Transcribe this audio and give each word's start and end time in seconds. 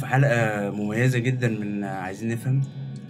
في 0.00 0.06
حلقة 0.06 0.70
مميزة 0.70 1.18
جدا 1.18 1.48
من 1.48 1.84
عايزين 1.84 2.28
نفهم. 2.28 2.60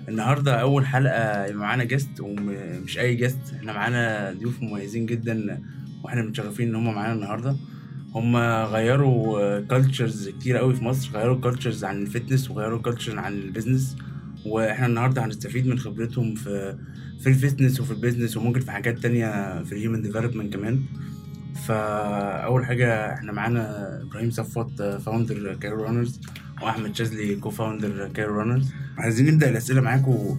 النهاردة 0.09 0.61
أول 0.61 0.86
حلقة 0.86 1.45
يبقى 1.45 1.54
معانا 1.61 1.84
guest 1.84 2.20
ومش 2.20 2.98
أي 2.98 3.14
guest 3.14 3.38
إحنا 3.57 3.72
معانا 3.72 4.32
ضيوف 4.39 4.62
مميزين 4.62 5.07
جدا 5.07 5.62
وإحنا 6.04 6.22
متشرفين 6.22 6.68
إن 6.68 6.75
هم 6.75 6.94
معانا 6.94 7.13
النهاردة. 7.13 7.57
هم 8.14 8.36
غيروا 8.64 9.61
cultures 9.61 10.29
كتير 10.29 10.57
قوي 10.57 10.75
في 10.75 10.85
مصر 10.85 11.11
غيروا 11.18 11.40
cultures 11.40 11.85
عن 11.85 12.03
ال 12.03 12.08
fitness 12.08 12.50
وغيروا 12.50 12.82
culture 12.82 13.18
عن 13.18 13.32
ال 13.32 13.40
business 13.40 13.96
وإحنا 14.46 14.86
النهارده 14.86 15.25
هنستفيد 15.25 15.66
من 15.66 15.79
خبرتهم 15.79 16.35
في 16.35 16.77
في 17.21 17.27
ال 17.29 17.35
fitness 17.35 17.80
وفي 17.80 17.91
ال 17.90 17.96
business 17.96 18.36
وممكن 18.36 18.61
في 18.61 18.71
حاجات 18.71 18.99
تانية 18.99 19.63
في 19.63 19.72
ال 19.72 19.78
human 19.78 20.03
development 20.03 20.54
كمان. 20.57 20.82
فأول 21.66 22.64
حاجة 22.66 23.13
إحنا 23.14 23.32
معانا 23.32 24.02
إبراهيم 24.02 24.30
صفوت 24.30 24.82
founder 24.82 25.54
Cairo 25.54 25.82
Runners 25.85 26.21
وأحمد 26.63 26.96
شاذلي 26.96 27.35
co-founder 27.36 28.08
Cairo 28.14 28.40
Runners 28.40 28.71
عايزين 28.99 29.27
نبدأ 29.35 29.50
الأسئلة 29.50 29.81
معاكم 29.81 30.39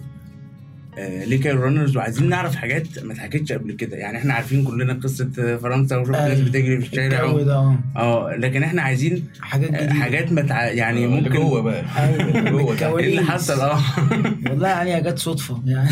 آه 0.98 1.24
ليه 1.24 1.40
Cairo 1.40 1.62
Runners 1.62 1.96
وعايزين 1.96 2.28
نعرف 2.28 2.56
حاجات 2.56 3.04
ما 3.04 3.12
اتحكتش 3.12 3.52
قبل 3.52 3.72
كده. 3.72 3.96
يعني 3.96 4.18
إحنا 4.18 4.34
عارفين 4.34 4.64
كلنا 4.64 4.92
قصة 4.92 5.56
فرنسا 5.62 5.96
وشفنا 5.96 6.28
ناس 6.28 6.36
أيوة. 6.38 6.48
بتجري 6.48 6.80
في 6.80 6.86
الشارع 6.86 7.24
و... 7.24 7.40
ده 7.42 7.76
آه. 7.96 8.34
لكن 8.38 8.62
إحنا 8.62 8.82
عايزين 8.82 9.24
حاجات 9.40 9.70
آه، 9.74 9.78
جديدة. 9.84 9.94
حاجات 9.94 10.32
متع... 10.32 10.64
يعني 10.64 11.06
ممكن 11.06 11.30
جوه 11.30 11.60
بقى. 11.62 11.84
أيوة. 11.98 12.76
جوه. 12.76 12.98
إيه 12.98 13.10
اللي 13.10 13.22
حصل؟ 13.22 13.60
آه. 13.60 13.80
والله 14.50 14.68
يعني 14.68 15.10
جت 15.10 15.18
صدفة 15.18 15.62
يعني. 15.66 15.90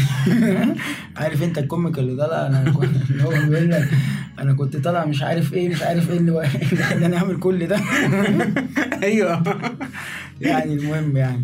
عارف 1.17 1.43
أنت 1.43 1.59
ال 1.59 1.66
comic 1.66 1.99
اللي 1.99 2.23
طالع؟ 2.23 2.47
أنا 2.47 2.71
كنت 2.71 3.11
اللي 3.11 3.25
هو 3.25 3.31
بيقول 3.31 3.71
لك 3.71 3.89
أنا 4.39 4.53
كنت 4.53 4.77
طالع 4.77 5.05
مش 5.05 5.23
عارف 5.23 5.55
إيه 5.55 5.69
مش 5.69 5.83
عارف 5.83 6.11
إيه 6.11 6.17
اللي 6.19 6.51
اللي 6.73 6.83
خلاني 6.85 7.17
اعمل 7.17 7.39
كل 7.41 7.67
ده. 7.67 7.81
أيوه. 9.03 9.43
يعني 10.41 10.75
المهم 10.75 11.17
يعني. 11.17 11.43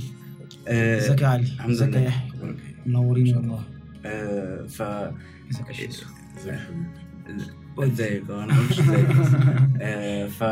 آه، 0.68 0.98
ازيك 0.98 1.20
يا 1.22 1.26
علي؟ 1.26 1.42
الحمد 1.42 1.70
ازيك 1.70 1.94
يا 1.94 2.00
يحيى؟ 2.00 2.30
منورين 2.86 3.36
والله. 3.36 3.62
آه، 4.06 4.66
ف 4.66 4.82
ازيك 4.82 5.68
يا 5.68 5.72
شيسو 5.72 6.06
ازيك 7.78 8.30
أه 8.30 8.44
أنا 8.44 8.54
مش 8.60 8.80
ازيك 8.80 9.06
ف 10.38 10.42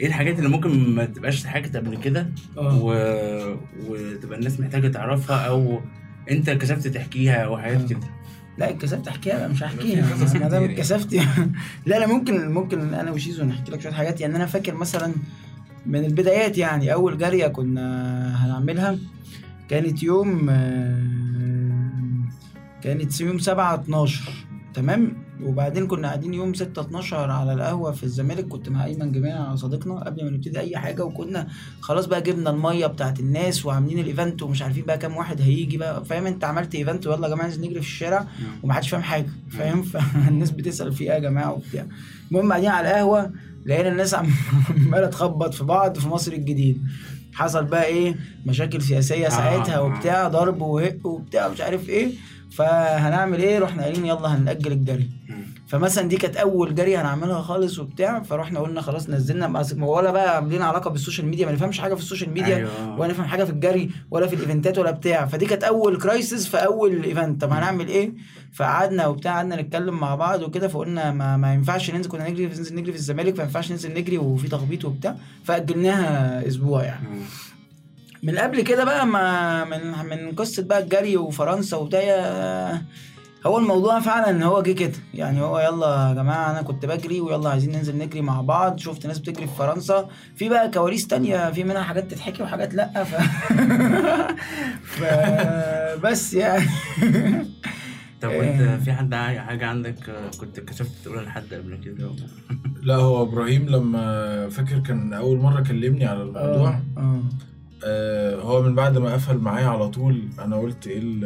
إيه 0.00 0.06
الحاجات 0.06 0.38
اللي 0.38 0.48
ممكن 0.48 0.94
ما 0.94 1.04
تبقاش 1.04 1.40
اتحكت 1.40 1.76
قبل 1.76 1.96
كده 1.96 2.28
آه. 2.58 2.78
و... 2.82 2.92
وتبقى 3.88 4.38
الناس 4.38 4.60
محتاجة 4.60 4.88
تعرفها 4.88 5.36
أو 5.36 5.80
أنت 6.30 6.50
كسبت 6.50 6.86
تحكيها 6.88 7.36
أو 7.44 7.58
حاجات 7.58 7.88
كده؟ 7.90 8.00
لا 8.58 8.70
اتكسفت 8.70 9.08
أحكيها 9.08 9.38
بقى 9.38 9.48
مش 9.48 9.62
هحكيها. 9.62 10.16
ما 10.16 10.48
دام 10.48 10.62
يعني. 10.62 10.74
اتكسفت 10.74 11.14
لا 11.86 11.98
لا 11.98 12.06
ممكن 12.06 12.48
ممكن 12.48 12.94
أنا 12.94 13.10
وشيزو 13.10 13.44
نحكي 13.44 13.72
لك 13.72 13.80
شوية 13.80 13.92
حاجات. 13.92 14.20
يعني 14.20 14.36
أنا 14.36 14.46
فاكر 14.46 14.74
مثلا 14.74 15.14
من 15.86 16.04
البدايات 16.04 16.58
يعني. 16.58 16.92
أول 16.92 17.18
جرية 17.18 17.46
كنا 17.46 18.46
هنعملها 18.46 18.98
كانت 19.68 20.02
يوم 20.02 20.46
آه، 20.50 21.02
كانت 22.82 23.20
يوم 23.20 23.38
7 23.38 23.74
12 23.74 24.30
تمام؟ 24.74 25.16
وبعدين 25.42 25.86
كنا 25.86 26.08
قاعدين 26.08 26.34
يوم 26.34 26.54
6 26.54 26.80
12 26.82 27.30
على 27.30 27.52
القهوة 27.52 27.92
في 27.92 28.02
الزمالك. 28.02 28.48
كنت 28.48 28.68
مع 28.68 28.84
أيمن 28.84 29.12
جماعة 29.12 29.56
صديقنا 29.56 30.04
قبل 30.04 30.24
ما 30.24 30.30
نبتدي 30.30 30.60
أي 30.60 30.76
حاجة 30.76 31.04
وكنا 31.04 31.48
خلاص 31.80 32.06
بقى 32.06 32.22
جبنا 32.22 32.50
المية 32.50 32.86
بتاعت 32.86 33.20
الناس 33.20 33.66
وعاملين 33.66 33.98
ال 33.98 34.05
event 34.05 34.42
ومش 34.42 34.62
عارفين 34.62 34.84
بقى 34.84 34.98
كام 34.98 35.16
واحد 35.16 35.40
هيجي 35.40 35.76
بقى. 35.78 36.04
فاهم 36.04 36.26
أنت؟ 36.26 36.44
عملت 36.44 36.74
event 36.74 37.06
ويلا 37.06 37.28
يا 37.28 37.34
جماعة 37.34 37.46
ننزل 37.46 37.60
نجري 37.60 37.80
في 37.80 37.86
الشارع 37.86 38.26
ومحدش 38.62 38.90
فاهم 38.90 39.02
حاجة 39.02 39.26
فاهم؟ 39.50 39.82
فالناس 39.92 40.50
بتسأل 40.50 40.92
في 40.92 41.04
إيه 41.04 41.10
يا 41.10 41.18
جماعة 41.18 41.52
وبتاع. 41.52 41.86
المهم 42.30 42.48
قاعدين 42.52 42.70
على 42.70 42.90
القهوة 42.90 43.32
لقينا 43.66 43.88
الناس 43.88 44.14
عم- 44.14 44.30
عمالة 44.86 45.06
تخبط 45.06 45.54
في 45.54 45.64
بعض 45.64 45.98
في 45.98 46.08
مصر 46.08 46.32
الجديدة. 46.32 46.82
حصل 47.34 47.64
بقى 47.64 47.84
إيه؟ 47.84 48.14
مشاكل 48.46 48.82
سياسية 48.82 49.28
ساعتها 49.28 49.76
آه. 49.76 49.82
وبتاع 49.82 50.28
ضرب 50.28 50.60
وهق 50.60 51.06
وبتاع 51.06 51.48
مش 51.48 51.60
عارف 51.60 51.88
إيه. 51.88 52.10
فهنعمل 52.56 53.38
إيه؟ 53.40 53.58
رحنا 53.58 53.82
قايلين 53.82 54.06
يلا 54.06 54.34
هنأجل 54.36 54.72
الجري. 54.72 55.08
فمثلا 55.72 56.08
دي 56.08 56.16
كانت 56.16 56.36
أول 56.36 56.74
جرية 56.74 56.96
هنعملها 56.96 57.40
خالص 57.42 57.78
وبتاع 57.78 58.22
فرحنا 58.22 58.60
قلنا 58.60 58.80
خلاص 58.80 59.08
نزلنا 59.10 59.46
بس- 59.48 59.74
ولا 59.80 60.10
بقى 60.10 60.36
عاملين 60.36 60.62
علاقة 60.62 60.90
بال 60.90 60.99
social 60.99 61.26
media 61.26 61.46
ما 61.46 61.52
نفهمش 61.52 61.80
حاجة 61.80 61.94
في 61.94 62.00
ال 62.00 62.04
social 62.04 62.30
media 62.30 62.56
أيوة. 62.56 62.98
ولا 63.00 63.10
نفهم 63.12 63.26
حاجة 63.26 63.44
في 63.44 63.50
الجري 63.50 63.90
ولا 64.10 64.26
في 64.26 64.34
الإيفنتات 64.34 64.78
ولا 64.78 64.90
بتاع. 64.90 65.26
فدي 65.26 65.46
كانت 65.46 65.64
أول 65.64 65.98
crisis 65.98 66.46
في 66.48 66.56
أول 66.56 67.02
event 67.04 67.40
طب 67.42 67.52
هنعمل 67.52 67.88
إيه؟ 67.88 68.12
فقعدنا 68.54 69.06
وبتاع 69.06 69.32
قعدنا 69.36 69.62
نتكلم 69.62 69.94
مع 70.00 70.14
بعض 70.14 70.42
وكده 70.42 70.68
فقلنا 70.68 71.10
ما, 71.12 71.36
ما 71.36 71.54
ينفعش 71.54 71.90
ننزل 71.90 72.10
كنا 72.10 72.28
نجري 72.28 72.46
ننزل 72.46 72.74
نجري 72.74 72.92
في 72.92 72.98
الزمالك 72.98 73.34
فما 73.34 73.44
ينفعش 73.44 73.70
ننزل 73.70 73.94
نجري 73.94 74.18
وفي 74.18 74.48
تخبيط 74.48 74.84
وبتاع. 74.84 75.16
فأجلناها 75.44 76.46
أسبوع 76.48 76.82
يعني. 76.82 77.06
من 78.22 78.38
قبل 78.38 78.60
كده 78.60 78.84
بقى 78.84 79.06
ما 79.06 79.64
من 79.64 79.80
من 80.10 80.32
قصة 80.34 80.62
بقى 80.62 80.78
الجري 80.78 81.16
وفرنسا 81.16 81.76
وبتاع 81.76 82.82
هو 83.46 83.58
الموضوع 83.58 84.00
فعلا 84.00 84.30
إن 84.30 84.42
هو 84.42 84.62
جه 84.62 84.72
كده. 84.72 84.92
يعني 85.14 85.40
هو 85.40 85.58
يلا 85.60 86.08
يا 86.08 86.14
جماعة 86.14 86.50
أنا 86.50 86.62
كنت 86.62 86.86
بجري 86.86 87.20
ويلا 87.20 87.50
عايزين 87.50 87.72
ننزل 87.72 87.98
نجري 87.98 88.20
مع 88.20 88.40
بعض. 88.40 88.78
شفت 88.78 89.06
ناس 89.06 89.18
بتجري 89.18 89.46
في 89.46 89.54
فرنسا. 89.56 90.08
في 90.36 90.48
بقى 90.48 90.70
كواليس 90.70 91.06
تانية 91.06 91.50
في 91.50 91.64
منها 91.64 91.82
حاجات 91.82 92.10
تتحكي 92.10 92.42
وحاجات 92.42 92.74
لأ. 92.74 93.04
ف... 93.04 93.14
ف... 94.96 95.04
بس 96.06 96.34
يعني. 96.34 96.66
طب 98.22 98.28
وأنت 98.28 98.82
في 98.84 98.92
حد 98.92 99.14
حاجة 99.14 99.66
عندك 99.66 100.08
آه، 100.10 100.30
كنت 100.40 100.60
كسبت 100.60 100.90
تقولها 101.04 101.22
لحد 101.22 101.54
قبل 101.54 101.78
كده؟ 101.84 102.10
لا 102.82 102.94
هو 102.96 103.22
إبراهيم 103.22 103.68
لما 103.68 104.48
فاكر 104.48 104.78
كان 104.78 105.12
أول 105.12 105.38
مرة 105.38 105.60
كلمني 105.60 106.06
على 106.06 106.22
الموضوع. 106.22 106.68
آه 106.68 106.82
آه 106.96 107.00
آه. 107.00 107.22
هو 108.42 108.62
من 108.62 108.74
بعد 108.74 108.98
ما 108.98 109.12
قفل 109.12 109.38
معايا 109.38 109.66
على 109.66 109.88
طول 109.88 110.22
أنا 110.38 110.56
قلت 110.56 110.86
إيه 110.86 110.98
ال- 110.98 111.24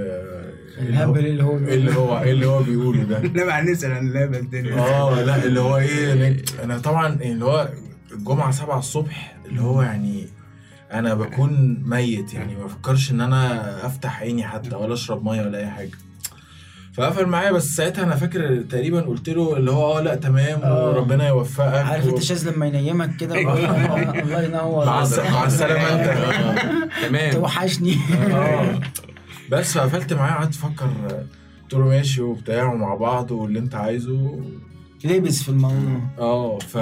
إيه 0.78 0.82
اللي 0.86 0.98
هو- 0.98 1.02
الهبل 1.14 1.26
اللي 1.26 1.42
هو 1.44 1.58
إيه 1.58 1.74
اللي 1.74 1.94
هو 1.94 2.18
إيه 2.18 2.32
اللي 2.32 2.46
هو 2.46 2.62
بيقوله 2.62 3.02
ده؟ 3.04 3.18
لا 3.34 3.44
مع 3.46 3.60
نسأل 3.60 3.92
عن 3.92 4.08
اللعبة 4.08 4.38
الدنيا 4.38 4.74
آه 4.78 5.22
لا 5.22 5.44
اللي 5.44 5.60
هو 5.60 5.76
إيه 5.78 6.34
أنا- 6.36 6.60
أنا 6.64 6.78
طبعا 6.78 7.06
اللي 7.22 7.44
هو 7.44 7.68
الجمعة 8.12 8.50
7 8.50 8.78
الصبح 8.78 9.36
اللي 9.48 9.60
هو 9.60 9.82
يعني 9.82 10.26
أنا 10.92 11.14
بكون 11.14 11.82
ميت 11.86 12.34
يعني 12.34 12.56
ما 12.56 12.64
بفكرش 12.64 13.10
إن 13.10 13.20
أنا 13.20 13.86
أفتح 13.86 14.20
عيني 14.20 14.44
حتى 14.44 14.76
ولا 14.76 14.94
أشرب 14.94 15.24
مية 15.24 15.42
ولا 15.42 15.58
أي 15.58 15.66
حاجة. 15.66 15.90
فقفل 16.96 17.26
معايا 17.26 17.52
بس 17.52 17.76
ساعتها 17.76 18.04
أنا 18.04 18.16
فاكر 18.16 18.56
تقريبا 18.62 19.00
قلت 19.00 19.28
له 19.28 19.56
اللي 19.56 19.70
هو 19.70 19.98
آه 19.98 20.00
لا 20.00 20.14
تمام 20.14 20.60
آه. 20.62 20.86
وربنا 20.90 21.28
يوفقك 21.28 21.84
عارف 21.86 22.08
أنت 22.08 22.22
شاذ 22.22 22.50
لما 22.50 22.66
ينيمك 22.66 23.16
كده. 23.16 23.34
آه، 23.48 24.20
الله 24.20 24.42
ينور 24.42 24.86
مع 24.86 25.02
الس- 25.02 25.18
مع 25.18 25.44
السلامة 25.46 25.82
أنت 25.82 26.08
آه. 26.08 26.88
تمام 27.08 27.32
توحشني 27.32 27.96
بس 29.52 29.78
فقفلت 29.78 30.12
معاه 30.12 30.34
قعدت 30.34 30.54
أفكر 30.54 30.90
قلت 31.62 31.72
له 31.74 31.78
ماشي 31.84 32.20
وبتاع 32.22 32.72
ومع 32.72 32.94
بعض 32.94 33.30
واللي 33.30 33.58
أنت 33.58 33.74
عايزه 33.74 34.40
لبس 35.06 35.42
في 35.42 35.48
الموضوع 35.48 36.00
آه 36.18 36.58
ف 36.58 36.76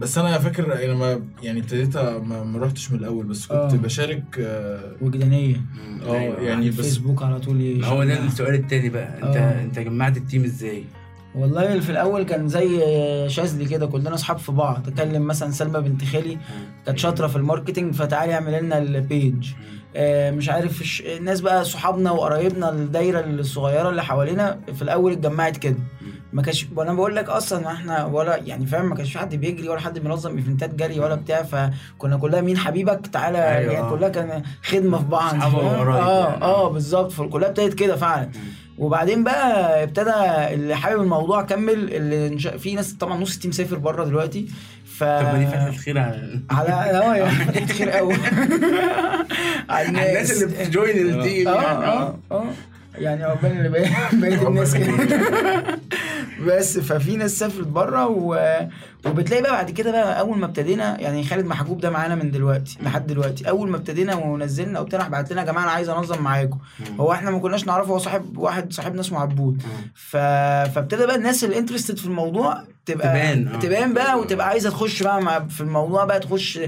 بس 0.00 0.18
أنا 0.18 0.38
فاكر 0.38 0.84
لما 0.86 1.20
يعني 1.42 1.60
ابتديت 1.60 1.96
ما 1.96 2.44
ما 2.44 2.58
رحتش 2.58 2.90
من 2.92 2.98
الأول 2.98 3.26
بس 3.26 3.46
كنت 3.46 3.72
آه. 3.72 3.76
بشارك 3.76 4.22
آه 4.40 4.92
وجدانية 5.00 5.56
آه، 6.06 6.12
أيوة. 6.14 6.40
يعني 6.40 6.70
بس 6.70 6.76
فيسبوك 6.76 7.22
على 7.22 7.40
طول 7.40 7.78
ما 7.80 7.86
هو 7.86 8.04
ده. 8.04 8.24
السؤال 8.24 8.54
التاني 8.54 8.88
بقى 8.88 9.16
أنت 9.22 9.36
آه. 9.36 9.62
أنت 9.62 9.78
جمعت 9.78 10.16
ال 10.16 10.22
team 10.22 10.44
إزاي؟ 10.44 10.84
والله 11.34 11.80
في 11.80 11.90
الأول 11.90 12.22
كان 12.22 12.48
زي 12.48 12.80
شاذلي 13.28 13.64
كده 13.64 13.86
كلنا 13.86 14.14
أصحاب 14.14 14.38
في 14.38 14.52
بعض 14.52 14.88
اكلم 14.88 15.26
مثلا 15.26 15.50
سلمى 15.50 15.80
بنت 15.80 16.04
خالي 16.04 16.38
كانت 16.86 16.98
شاطرة 16.98 17.26
في 17.26 17.36
ال 17.36 17.42
marketing 17.42 17.94
فتعالي 17.94 18.34
اعمل 18.34 18.62
لنا 18.62 18.78
ال 18.78 18.93
page 18.93 19.52
آه، 19.96 20.30
مش 20.30 20.48
عارف 20.48 21.02
الناس 21.06 21.40
بقى 21.40 21.64
صحابنا 21.64 22.10
وقرايبنا 22.10 22.70
الدايرة 22.70 23.20
الصغيرة 23.20 23.90
اللي 23.90 24.02
حوالينا 24.02 24.60
في 24.74 24.82
الأول 24.82 25.12
اتجمعت 25.12 25.56
كده 25.56 25.76
ما 26.34 26.42
كانش 26.42 26.66
وأنا 26.76 26.92
بقول 26.94 27.16
لك 27.16 27.28
أصلا 27.28 27.60
ما 27.60 27.72
إحنا 27.72 28.04
ولا 28.04 28.36
يعني 28.36 28.66
فاهم 28.66 28.88
ما 28.88 28.94
كانش 28.94 29.12
في 29.12 29.18
حد 29.18 29.34
بيجري 29.34 29.68
ولا 29.68 29.80
حد 29.80 29.98
بينظم 29.98 30.36
إيفنتات 30.36 30.74
جري 30.74 31.00
ولا 31.00 31.14
بتاع 31.14 31.42
فكنا 31.42 32.16
كلها 32.16 32.40
مين 32.40 32.58
حبيبك 32.58 33.06
تعالى 33.06 33.38
أيوة. 33.56 33.72
يعني 33.72 33.90
كلها 33.90 34.08
كان 34.08 34.42
خدمة 34.62 34.98
في 34.98 35.04
بعض. 35.04 35.34
آه 35.34 36.28
يعني. 36.30 36.42
آه 36.42 36.70
بالظبط. 36.70 37.12
فكلها 37.12 37.48
ابتدت 37.48 37.74
كده 37.74 37.96
فعلا. 37.96 38.30
وبعدين 38.78 39.24
بقى 39.24 39.82
ابتدى 39.82 40.10
اللي 40.54 40.74
حابب 40.76 41.00
الموضوع 41.02 41.42
كمل 41.42 41.94
اللي. 41.94 42.38
في 42.58 42.74
ناس 42.74 42.92
طبعا 42.94 43.18
نص 43.20 43.34
ال 43.34 43.38
team 43.38 43.52
سافر 43.52 43.76
بره 43.78 44.04
دلوقتي. 44.04 44.48
ف 44.98 45.04
طب 45.04 45.38
دي 45.38 45.46
فتحة 45.46 45.70
خير 45.70 45.98
على 45.98 46.38
على 46.50 46.72
آه 46.98 47.14
يعني 47.16 47.30
فتحت 47.44 47.72
خير 47.72 47.90
قوي 47.90 48.14
على 49.70 49.88
الناس. 49.88 50.42
اللي 50.42 50.54
بت 50.64 50.75
join 50.75 50.96
ال 50.96 51.06
team 51.06 51.48
آه 51.48 51.62
يعني. 51.62 51.84
آه 51.86 52.18
آه. 52.32 52.44
يعني 52.98 53.24
عقبال 53.24 53.50
اللي 53.52 53.68
بقيت 53.68 54.42
الناس 54.48 54.74
كده. 54.74 55.78
بس 56.40 56.78
ففي 56.78 57.16
ناس 57.16 57.30
سافرت 57.38 57.66
بره 57.66 58.06
و... 58.06 58.58
وبتلاقي 59.06 59.42
بقى 59.42 59.52
بعد 59.52 59.70
كده 59.70 59.90
بقى 59.90 60.20
أول 60.20 60.38
ما 60.38 60.46
ابتدينا 60.46 61.00
يعني 61.00 61.24
خالد 61.24 61.46
محجوب 61.46 61.80
ده 61.80 61.90
معانا 61.90 62.14
من 62.14 62.30
دلوقتي 62.30 62.78
لحد 62.82 63.06
دلوقتي. 63.06 63.48
أول 63.48 63.70
ما 63.70 63.76
ابتدينا 63.76 64.14
ونزلنا 64.14 64.80
وبتاع 64.80 65.08
بعت 65.08 65.32
لنا 65.32 65.40
يا 65.42 65.46
جماعة 65.46 65.62
أنا 65.62 65.70
عايز 65.72 65.88
أنظم 65.88 66.22
معاكم. 66.22 66.58
هو 67.00 67.12
إحنا 67.12 67.30
ما 67.30 67.38
كناش 67.38 67.66
نعرفه 67.66 67.90
هو 67.92 67.98
صاحب 67.98 68.38
واحد 68.38 68.72
صاحبنا 68.72 69.00
اسمه 69.00 69.20
عبود 69.20 69.62
ف... 69.94 70.16
فابتدى 70.74 71.06
بقى 71.06 71.16
الناس 71.16 71.44
اللي 71.44 71.58
interested 71.58 71.96
في 71.98 72.06
الموضوع 72.06 72.62
تبقى 72.86 73.08
تبان، 73.08 73.48
آه. 73.48 73.58
تبان 73.58 73.94
بقى 73.94 74.18
وتبقى 74.18 74.48
عايزة 74.48 74.70
تخش 74.70 75.02
بقى 75.02 75.48
في 75.48 75.60
الموضوع 75.60 76.04
بقى 76.04 76.20
تخش 76.20 76.60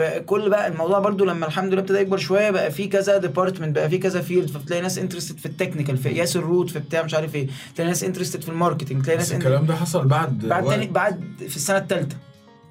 فكل 0.00 0.50
بقى 0.50 0.66
الموضوع 0.68 0.98
برضو 0.98 1.24
لما 1.24 1.46
الحمد 1.46 1.72
لله 1.72 1.82
ابتدى 1.82 1.98
يكبر 1.98 2.16
شوية 2.18 2.50
بقى 2.50 2.70
في 2.70 2.88
كذا 2.88 3.18
department 3.18 3.74
بقى 3.76 3.88
في 3.88 3.98
كذا 3.98 4.20
field 4.20 4.50
فبتلاقي 4.50 4.82
ناس 4.82 4.98
interested 4.98 5.38
في 5.38 5.46
ال 5.46 5.51
technical 5.51 5.96
في 5.96 6.08
قياس 6.08 6.36
ال 6.36 6.42
route 6.42 6.70
في 6.70 6.78
بتاع 6.78 7.02
مش 7.02 7.14
عارف 7.14 7.34
إيه 7.34 7.46
تلاقي 7.76 7.88
ناس 7.88 8.04
interested 8.04 8.42
في 8.42 8.48
ال 8.48 8.53
marketing 8.53 9.02
تلاقي 9.04 9.18
بس 9.18 9.32
ناس 9.32 9.40
الكلام 9.40 9.66
ده 9.66 9.76
حصل 9.76 10.06
بعد 10.08 10.38
بعد. 10.38 10.64
تاني 10.64 10.86
بعد 10.86 11.20
في 11.48 11.56
السنة 11.56 11.78
الثالثه 11.78 12.16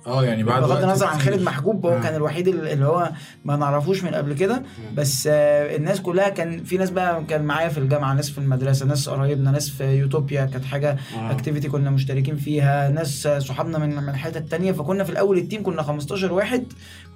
آه 0.09 0.25
يعني 0.25 0.43
بعد 0.43 0.61
بغض 0.61 0.83
النظر 0.83 1.07
عن. 1.07 1.19
خالد 1.19 1.41
محجوب 1.41 1.85
هو 1.85 1.91
آه. 1.97 1.99
كان 2.01 2.15
الوحيد 2.15 2.47
اللي 2.47 2.85
هو 2.85 3.11
ما 3.45 3.55
نعرفوش 3.55 4.03
من 4.03 4.09
قبل 4.15 4.33
كده 4.33 4.63
بس 4.95 5.27
آه، 5.31 5.75
الناس 5.75 6.01
كلها 6.01 6.29
كان 6.29 6.63
في 6.63 6.77
ناس 6.77 6.89
بقى 6.89 7.23
كان 7.23 7.43
معايا 7.43 7.69
في 7.69 7.77
الجامعة 7.77 8.13
ناس 8.13 8.29
في 8.29 8.37
المدرسة 8.37 8.85
ناس 8.85 9.09
قرايبنا 9.09 9.51
ناس 9.51 9.69
في 9.69 9.83
يوتوبيا 9.97 10.45
كانت 10.45 10.65
حاجة 10.65 10.97
آه. 11.17 11.31
activity 11.31 11.67
كنا 11.69 11.89
مشتركين 11.89 12.35
فيها 12.35 12.89
ناس 12.89 13.27
آه، 13.27 13.39
صحابنا 13.39 13.77
من 13.77 13.95
من 13.95 14.09
الحتت 14.09 14.51
تانية 14.51 14.71
فكنا 14.71 15.03
في 15.03 15.09
الأول 15.09 15.37
ال 15.37 15.42
team 15.42 15.63
كنا 15.63 15.81
15 15.81 16.33
واحد 16.33 16.63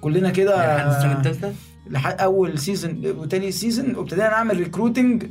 كلنا 0.00 0.30
كده 0.30 0.62
يعني 0.62 0.88
لحد 0.90 0.96
السنة 0.96 1.18
الثالثه 1.18 1.52
لحد 1.90 2.20
أول 2.20 2.58
season 2.58 3.02
وتاني 3.06 3.52
season 3.52 3.96
وابتدينا 3.96 4.28
نعمل 4.30 4.56
recruiting 4.56 5.22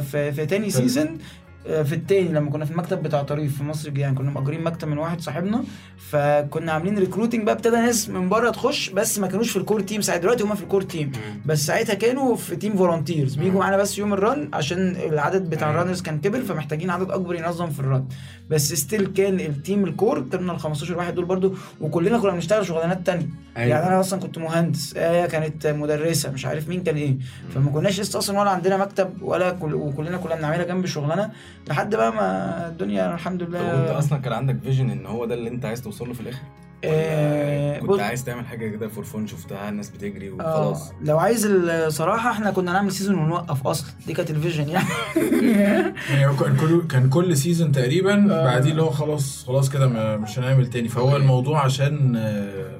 في 0.00 0.32
في 0.32 0.46
تاني. 0.46 0.70
season 0.70 1.06
آه، 1.06 1.18
في 1.64 1.92
التاني 1.94 2.28
لما 2.28 2.50
كنا 2.50 2.64
في 2.64 2.70
المكتب 2.70 3.02
بتاع 3.02 3.22
طريف 3.22 3.56
في 3.56 3.64
مصر 3.64 3.98
يعني 3.98 4.16
كنا 4.16 4.30
مأجرين 4.30 4.64
مكتب 4.64 4.88
من 4.88 4.98
واحد 4.98 5.20
صاحبنا 5.20 5.64
فكنا 6.10 6.72
عاملين 6.72 6.98
recruiting 6.98 7.42
بقى 7.44 7.54
ابتدى 7.54 7.76
ناس 7.76 8.08
من 8.08 8.28
بره 8.28 8.50
تخش 8.50 8.90
بس 8.90 9.18
ما 9.18 9.26
كانوش 9.26 9.50
في 9.50 9.56
ال 9.56 9.61
core 9.61 9.80
team 9.80 10.00
ساعتها 10.00 10.20
دلوقتي 10.22 10.44
هم 10.44 10.54
في 10.54 10.62
ال 10.62 10.66
core 10.66 10.82
team 10.82 11.12
بس 11.46 11.66
ساعتها 11.66 11.94
كانوا 11.94 12.36
في 12.36 12.56
team 12.56 12.72
volunteers 12.72 13.38
بيجوا 13.38 13.60
معانا 13.60 13.76
بس 13.76 13.98
يوم 13.98 14.12
ال 14.12 14.21
run 14.21 14.48
عشان 14.52 14.96
العدد 14.96 15.50
بتاع. 15.50 15.70
ال 15.70 15.74
runners 15.74 16.02
كان 16.02 16.20
كبر 16.20 16.40
فمحتاجين 16.42 16.90
عدد 16.90 17.10
أكبر 17.10 17.34
ينظم 17.34 17.70
في 17.70 17.80
ال 17.80 17.86
run 17.86 18.04
بس 18.50 18.72
still 18.72 19.06
كان 19.06 19.40
ال 19.40 19.49
team 19.49 19.84
ال 19.84 19.91
core 19.91 20.20
كنا 20.32 20.52
ال 20.52 20.58
15 20.60 20.96
واحد 20.98 21.14
دول 21.14 21.24
برضو 21.24 21.54
وكلنا 21.80 22.18
كنا 22.18 22.30
بنشتغل 22.32 22.66
شغلانات 22.66 23.06
تانية. 23.06 23.26
أيوة. 23.56 23.68
يعني 23.68 23.86
أنا 23.86 24.00
أصلا 24.00 24.20
كنت 24.20 24.38
مهندس 24.38 24.96
إيه 24.96 25.26
كانت 25.26 25.66
مدرسة 25.66 26.30
مش 26.30 26.46
عارف 26.46 26.68
مين 26.68 26.82
كان 26.82 26.96
إيه. 26.96 27.16
فما 27.54 27.70
كناش 27.70 28.00
لسه 28.00 28.18
أصلا 28.18 28.40
ولا 28.40 28.50
عندنا 28.50 28.76
مكتب 28.76 29.22
ولا 29.22 29.50
كل 29.50 29.74
وكلنا 29.74 30.16
كنا 30.16 30.34
بنعملها 30.34 30.64
جنب 30.64 30.86
شغلنا. 30.86 31.30
لحد 31.68 31.94
بقى 31.94 32.12
ما 32.12 32.68
الدنيا 32.68 33.14
الحمد 33.14 33.40
طب 33.44 33.52
وانت 33.54 33.62
لله 33.64 33.98
أصلا 33.98 34.18
كان 34.18 34.32
عندك 34.32 34.56
vision 34.64 34.90
إن 34.90 35.06
هو 35.06 35.24
ده 35.24 35.34
اللي 35.34 35.50
انت 35.50 35.64
عايز 35.64 35.82
توصل 35.82 36.08
له 36.08 36.14
في 36.14 36.20
الآخر؟ 36.20 36.38
آه، 36.86 37.78
كنت 37.80 37.90
بص- 37.90 38.00
عايز 38.00 38.24
تعمل 38.24 38.46
حاجة 38.46 38.68
كده 38.68 38.88
for 38.88 39.04
fun 39.04 39.26
شفتها 39.26 39.68
الناس 39.68 39.90
بتجري 39.90 40.28
آه 40.30 40.32
وخلاص 40.34 40.92
لو 41.04 41.18
عايز 41.18 41.46
الصراحة 41.46 42.30
إحنا 42.30 42.50
كنا 42.50 42.72
نعمل 42.72 42.92
season 42.92 43.14
ونوقف 43.18 43.66
أصلا 43.66 43.90
دي 44.06 44.12
كانت 44.12 44.30
ال 44.30 44.35
vision 44.35 44.68
يعني 44.68 44.88
يعني 46.10 46.36
كان 46.36 46.56
كل 46.56 46.82
كان 46.88 47.08
كل 47.08 47.36
season 47.36 47.72
تقريبا 47.72 48.14
آه. 48.34 48.44
بعديه 48.44 48.70
اللي 48.70 48.82
هو 48.82 48.90
خلاص 48.90 49.44
خلاص 49.46 49.70
كده 49.70 50.16
مش 50.16 50.38
هنعمل 50.38 50.66
تاني 50.70 50.88
فهو 50.88 51.04
okay. 51.06 51.16
الموضوع 51.16 51.64
عشان 51.64 52.16
آه، 52.16 52.76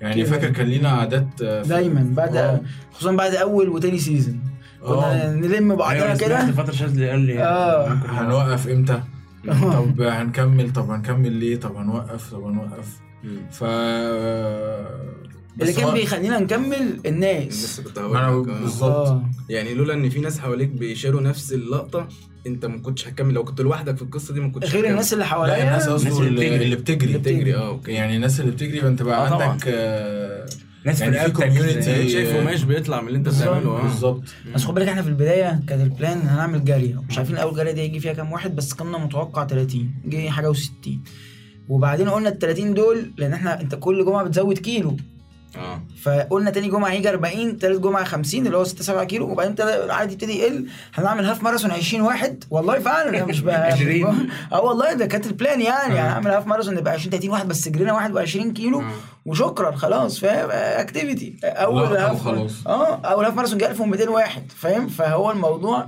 يعني. 0.00 0.24
فاكر 0.24 0.50
كان 0.50 0.66
لينا 0.66 0.88
عادات 0.88 1.26
آه، 1.42 1.62
دايما 1.62 2.12
بعد 2.16 2.36
آه. 2.36 2.60
خصوصا 2.92 3.12
بعد 3.12 3.34
أول 3.34 3.68
وتاني 3.68 3.98
سيزون 3.98 4.40
كنا 4.82 5.28
آه. 5.30 5.32
نلم 5.34 5.74
بعضنا 5.76 6.02
أيوه 6.04 6.16
كده. 6.16 6.52
فترة 6.52 6.72
شاذلي 6.72 7.10
قال 7.10 7.20
لي 7.20 7.42
آه. 7.42 7.88
ممكن 7.88 8.08
هنوقف 8.10 8.68
إمتى؟ 8.68 9.02
طب 9.48 10.00
هنكمل 10.02 10.72
طب 10.72 10.90
هنكمل 10.90 11.32
ليه؟ 11.32 11.56
طب 11.56 11.76
هنوقف؟ 11.76 12.32
طب 12.32 12.42
هنوقف. 12.44 12.86
ف 13.50 13.64
اللي 15.60 15.72
كان 15.72 15.94
بيخلينا 15.94 16.38
نكمل 16.38 17.00
الناس. 17.06 17.46
لسه 17.64 17.82
كنت 17.82 17.98
هقول 17.98 18.50
آه. 18.50 18.60
بالظبط. 18.60 19.06
آه. 19.08 19.22
يعني 19.48 19.74
لولا 19.74 19.94
إن 19.94 20.08
في 20.08 20.20
ناس 20.20 20.38
حواليك 20.40 20.68
بيشيروا 20.68 21.20
نفس 21.20 21.52
اللقطة 21.52 22.08
أنت 22.46 22.66
ما 22.66 22.78
كنتش 22.78 23.08
هتكمل. 23.08 23.34
لو 23.34 23.44
كنت 23.44 23.60
لوحدك 23.60 23.96
في 23.96 24.02
القصة 24.02 24.34
دي 24.34 24.40
ما 24.40 24.48
كنتش 24.48 24.68
غير 24.70 24.78
هتكمل. 24.78 24.90
الناس 24.90 25.12
اللي 25.12 25.24
حواليا. 25.26 25.62
الناس 25.64 25.88
أصلا 25.88 26.26
اللي 26.26 26.28
اللي, 26.28 26.36
بتجري. 26.40 26.64
اللي 26.64 26.76
بتجري. 26.76 27.06
اللي 27.06 27.18
بتجري. 27.18 27.54
آه 27.54 27.68
okay. 27.68 27.92
يعني 27.92 28.16
الناس 28.16 28.40
اللي 28.40 28.50
بتجري 28.52 28.80
فأنت 28.80 29.02
بقى 29.02 29.28
آه. 29.28 29.42
عندك 29.42 29.64
آه، 29.68 30.29
ناس 30.84 31.00
يعني 31.00 31.12
في 31.12 31.18
في 31.20 31.26
رقبتك 31.26 31.50
community. 31.52 31.78
زي- 31.84 31.90
يعني 31.92 32.08
شايف 32.08 32.36
قماش 32.36 32.62
بيطلع 32.62 33.00
من 33.00 33.08
اللي 33.08 33.18
أنت. 33.18 33.28
بتعمله 33.28 33.70
آه 33.78 33.82
بالظبط 33.82 34.22
بس 34.54 34.64
خد 34.64 34.74
بالك 34.74 34.88
إحنا 34.88 35.02
في 35.02 35.08
البداية 35.08 35.60
كانت 35.68 35.82
ال 35.82 35.89
plan 35.89 36.18
هنعمل 36.18 36.64
جرية 36.64 37.02
مش 37.08 37.18
عارفين 37.18 37.36
اول 37.36 37.56
جرية 37.56 37.72
دي 37.72 37.80
هيجي 37.80 38.00
فيها 38.00 38.12
كام 38.12 38.32
واحد 38.32 38.56
بس 38.56 38.74
كنا 38.74 38.98
متوقع 38.98 39.46
30 39.46 39.94
جه 40.06 40.28
حاجة 40.30 40.52
و60 40.52 40.88
وبعدين 41.68 42.08
قلنا 42.08 42.28
ال 42.28 42.38
30 42.38 42.74
دول 42.74 43.12
لأن 43.16 43.32
إحنا 43.32 43.60
أنت 43.60 43.74
كل 43.74 44.04
جمعة 44.04 44.24
بتزود 44.24 44.58
كيلو 44.58 44.96
آه. 45.56 45.80
فقلنا 46.02 46.50
تاني 46.50 46.68
جمعة 46.68 46.88
هيجي 46.90 47.10
40 47.10 47.58
تالت 47.58 47.80
جمعة 47.80 48.04
50 48.04 48.46
اللي 48.46 48.56
هو 48.56 48.64
6 48.64 48.82
7 48.84 49.04
كيلو 49.04 49.30
وبعدين 49.30 49.52
ابتدى 49.52 49.84
العدد 49.84 50.12
يبتدي 50.12 50.38
يقل. 50.38 50.66
هنعمل 50.94 51.24
half 51.24 51.42
marathon 51.42 51.70
20 51.70 52.02
واحد. 52.02 52.44
والله 52.50 52.78
فعلا 52.78 53.08
أنا 53.08 53.24
مش 53.24 53.40
بقى 53.40 53.66
20. 53.72 54.28
آه 54.52 54.60
والله 54.60 54.92
ده 54.92 55.06
كانت 55.06 55.26
ال 55.26 55.33
plan 55.33 55.60
يعني. 55.60 55.94
يعني 55.94 56.08
هعمل 56.08 56.30
half 56.30 56.46
marathon 56.46 56.74
نبقى 56.74 56.92
20 56.94 57.10
30 57.10 57.30
واحد 57.30 57.48
بس 57.48 57.68
جرينا 57.68 57.92
21 57.92 58.52
كيلو. 58.52 58.80
آه. 58.80 58.84
وشكرا 59.26 59.70
خلاص 59.76 60.20
فاهم؟ 60.20 60.48
activity 60.52 61.36
أول 61.44 61.96
half. 61.96 62.28
آه 62.66 62.94
أول 63.04 63.24
half 63.24 63.34
marathon 63.36 63.58
جه 63.58 63.70
1200 63.70 64.08
واحد 64.10 64.52
فاهم؟ 64.56 64.88
فهو 64.88 65.30
الموضوع 65.30 65.86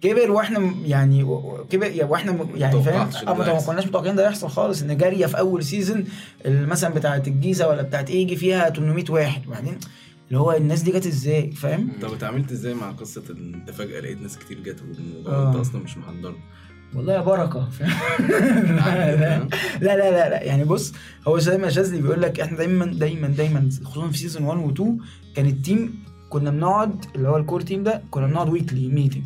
كبر 0.00 0.30
وإحنا 0.30 0.74
يعني 0.84 1.22
كبر 1.70 1.86
يعني 1.86 2.10
وإحنا 2.10 2.46
يعني 2.54 2.82
فاهم 2.82 3.10
آه 3.28 3.34
ما. 3.34 3.60
كناش 3.66 3.86
متوقعين 3.86 4.16
ده 4.16 4.26
يحصل 4.26 4.48
خالص 4.48 4.82
إن 4.82 4.96
جرية 4.96 5.26
في 5.26 5.38
أول 5.38 5.64
season 5.64 6.04
مثلا 6.46 6.94
بتاعت 6.94 7.28
الجيزة 7.28 7.68
ولا 7.68 7.82
بتاعت 7.82 8.10
إيه 8.10 8.22
يجي 8.22 8.36
فيها 8.36 8.70
800 8.70 9.04
واحد 9.08 9.46
وبعدين 9.46 9.78
اللي 10.28 10.40
هو 10.40 10.52
الناس 10.52 10.82
دي 10.82 10.92
جت 10.92 11.06
إزاي 11.06 11.50
فاهم 11.50 11.92
طب 12.02 12.12
اتعاملت 12.12 12.52
إزاي 12.52 12.74
مع 12.74 12.90
قصة 12.90 13.22
ان 13.30 13.54
انت 13.54 13.70
فجأة 13.70 14.00
لقيت 14.00 14.22
ناس 14.22 14.38
كتير 14.38 14.60
جت 14.60 14.82
والموضوع 14.82 15.34
آه. 15.34 15.48
انت 15.48 15.56
أصلا 15.56 15.82
مش 15.82 15.96
محضر 15.98 16.34
والله 16.94 17.12
يا 17.12 17.20
بركة 17.20 17.68
فاهم؟ 17.78 18.78
عادي، 18.78 19.16
لا؟ 19.16 19.48
لا 19.80 19.96
لا 19.96 20.10
لا 20.10 20.28
لا 20.30 20.42
يعني 20.42 20.64
بص 20.64 20.92
هو 21.28 21.38
زي 21.38 21.58
ما 21.58 21.70
شاذلي 21.70 22.02
بيقول 22.02 22.22
لك 22.22 22.40
إحنا 22.40 22.56
دايما 22.56 22.86
دايما 22.86 23.28
دايما 23.28 23.68
خصوصا 23.84 24.08
في 24.08 24.18
season 24.18 24.42
1 24.42 24.58
و 24.58 24.70
2 24.70 24.98
كان 25.36 25.46
ال 25.46 25.58
team 25.58 26.04
كنا 26.30 26.50
بنقعد 26.50 27.04
اللي 27.16 27.28
هو 27.28 27.36
ال 27.36 27.41
core 27.41 27.60
team 27.60 27.82
ده 27.82 28.02
كنا 28.10 28.26
بنقعد 28.26 28.48
weekly 28.48 28.88
meeting 28.88 29.24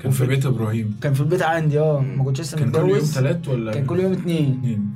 كان 0.00 0.10
في 0.12 0.26
بيت 0.26 0.46
إبراهيم. 0.46 0.96
كان 1.02 1.12
في 1.14 1.20
البيت 1.20 1.42
عندي 1.42 1.80
آه. 1.80 2.00
ما 2.00 2.24
كنتش 2.24 2.40
لسه 2.40 2.58
كان 2.58 2.70
كل 2.70 2.78
يوم 2.78 2.88
متجوز. 2.88 3.12
ثلاث 3.12 3.48
ولا 3.48 3.72
كان 3.72 3.86
كل 3.86 4.00
يوم 4.00 4.12
اتنين. 4.12 4.58
اتنين؟ 4.58 4.90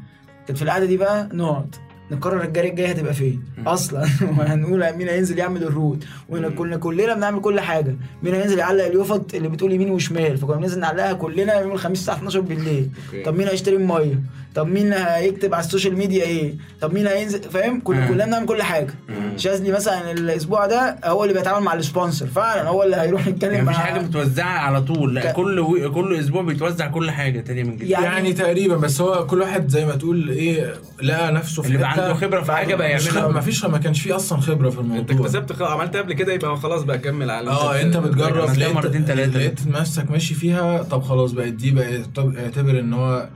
كانت 0.46 0.58
في 0.58 0.64
القعدة 0.64 0.84
دي 0.86 0.96
بقى 0.96 1.28
نقعد. 1.32 1.74
نقرر 2.10 2.42
الجرية 2.44 2.70
الجايه 2.70 2.88
هتبقى 2.88 3.14
فين. 3.14 3.42
أصلا 3.66 4.00
وهنقول 4.38 4.96
مين 4.96 5.08
هينزل 5.08 5.38
يعمل 5.38 5.62
ال 5.62 5.68
route. 5.68 6.04
وكنا 6.28 6.76
كلنا 6.76 7.14
بنعمل 7.14 7.40
كل 7.40 7.60
حاجة. 7.60 7.96
مين 8.22 8.34
هينزل 8.34 8.58
يعلق 8.58 8.84
اليفط 8.84 9.34
اللي 9.34 9.48
بتقول 9.48 9.72
يمين 9.72 9.90
وشمال. 9.90 10.36
فكنا 10.38 10.56
بننزل 10.56 10.80
نعلقها 10.80 11.12
كلنا 11.12 11.60
يوم 11.60 11.72
الخميس 11.72 11.98
الساعة 12.00 12.16
12 12.16 12.40
بالليل. 12.40 12.90
طب 13.24 13.36
مين 13.36 13.48
هيشتري 13.48 13.76
المية؟ 13.76 14.20
طب 14.54 14.66
مين 14.68 14.92
هيكتب 14.92 15.54
على 15.54 15.64
ال 15.64 15.69
social 15.69 15.96
media 15.96 16.24
إيه؟ 16.24 16.54
طب 16.80 16.94
مين 16.94 17.06
هينزل؟ 17.06 17.42
فاهم؟ 17.42 17.80
كل. 17.80 18.08
كلنا 18.08 18.24
بنعمل 18.26 18.46
كل 18.46 18.62
حاجة. 18.62 18.94
شاذلي 19.36 19.72
مثلا 19.72 20.10
الأسبوع 20.12 20.66
ده 20.66 20.96
هو 21.04 21.24
اللي 21.24 21.34
بيتعامل 21.34 21.64
مع 21.64 21.74
ال 21.74 21.81
sponsor 21.81 22.26
فعلا 22.26 22.68
هو 22.68 22.82
اللي 22.82 22.96
هيروح 22.96 23.26
يتكلم 23.26 23.52
يعني 23.52 23.64
مع 23.66 23.72
مفيش 23.72 23.84
حاجة 23.84 24.00
متوزعه 24.02 24.58
على 24.58 24.82
طول. 24.82 25.14
لا 25.14 25.32
ك- 25.32 25.34
كل 25.34 25.58
و... 25.60 25.92
كل 25.94 26.16
أسبوع 26.20 26.42
بيتوزع 26.42 26.86
كل 26.86 27.10
حاجة 27.10 27.40
تاني 27.40 27.64
من 27.64 27.76
جديد. 27.76 27.88
يعني- 27.90 28.04
يعني 28.04 28.32
تقريبا 28.32 28.76
بس 28.76 29.00
هو 29.00 29.26
كل 29.26 29.40
واحد 29.40 29.68
زي 29.68 29.86
ما 29.86 29.96
تقول 29.96 30.28
إيه 30.30 30.74
لقى 31.02 31.32
نفسه 31.32 31.62
في 31.62 31.68
اللي. 31.68 31.78
عنده 32.02 32.14
خبرة 32.14 32.40
في 32.42 32.52
حاجة 32.52 32.74
بقى 32.74 32.90
يعملها 32.90 33.28
ما 33.28 33.40
فيش 33.40 33.64
ما 33.64 33.78
كانش 33.78 34.00
فيه 34.00 34.16
أصلا 34.16 34.40
خبرة 34.40 34.70
في 34.70 34.78
الموضوع 34.78 35.00
انت 35.00 35.10
اكتسبت 35.10 35.52
خ... 35.52 35.62
عملت 35.62 35.96
قبل 35.96 36.12
كده 36.12 36.32
يبقى 36.32 36.56
خلاص 36.56 36.82
بقى 36.82 36.98
كمل 36.98 37.30
على 37.30 37.50
آه 37.50 37.80
انت 37.82 37.96
بتجرب 37.96 38.50
لقيت 38.58 38.74
مرتين 38.74 39.04
تلاتة. 39.04 39.38
لقيت 39.38 39.66
نفسك 39.66 40.10
ماشي 40.10 40.34
فيها 40.34 40.82
طب 40.82 41.02
خلاص 41.02 41.32
بقت 41.32 41.52
دي 41.52 41.70
بقى 41.70 42.02
طب 42.14 42.36
اعتبر 42.36 42.78
إن 42.80 42.92
هو. 42.92 43.28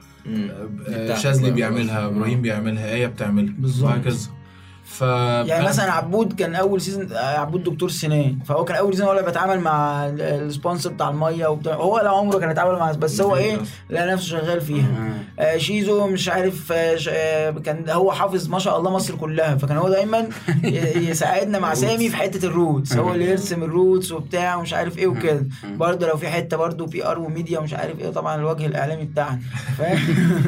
آه، 0.89 1.15
شاذلي 1.17 1.51
بيعملها. 1.51 2.07
إبراهيم 2.07 2.43
بيعملها 2.43 2.93
آية 2.95 3.07
بتعملها 3.07 3.55
بالظبط. 3.59 3.91
وهكذا 3.91 4.29
ف 4.87 5.01
يعني 5.01 5.65
مثلا 5.67 5.93
عبود 5.93 6.33
كان 6.33 6.55
أول 6.55 6.81
season 6.81 7.09
عبود 7.17 7.65
دكتور 7.65 7.89
سنان 7.89 8.39
فهو 8.47 8.65
كان 8.65 8.77
أول 8.77 8.93
سيزون 8.93 9.07
هو 9.07 9.13
اللي 9.13 9.25
بيتعامل 9.25 9.61
مع 9.61 10.07
ال- 10.07 10.21
ال 10.21 10.29
sponsor 10.29 10.91
بتاع 10.93 11.09
المية 11.09 11.47
وبتاع. 11.47 11.75
هو 11.75 11.99
لا 11.99 12.11
عمره 12.11 12.39
كان 12.39 12.51
يتعامل 12.51 12.79
مع 12.79 12.93
بس 12.93 13.21
هو 13.21 13.37
إيه 13.37 13.59
لقى 13.91 14.07
نفسه 14.07 14.27
شغال 14.29 14.61
فيها. 14.61 14.87
آه 15.39 15.57
شيزو 15.57 16.07
مش 16.07 16.29
عارف 16.29 16.73
آه 16.73 16.97
ش- 16.97 17.09
آه 17.13 17.51
كان 17.51 17.91
هو 17.91 18.13
حافظ 18.13 18.49
ما 18.49 18.59
شاء 18.59 18.79
الله 18.79 18.91
مصر 18.91 19.15
كلها. 19.17 19.57
فكان 19.57 19.77
هو 19.77 19.89
دايما 19.89 20.29
يساعدنا 20.95 21.59
مع 21.59 21.75
سامي 21.75 22.09
في 22.09 22.17
حتة 22.17 22.47
ال 22.47 22.54
routes 22.54 22.97
هو 22.97 23.13
اللي 23.15 23.31
يرسم 23.31 23.63
ال 23.63 23.70
routes 23.70 24.13
وبتاع 24.13 24.57
ومش 24.57 24.75
عارف 24.75 24.99
إيه 24.99 25.07
وكده. 25.07 25.47
برضه 25.65 26.07
لو 26.07 26.17
في 26.17 26.29
حتة 26.29 26.57
برضه 26.57 26.87
PR 26.87 27.07
و 27.07 27.19
media 27.19 27.59
ومش 27.59 27.75
عارف 27.75 27.99
إيه 28.01 28.09
طبعا 28.11 28.35
الوجه 28.37 28.67
الإعلامي 28.67 29.05
بتاعنا. 29.05 29.41
فاهم؟ 29.79 29.99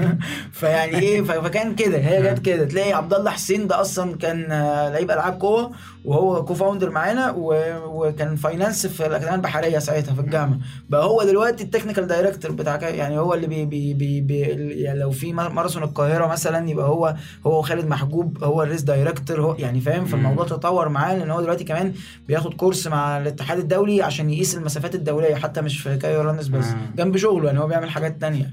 فيعني 0.52 0.98
إيه 0.98 1.22
ف- 1.22 1.30
فكان 1.32 1.74
كده. 1.74 1.98
هي 1.98 2.22
جت 2.34 2.38
كده. 2.46 2.64
تلاقي 2.64 2.92
عبد 2.92 3.14
الله 3.14 3.30
حسين 3.30 3.66
ده 3.66 3.80
أصلا 3.80 4.16
كان 4.26 4.42
لعيب 4.92 5.10
ألعاب 5.10 5.40
قوة 5.40 5.70
وهو 6.04 6.44
co-founder 6.44 6.90
معانا 6.90 7.34
وكان 7.86 8.36
finance 8.36 8.86
في 8.86 9.06
الأكاديمية 9.06 9.34
البحرية 9.34 9.78
ساعتها 9.78 10.14
في 10.14 10.20
الجامعة 10.20 10.58
بقى 10.90 11.04
هو 11.04 11.22
دلوقتي 11.22 11.64
ال 11.64 11.68
technical 11.68 12.06
director 12.06 12.52
بتاع 12.52 12.88
يعني 12.88 13.18
هو 13.18 13.34
اللي 13.34 13.46
بي 13.46 13.64
بي 13.64 13.94
بي 13.94 14.20
بي 14.20 14.40
يعني 14.82 14.98
لو 14.98 15.10
في 15.10 15.32
مار- 15.32 15.52
ماراثون 15.52 15.82
القاهرة 15.82 16.26
مثلا 16.26 16.70
يبقى 16.70 16.86
هو 16.88 17.14
هو 17.46 17.62
خالد 17.62 17.86
محجوب 17.86 18.44
هو 18.44 18.62
ال 18.62 18.66
race 18.66 18.82
director 18.82 19.40
هو 19.40 19.54
يعني 19.58 19.80
فاهم 19.80 20.04
فالموضوع 20.04 20.44
تطور 20.44 20.88
معاه 20.88 21.14
لأن 21.16 21.30
هو 21.30 21.40
دلوقتي 21.40 21.64
كمان 21.64 21.92
بياخد 22.28 22.54
course 22.54 22.86
مع 22.86 23.18
الاتحاد 23.18 23.58
الدولي 23.58 24.02
عشان 24.02 24.30
يقيس 24.30 24.56
المسافات 24.56 24.94
الدولية 24.94 25.34
حتى 25.34 25.60
مش 25.60 25.80
في 25.80 25.96
Cairo 25.96 26.20
Runners 26.20 26.48
بس. 26.48 26.66
جنب 26.96 27.16
شغله 27.16 27.46
يعني 27.46 27.60
هو 27.60 27.66
بيعمل 27.66 27.90
حاجات 27.90 28.20
تانية. 28.20 28.50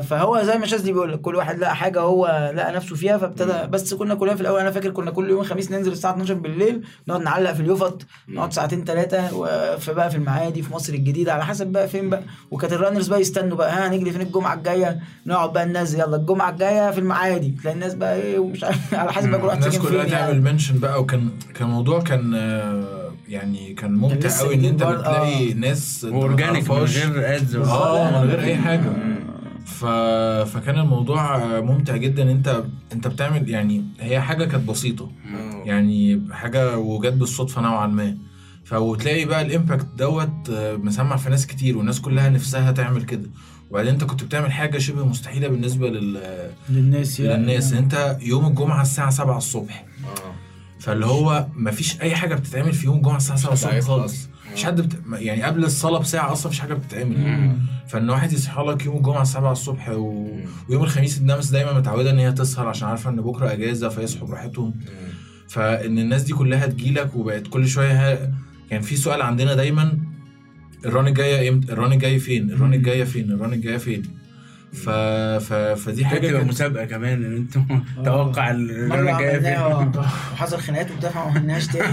فهو 0.00 0.42
زي 0.42 0.58
ما 0.58 0.66
شاذلي 0.66 0.92
بيقول 0.92 1.12
لك 1.12 1.20
كل 1.20 1.34
واحد 1.36 1.58
لقى 1.58 1.76
حاجة 1.76 2.00
هو 2.00 2.52
لقى 2.56 2.72
نفسه 2.72 2.96
فيها 2.96 3.18
فابتدى 3.18 3.66
بس 3.70 3.94
كنا 3.94 4.14
كلنا 4.14 4.34
في 4.34 4.40
الأول 4.40 4.60
أنا 4.60 4.70
فاكر 4.70 4.90
كنا 4.90 5.10
كل 5.10 5.30
يوم 5.30 5.42
خميس 5.42 5.70
ننزل 5.70 5.92
الساعة 5.92 6.12
12 6.12 6.34
بالليل 6.34 6.82
نقعد 7.08 7.20
نعلق 7.20 7.52
في 7.52 7.60
اليفط 7.60 8.06
نقعد 8.28 8.52
ساعتين 8.52 8.84
ثلاثة 8.84 9.26
في 9.76 9.92
بقى 9.92 10.10
في 10.10 10.16
المعادي 10.16 10.62
في 10.62 10.72
مصر 10.74 10.92
الجديدة 10.92 11.32
على 11.32 11.44
حسب 11.44 11.66
بقى 11.66 11.88
فين 11.88 12.10
بقى. 12.10 12.22
وكانت 12.50 12.72
ال 12.72 12.76
runners 12.76 13.08
بقى 13.08 13.20
يستنوا 13.20 13.56
بقى 13.56 13.72
ها 13.72 13.88
هنجري 13.88 14.10
فين 14.10 14.20
الجمعة 14.20 14.54
الجاية؟ 14.54 15.00
نقعد 15.26 15.52
بقى 15.52 15.66
ننزل 15.66 16.00
يلا 16.00 16.16
الجمعة 16.16 16.50
الجاية 16.50 16.90
في 16.90 16.98
المعادي. 16.98 17.54
تلاقي 17.60 17.74
الناس 17.74 17.94
بقى 17.94 18.16
إيه 18.16 18.38
ومش 18.38 18.64
عارف 18.64 18.94
على 19.00 19.12
حسب 19.12 19.28
بقى 19.30 19.40
كل 19.40 19.46
واحد 19.46 19.58
الناس 19.62 19.78
كلها 19.78 20.04
تعمل 20.04 20.12
يعني. 20.12 20.40
mention 20.40 20.78
بقى 20.78 21.00
وكان 21.00 21.28
كان 21.54 21.68
الموضوع 21.68 22.00
كان 22.00 22.34
آه، 22.34 23.12
يعني 23.28 23.74
كان 23.74 23.92
ممتع 23.94 24.38
قوي 24.40 24.54
إن 24.54 24.64
أنت 24.64 24.82
بتلاقي 24.82 25.52
آه. 25.52 25.54
ناس 25.54 26.06
و 26.10 26.18
organic 26.18 26.70
من. 26.70 26.76
غير 26.76 27.36
ads 27.36 27.56
آه 27.56 28.10
من 28.10 28.30
غير 28.30 28.40
أي 28.40 28.56
حاجة. 28.56 29.09
ف... 29.70 29.84
فكان 30.56 30.78
الموضوع 30.78 31.38
ممتع 31.60 31.96
جدا. 31.96 32.30
انت 32.32 32.64
انت 32.92 33.08
بتعمل 33.08 33.50
يعني 33.50 33.84
هي 34.00 34.20
حاجة 34.20 34.44
كانت 34.44 34.68
بسيطة. 34.68 35.10
آه. 35.34 35.62
يعني 35.66 36.22
حاجة 36.32 36.78
وجت 36.78 37.12
بالصدفة 37.12 37.60
نوعا 37.62 37.86
ما. 37.86 38.16
فتلاقي 38.64 39.24
بقى 39.24 39.42
ال 39.42 39.48
impact 39.48 39.86
دوت 39.98 40.50
آه، 40.52 40.76
مسمع 40.76 41.16
في 41.16 41.30
ناس 41.30 41.46
كتير 41.46 41.78
والناس 41.78 42.00
كلها 42.00 42.28
نفسها 42.28 42.72
تعمل 42.72 43.02
كده. 43.02 43.30
وبعدين 43.70 43.92
انت 43.92 44.04
كنت 44.04 44.24
بتعمل 44.24 44.52
حاجة 44.52 44.78
شبه 44.78 45.04
مستحيلة 45.04 45.48
بالنسبة 45.48 45.88
لل... 45.90 46.20
للناس 46.68 47.20
يعني. 47.20 47.42
للناس. 47.42 47.72
انت 47.72 48.16
يوم 48.22 48.46
الجمعة 48.46 48.82
الساعة 48.82 49.10
7 49.10 49.38
الصبح. 49.38 49.84
آه. 50.04 50.34
فاللي 50.80 51.06
هو 51.06 51.46
مفيش 51.56 52.00
أي 52.00 52.16
حاجة 52.16 52.34
بتتعمل 52.34 52.72
في 52.72 52.86
يوم 52.86 52.96
الجمعة 52.96 53.16
الساعة 53.16 53.38
7 53.38 53.52
الصبح 53.52 53.78
خالص. 53.80 54.28
مش 54.54 54.64
حد 54.64 54.80
بت... 54.80 54.96
يعني 55.12 55.42
قبل 55.42 55.64
الصلاة 55.64 55.98
بساعة 55.98 56.32
أصلا 56.32 56.46
مفيش 56.48 56.60
حاجة 56.60 56.74
بتتعمل. 56.74 57.16
فإن 57.88 58.10
واحد 58.10 58.32
يصحى 58.32 58.62
لك 58.62 58.86
يوم 58.86 58.96
الجمعة 58.96 59.24
7 59.24 59.52
الصبح 59.52 59.88
و... 59.88 60.28
ويوم 60.68 60.82
الخميس 60.82 61.18
الناس 61.18 61.50
دايما 61.50 61.72
متعودة 61.78 62.10
إن 62.10 62.18
هي 62.18 62.32
تسهر 62.32 62.68
عشان 62.68 62.88
عارفة 62.88 63.10
إن 63.10 63.16
بكرة 63.16 63.52
أجازة 63.52 63.88
فيصحوا 63.88 64.28
براحتهم. 64.28 64.74
فإن 65.48 65.98
الناس 65.98 66.22
دي 66.22 66.32
كلها 66.32 66.66
تجيلك 66.66 67.16
وبقت 67.16 67.46
كل 67.46 67.68
شوية 67.68 67.92
ها... 68.12 68.32
كان 68.70 68.80
في 68.80 68.96
سؤال 68.96 69.22
عندنا 69.22 69.54
دايما 69.54 69.98
ال 70.86 70.91
run 70.91 71.06
الجاية 71.06 71.48
إمتى؟ 71.50 71.72
ال 71.72 71.77
run 71.77 71.92
الجاي 71.92 72.18
فين؟ 72.18 72.50
ال 72.50 72.56
run 72.56 72.74
الجاية 72.74 73.04
فين؟ 73.04 73.30
ال 73.32 73.37
run 73.37 73.52
الجاية 73.52 73.76
فين؟ 73.76 74.02
ف... 74.72 74.88
ف... 74.90 75.52
فدي 75.52 76.04
حاجة 76.04 76.18
تبقى 76.18 76.32
كانت 76.32 76.48
مسابقة 76.48 76.84
كمان 76.84 77.24
إن 77.24 77.36
أنتوا 77.36 77.62
توقع 78.04 78.52
مرة 78.52 78.60
ال 78.60 78.72
run 78.72 79.08
الجايه 79.08 79.56
عملناها 79.56 79.90
فين 79.90 80.00
وحصل 80.00 80.58
خناقات 80.58 80.90
وبتاع 80.90 81.10
فما 81.10 81.20
عملناش 81.20 81.66
تاني 81.66 81.86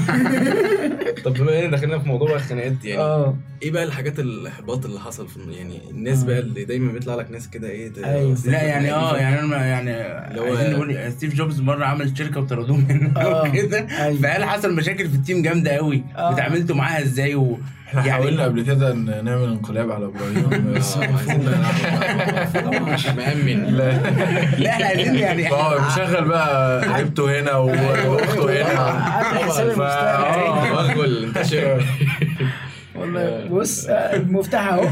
طب 1.25 1.33
بما 1.33 1.65
ان 1.65 1.71
دخلنا 1.71 1.99
في 1.99 2.07
موضوع 2.07 2.35
الخناقات 2.35 2.85
يعني 2.85 3.01
آه 3.01 3.37
إيه 3.63 3.71
بقى 3.71 3.83
الحاجات 3.83 4.19
الإحباط 4.19 4.85
اللي 4.85 4.99
حصل 4.99 5.27
في 5.27 5.39
يعني 5.51 5.81
الناس 5.91 6.21
آه. 6.23 6.25
بقى 6.25 6.39
اللي 6.39 6.65
دايما 6.65 6.91
بيطلع 6.91 7.15
لك 7.15 7.31
ناس 7.31 7.49
كده 7.49 7.69
إيه 7.69 7.87
ده- 7.87 8.13
أيوة. 8.13 8.37
لا 8.45 8.61
يعني 8.63 8.93
آه 8.93 9.17
يعني 9.17 9.39
أنا 9.39 9.65
يعني 9.65 9.91
هو- 10.39 10.43
عايزين 10.55 10.73
نقول 10.73 11.11
ستيف 11.11 11.33
جوبز 11.35 11.61
مرة 11.61 11.85
عمل 11.85 12.17
شركة 12.17 12.41
وطردوه 12.41 12.77
منها 12.77 13.21
آه. 13.25 13.41
وكده 13.49 13.87
أيوة. 14.05 14.21
فهل 14.21 14.45
حصل 14.45 14.75
مشاكل 14.75 15.09
في 15.09 15.15
ال 15.15 15.20
team 15.20 15.41
جامدة 15.41 15.71
قوي 15.71 16.03
آه. 16.17 16.31
اتعاملتوا 16.33 16.75
معاها 16.75 17.01
إزاي 17.01 17.35
و 17.35 17.59
إحنا 17.87 17.99
يعني- 17.99 18.11
حاولنا 18.11 18.43
قبل 18.43 18.61
كده 18.61 18.91
إن 18.91 19.05
نعمل 19.25 19.43
انقلاب 19.43 19.91
على 19.91 20.05
إبراهيم. 20.05 20.73
بس 20.75 20.97
آه، 20.97 21.01
بقى- 21.07 22.81
مش 22.81 23.07
مأمن. 23.17 23.63
لا. 23.65 23.95
إحنا 24.69 24.85
عايزين 24.85 25.15
يعني 25.15 25.51
آه 25.51 25.87
مشغل 25.87 26.25
بقى 26.25 26.81
عيبته 26.93 27.39
هنا 27.39 27.55
وأخته 27.57 28.61
هنا. 28.61 28.89
آه. 29.81 30.91
رجل 30.91 31.23
انتشر. 31.23 31.85
والله 32.95 33.45
بص 33.51 33.85
آه، 33.85 33.93
المفتاح 34.15 34.67
أهو. 34.73 34.87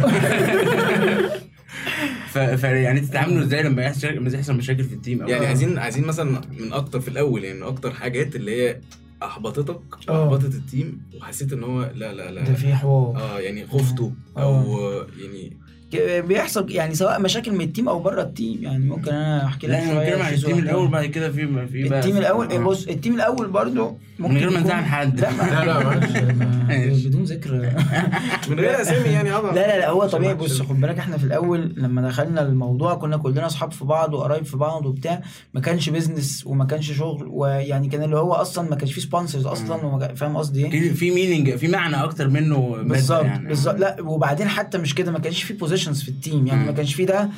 ف... 2.27 2.37
ف... 2.39 2.63
يعني 2.63 2.99
تتعاملوا 3.01 3.43
إزاي 3.43 3.63
لما 3.63 3.83
يحصل 3.83 4.07
لما 4.07 4.29
يحصل 4.29 4.53
مشاكل 4.57 4.83
في 4.83 4.93
التيم 4.93 5.27
يعني. 5.27 5.45
عايزين 5.45 5.77
عايزين 5.77 6.05
مثلا 6.07 6.41
من 6.59 6.73
أكتر 6.73 6.99
في 6.99 7.07
الأول 7.07 7.43
يعني 7.43 7.57
من 7.59 7.63
أكتر 7.65 7.91
حاجات 7.93 8.35
اللي 8.35 8.63
هي 8.69 8.77
أحبطتك 9.25 10.09
آه. 10.09 10.23
أحبطت 10.25 10.55
ال 10.55 10.65
team 10.65 11.01
وحسيت 11.21 11.53
إن 11.53 11.63
هو 11.63 11.91
لا 11.95 12.13
لا 12.13 12.31
لا 12.31 12.43
ده 12.43 12.53
في 12.53 12.75
حوار 12.75 13.17
آه 13.17 13.39
يعني 13.39 13.67
خفته 13.67 14.13
آه. 14.37 14.41
أو 14.41 14.81
يعني 15.19 15.49
ك- 15.49 15.64
بيحصل 16.27 16.71
يعني 16.71 16.95
سواء 16.95 17.21
مشاكل 17.21 17.51
من 17.51 17.61
ال 17.61 17.67
team 17.67 17.89
أو 17.89 17.99
بره 17.99 18.21
ال 18.21 18.28
team. 18.28 18.63
يعني 18.63 18.85
ممكن 18.85 19.11
أنا 19.11 19.45
أحكي 19.45 19.67
لك 19.67 19.73
لا 19.73 19.79
إحنا 19.79 19.93
شوية 19.93 20.03
بنتكلم 20.05 20.21
عن 20.25 20.33
ال 20.33 20.37
team. 20.37 20.57
الأول 20.59 20.87
بعد 20.87 21.05
كده 21.05 21.31
في 21.31 21.67
في 21.67 21.89
بقى 21.89 21.99
ال 21.99 22.03
team 22.03 22.17
الأول 22.17 22.51
آه. 22.51 22.57
بص 22.57 22.87
ال 22.87 22.93
team 22.93 23.15
الأول 23.15 23.47
برضو 23.47 23.97
من 24.19 24.37
غير 24.37 24.49
ما 24.49 24.51
يكون- 24.51 24.63
نزعل 24.63 24.85
حد. 24.85 25.19
لا 25.19 25.65
لا 25.65 25.99
بدون 27.05 27.23
ذكر. 27.23 27.51
من 28.49 28.59
غير 28.59 28.81
أسامي 28.81 29.09
يعني 29.09 29.31
آه. 29.33 29.41
لا 29.41 29.67
لا 29.67 29.79
لا 29.79 29.89
هو 29.89 30.05
طبيعي. 30.07 30.33
بص 30.33 30.61
خد 30.61 30.81
بالك 30.81 30.97
إحنا 30.99 31.17
في 31.17 31.23
الأول 31.23 31.73
لما 31.77 32.01
دخلنا 32.01 32.41
الموضوع 32.41 32.95
كنا 32.95 33.17
كلنا 33.17 33.45
أصحاب 33.45 33.71
في 33.71 33.85
بعض 33.85 34.13
وقرايب 34.13 34.45
في 34.45 34.57
بعض 34.57 34.85
وبتاع 34.85 35.21
ما 35.53 35.61
كانش 35.61 35.89
business 35.89 36.43
وما 36.47 36.65
كانش 36.65 36.91
شغل 36.91 37.27
ويعني 37.31 37.87
كان 37.87 38.03
اللي 38.03 38.17
هو 38.17 38.33
أصلا 38.33 38.69
ما 38.69 38.75
كانش 38.75 38.93
فيه 38.93 39.01
sponsors 39.01 39.45
أصلا 39.45 40.13
فاهم 40.15 40.37
قصدي 40.37 40.65
إيه؟ 40.65 40.93
في 40.93 41.11
meaning 41.11 41.55
في 41.55 41.67
معنى 41.67 41.95
أكتر 42.03 42.29
منه 42.29 42.77
بالظبط 42.83 43.25
يعني. 43.25 43.47
بالظبط. 43.47 43.79
لا 43.79 43.95
وبعدين 44.01 44.47
حتى 44.47 44.77
مش 44.77 44.95
كده 44.95 45.11
ما 45.11 45.19
كانش 45.19 45.43
في 45.43 45.53
positions 45.75 46.03
في 46.03 46.09
ال 46.09 46.17
team 46.17 46.47
يعني 46.47 46.65
ما 46.65 46.71
كانش 46.71 46.93
في 46.95 47.05
ده 47.05 47.29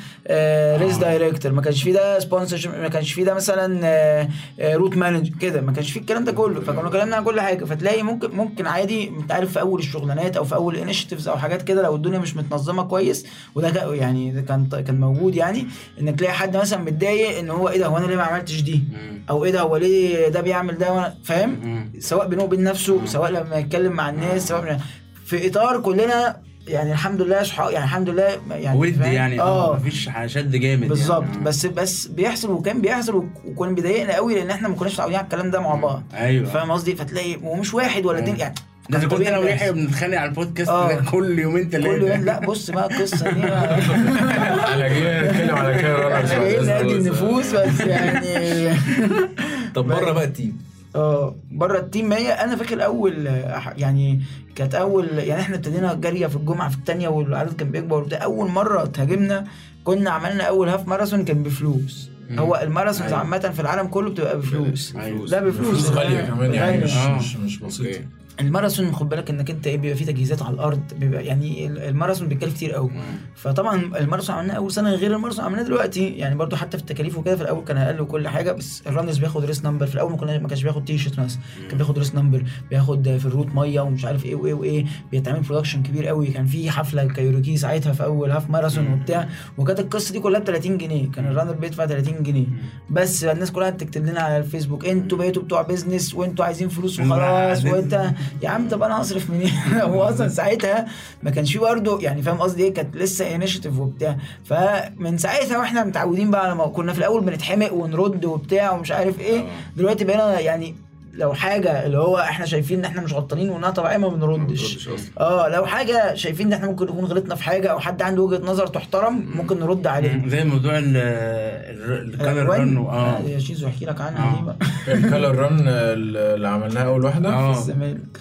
race 0.77 0.95
آه. 0.95 0.99
director 0.99 1.51
ما 1.51 1.61
كانش 1.61 1.83
في 1.83 1.91
ده 1.91 2.19
sponsor 2.19 2.71
ما 2.81 2.87
كانش 2.87 3.13
في 3.13 3.23
ده 3.23 3.33
مثلا 3.33 4.27
route 4.59 4.97
manager 4.97 5.33
كده. 5.41 5.61
ما 5.61 5.71
كانش 5.71 5.91
في 5.91 5.99
الكلام 5.99 6.23
ده 6.25 6.31
كله. 6.31 6.61
فكنا 6.61 6.87
اتكلمنا 6.87 7.15
عن 7.15 7.23
كل 7.23 7.41
حاجة. 7.41 7.65
فتلاقي 7.65 8.03
ممكن 8.03 8.31
ممكن 8.31 8.67
عادي 8.67 9.07
انت 9.09 9.31
عارف 9.31 9.51
في 9.53 9.59
أول 9.59 9.79
الشغلانات 9.79 10.37
أو 10.37 10.43
في 10.43 10.55
أول 10.55 10.75
ال 10.75 10.80
initiatives 10.80 11.27
أو 11.27 11.37
حاجات 11.37 11.61
كده 11.61 11.81
لو 11.81 11.95
الدنيا 11.95 12.19
مش 12.19 12.35
متنظمة 12.35 12.83
كويس 12.83 13.25
وده 13.55 13.93
يعني 13.93 14.31
ده 14.31 14.41
كان 14.41 14.67
كان 14.87 14.99
موجود 14.99 15.35
يعني 15.35 15.67
إنك 16.01 16.19
تلاقي 16.19 16.33
حد 16.33 16.57
مثلا 16.57 16.79
متضايق 16.79 17.37
إن 17.39 17.49
هو 17.49 17.69
إيه 17.69 17.79
ده 17.79 17.85
هو 17.87 17.97
أنا 17.97 18.05
ليه 18.05 18.15
ما 18.15 18.23
عملتش 18.23 18.61
دي. 18.61 18.83
أو 19.29 19.45
إيه 19.45 19.51
ده 19.51 19.61
هو 19.61 19.77
ليه 19.77 20.27
ده 20.27 20.41
بيعمل 20.41 20.77
ده 20.77 20.93
وأنا 20.93 21.15
فاهم. 21.23 21.91
سواء 21.99 22.27
بينه 22.27 22.43
وبين 22.43 22.63
نفسه 22.63 23.05
سواء 23.05 23.31
لما 23.31 23.55
يتكلم 23.55 23.93
مع 23.93 24.09
الناس 24.09 24.47
سواء 24.47 24.79
في 25.25 25.47
إطار 25.47 25.81
كلنا 25.81 26.46
يعني 26.67 26.91
الحمد 26.91 27.21
لله 27.21 27.43
صحاب 27.43 27.71
يعني 27.71 27.85
الحمد 27.85 28.09
لله 28.09 28.37
يعني 28.51 28.79
ود؟ 28.79 29.01
يعني 29.01 29.41
آه. 29.41 29.75
مفيش 29.75 30.09
شد 30.25 30.55
جامد 30.55 30.87
بالظبط. 30.87 31.23
يعني. 31.31 31.43
بس 31.43 31.65
بس 31.65 32.07
بيحصل 32.07 32.51
وكان 32.51 32.81
بيحصل 32.81 33.15
وك- 33.15 33.45
وكان 33.45 33.75
بيضايقنا 33.75 34.13
قوي 34.15 34.35
لأن 34.35 34.49
إحنا 34.49 34.67
ما 34.67 34.75
كناش 34.75 34.93
متعودين 34.93 35.15
على 35.17 35.23
الكلام 35.23 35.51
ده 35.51 35.59
مع 35.59 35.75
بعض. 35.75 36.03
أيوه. 36.13 36.45
فاهم 36.49 36.71
قصدي؟ 36.71 36.95
فتلاقي 36.95 37.37
ومش 37.43 37.73
واحد 37.73 38.05
ولا 38.05 38.19
اتنين 38.19 38.39
يعني 38.39 38.55
ده 38.89 38.99
كنت 38.99 39.13
أنا. 39.27 39.37
ويحيى 39.37 39.71
بنتخانق 39.71 40.17
على 40.17 40.29
البودكاست 40.29 40.69
آه. 40.69 40.87
ده 40.93 41.01
كل 41.11 41.39
يومين 41.39 41.69
ثلاثة 41.69 41.97
كل 41.97 42.07
يوم. 42.07 42.25
لا 42.25 42.39
بص 42.39 42.71
بقى 42.71 42.85
القصة 42.91 43.31
دي 43.31 43.41
بقى- 43.41 43.45
إحنا 43.47 44.87
جايين 44.87 45.23
نتكلم 45.31 45.55
على 45.55 45.77
كده 45.81 46.17
إحنا 46.17 46.39
جايين 46.39 46.65
نهدي 46.65 46.91
النفوس 46.97 47.53
بس 47.55 47.79
يعني. 47.79 48.73
طب 49.75 49.87
بره 49.87 50.11
بقى 50.11 50.23
ال 50.23 50.31
team. 50.31 50.66
آه 50.97 51.35
بره 51.51 51.77
ال 51.79 51.86
team 51.86 52.13
هي 52.13 52.31
أنا 52.31 52.55
فاكر 52.55 52.85
أول 52.85 53.27
آه، 53.27 53.73
يعني 53.77 54.21
كانت 54.55 54.75
أول 54.75 55.07
يعني 55.19 55.41
إحنا 55.41 55.55
ابتدينا 55.55 55.93
جرية 55.93 56.27
في 56.27 56.35
الجمعة 56.35 56.69
في 56.69 56.77
الثانية 56.77 57.07
والعدد 57.07 57.53
كان 57.53 57.71
بيكبر 57.71 57.97
وبتاع 58.01 58.23
أول 58.23 58.49
مرة 58.49 58.83
اتهاجمنا 58.83 59.45
كنا 59.83 60.09
عملنا 60.09 60.43
أول 60.43 60.69
half 60.69 60.87
marathon 60.87 61.25
كان 61.25 61.43
بفلوس 61.43 62.09
مم. 62.29 62.39
هو 62.39 62.59
ال 62.63 62.68
marathons 62.68 63.07
أيوة. 63.11 63.19
عامة 63.19 63.39
في 63.39 63.59
العالم 63.59 63.87
كله 63.87 64.09
بتبقى 64.09 64.37
بفلوس 64.37 64.95
أيوة. 64.95 65.25
لا 65.27 65.39
بفلوس 65.43 65.67
فلوس 65.67 65.89
غالية 65.89 66.21
كمان 66.21 66.53
يعني 66.53 66.71
غالية. 66.71 66.83
مش 66.85 66.95
آه. 66.97 67.17
مش 67.17 67.35
مش 67.37 67.59
بسيطة 67.59 67.87
okay 67.87 68.05
الماراثون 68.39 68.91
خد 68.91 69.09
بالك 69.09 69.29
انك 69.29 69.49
انت 69.49 69.67
إيه 69.67 69.77
بيبقى 69.77 69.97
فيه 69.97 70.05
تجهيزات 70.05 70.41
على 70.41 70.53
الأرض 70.53 70.81
بيبقى 70.99 71.25
يعني 71.25 71.67
الماراثون 71.67 72.27
بيتكلف 72.27 72.53
كتير 72.53 72.71
قوي. 72.71 72.91
فطبعا 73.35 73.81
الماراثون 73.97 74.35
عملناه 74.35 74.53
أول 74.53 74.71
سنة 74.71 74.91
غير 74.91 75.15
الماراثون 75.15 75.45
عملناه 75.45 75.63
دلوقتي. 75.63 76.09
يعني 76.09 76.35
برضو 76.35 76.55
حتى 76.55 76.77
في 76.77 76.83
التكاليف 76.83 77.17
وكده 77.17 77.35
في 77.35 77.41
الأول 77.41 77.63
كان 77.63 77.77
أقل 77.77 78.01
وكل 78.01 78.27
حاجة 78.27 78.51
بس 78.51 78.83
ال 78.87 78.91
runners 78.91 79.17
بياخد 79.17 79.45
race 79.45 79.65
number. 79.65 79.85
في 79.85 79.95
الأول 79.95 80.11
ما 80.41 80.47
كانش 80.47 80.63
بياخد 80.63 80.85
تي 80.85 80.97
شيرت 80.97 81.19
مثلا 81.19 81.39
كان 81.69 81.77
بياخد 81.77 81.97
race 81.99 82.15
number. 82.15 82.43
بياخد 82.69 83.17
في 83.17 83.25
ال 83.25 83.30
route 83.30 83.55
مية 83.55 83.81
ومش 83.81 84.05
عارف 84.05 84.25
إيه 84.25 84.35
وإيه 84.35 84.53
وإيه. 84.53 84.85
بيتعمل 85.11 85.39
production 85.39 85.83
كبير 85.83 86.07
قوي. 86.07 86.27
كان 86.27 86.45
في 86.45 86.71
حفلة 86.71 87.05
كايروكي 87.05 87.57
ساعتها 87.57 87.93
في 87.93 88.03
أول 88.03 88.31
half 88.31 88.49
marathon 88.49 88.93
وبتاع. 88.93 89.27
وكانت 89.57 89.79
القصة 89.79 90.13
دي 90.13 90.19
كلها 90.19 90.39
ب 90.39 90.43
30 90.43 90.77
جنيه. 90.77 91.11
كان 91.11 91.27
ال 91.27 91.31
runner 91.31 91.53
بيدفع 91.53 91.85
30 91.85 92.23
جنيه. 92.23 92.45
بس 92.89 93.23
الناس 93.23 93.51
كلها 93.51 93.69
تكتب 93.69 94.05
لنا 94.05 94.21
على 94.21 94.37
الفيسبوك 94.37 94.85
أنتوا 94.85 95.17
بقيتوا 95.17 95.43
بتوع 95.43 95.61
business 95.61 96.15
وأنتوا 96.15 96.45
عايزين 96.45 96.69
فلوس 96.69 96.99
وخلاص 96.99 97.65
وأنت 97.65 98.11
يا 98.43 98.49
عم 98.49 98.69
طب 98.69 98.83
أنا 98.83 99.01
هصرف 99.01 99.29
منين؟ 99.29 99.51
هو 99.81 100.03
أصلا 100.03 100.27
ساعتها 100.27 100.85
ما 101.23 101.31
كانش 101.31 101.53
في 101.53 101.59
برضه 101.59 102.01
يعني 102.01 102.21
فاهم 102.21 102.37
قصدي 102.37 102.63
إيه؟ 102.63 102.73
كانت 102.73 102.95
لسه 102.95 103.35
initiative 103.35 103.79
وبتاع. 103.79 104.17
فمن 104.45 105.17
ساعتها 105.17 105.57
وإحنا 105.57 105.83
متعودين 105.83 106.31
بقى 106.31 106.45
على 106.45 106.55
ما 106.55 106.67
كنا 106.67 106.93
في 106.93 106.99
الأول 106.99 107.23
بنتحمق 107.23 107.73
ونرد 107.73 108.25
وبتاع 108.25 108.71
ومش 108.71 108.91
عارف 108.91 109.19
إيه. 109.19 109.45
دلوقتي 109.77 110.05
بقينا 110.05 110.39
يعني 110.39 110.75
لو 111.17 111.33
حاجة 111.33 111.85
اللي 111.85 111.97
هو 111.97 112.17
إحنا 112.17 112.45
شايفين 112.45 112.79
إن 112.79 112.85
إحنا 112.85 113.01
مش 113.01 113.13
غلطانين 113.13 113.49
وإنها 113.49 113.69
طبيعية 113.69 113.97
ما 113.97 114.07
بنردش. 114.07 114.89
آه 115.19 115.47
لو 115.49 115.65
حاجة 115.65 116.15
شايفين 116.15 116.47
إن 116.47 116.53
إحنا 116.53 116.67
ممكن 116.67 116.85
نكون 116.85 117.05
غلطنا 117.05 117.35
في 117.35 117.43
حاجة 117.43 117.67
أو 117.71 117.79
حد 117.79 118.01
عنده 118.01 118.21
وجهة 118.21 118.45
نظر 118.45 118.67
تحترم 118.67 119.25
ممكن 119.35 119.59
نرد 119.59 119.87
عليه 119.87 120.27
زي 120.27 120.43
موضوع 120.43 120.77
ال- 120.77 120.97
ال- 120.97 122.13
ال 122.13 122.19
color 122.19 122.45
run 122.49 122.77
آه، 122.77 123.17
آه. 123.17 123.19
يا 123.21 123.39
شيزو 123.39 123.67
احكي 123.67 123.85
لك 123.85 124.01
عنها 124.01 124.29
آه. 124.33 124.39
دي 124.39 124.45
بقى 124.45 124.57
ال 124.97 125.04
color 125.04 125.35
run 125.35 125.67
اللي 125.67 126.47
عملناها 126.47 126.83
أول 126.85 127.05
واحدة؟ 127.05 127.29
آه. 127.29 127.51
الزمالك. 127.51 128.17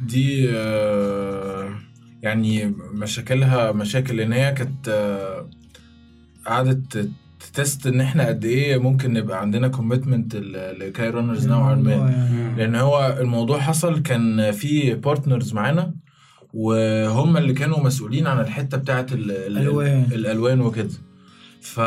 دي 0.00 0.50
آه، 0.56 1.68
يعني 2.22 2.74
مشاكلها 2.92 3.72
مشاكل 3.72 4.16
لأن 4.16 4.32
هي 4.32 4.52
كانت 4.52 4.88
آه، 4.88 5.48
قعدت 6.46 7.10
test 7.52 7.86
إن 7.86 8.00
إحنا 8.00 8.26
قد 8.28 8.44
إيه 8.44 8.78
ممكن 8.78 9.12
نبقى 9.12 9.40
عندنا 9.40 9.68
commitment 9.68 10.36
ل 10.80 10.85
Cairo 10.85 11.10
Runners 11.10 11.48
نوعا 11.48 11.74
ما. 11.74 11.92
يعني. 11.92 12.56
لأن 12.56 12.74
هو 12.74 13.16
الموضوع 13.20 13.60
حصل 13.60 14.02
كان 14.02 14.50
في 14.52 14.94
partners 14.94 15.52
معانا 15.52 15.94
وهم 16.54 17.36
اللي 17.36 17.52
كانوا 17.52 17.80
مسؤولين 17.84 18.26
عن 18.26 18.40
الحتة 18.40 18.76
بتاعت 18.76 19.12
ال- 19.12 19.30
ال- 19.30 19.58
الألوان. 19.58 20.06
الألوان 20.12 20.60
وكده. 20.60 20.88
ف... 21.60 21.80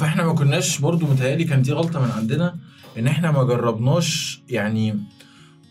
فإحنا 0.00 0.26
ما 0.26 0.32
كناش 0.34 0.78
برضو 0.80 1.06
متهيألي 1.06 1.44
كان 1.44 1.62
دي 1.62 1.72
غلطة 1.72 2.00
من 2.04 2.10
عندنا 2.10 2.56
إن 2.98 3.06
إحنا 3.06 3.30
ما 3.30 3.42
جربناش 3.44 4.42
يعني 4.48 4.98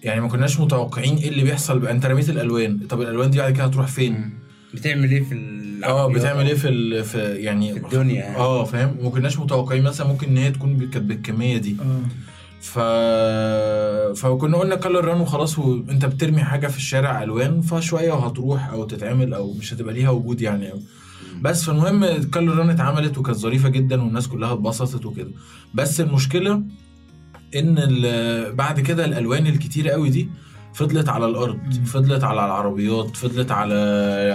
يعني 0.04 0.22
ما 0.22 0.28
كناش 0.28 0.60
متوقعين 0.60 1.16
إيه 1.18 1.30
اللي 1.30 1.44
بيحصل. 1.44 1.80
بقى 1.80 1.92
أنت 1.92 2.06
رميت 2.06 2.30
الألوان 2.30 2.80
طب 2.90 3.02
الألوان 3.02 3.30
دي 3.32 3.38
بعد 3.38 3.54
كده 3.54 3.64
هتروح 3.64 3.88
فين؟ 3.88 4.30
بتعمل 4.74 5.12
إيه 5.12 5.24
في 5.24 5.34
ال- 5.34 5.71
آه 5.86 6.08
بتعمل 6.14 6.48
إيه 6.48 6.54
في 6.56 6.68
ال... 6.70 7.04
في 7.04 7.18
يعني 7.36 7.74
في 7.74 7.80
الدنيا 7.80 8.16
يعني. 8.16 8.38
آه 8.38 8.64
فاهم؟ 8.64 8.96
وما 9.00 9.10
كناش 9.10 9.40
متوقعين 9.40 9.84
مثلا 9.84 10.08
ممكن 10.08 10.28
إن 10.28 10.38
هي 10.38 10.52
تكون 10.52 10.80
كانت 10.80 10.98
بالكمية 10.98 11.58
دي. 11.58 11.76
آه. 11.82 12.02
ف 12.62 12.80
فكنا 14.16 14.58
قلنا 14.58 14.76
كلر 14.76 15.06
ران 15.06 15.22
وخلاص 15.22 15.60
وأنت 15.60 16.06
بترمي 16.06 16.44
حاجة 16.44 16.68
في 16.68 16.78
الشارع 16.78 17.24
ألوان 17.24 17.62
فشوية 17.62 18.12
وهتروح 18.12 18.70
أو 18.70 18.84
تتعمل 18.86 19.34
أو 19.34 19.54
مش 19.54 19.74
هتبقى 19.74 19.94
ليها 19.94 20.10
وجود 20.10 20.42
يعني. 20.42 20.72
أو. 20.72 20.80
بس 21.42 21.64
فالمهم 21.64 22.24
color 22.24 22.56
run 22.58 22.70
اتعملت 22.70 23.18
وكانت 23.18 23.38
ظريفة 23.38 23.70
جدا 23.70 24.02
والناس 24.04 24.28
كلها 24.28 24.54
اتبسطت 24.54 25.06
وكده. 25.06 25.32
بس 25.74 26.02
المشكلة 26.02 26.54
إن 27.56 27.76
ال- 27.78 28.56
بعد 28.56 28.80
كده 28.80 29.06
الألوان 29.06 29.48
الكتيرة 29.48 29.90
قوي 29.92 30.10
دي 30.10 30.30
فضلت 30.74 31.10
على 31.10 31.26
الأرض 31.26 31.56
مم. 31.66 31.86
فضلت 31.86 32.24
على 32.24 32.46
العربيات 32.46 33.18
فضلت 33.18 33.52
على 33.52 33.76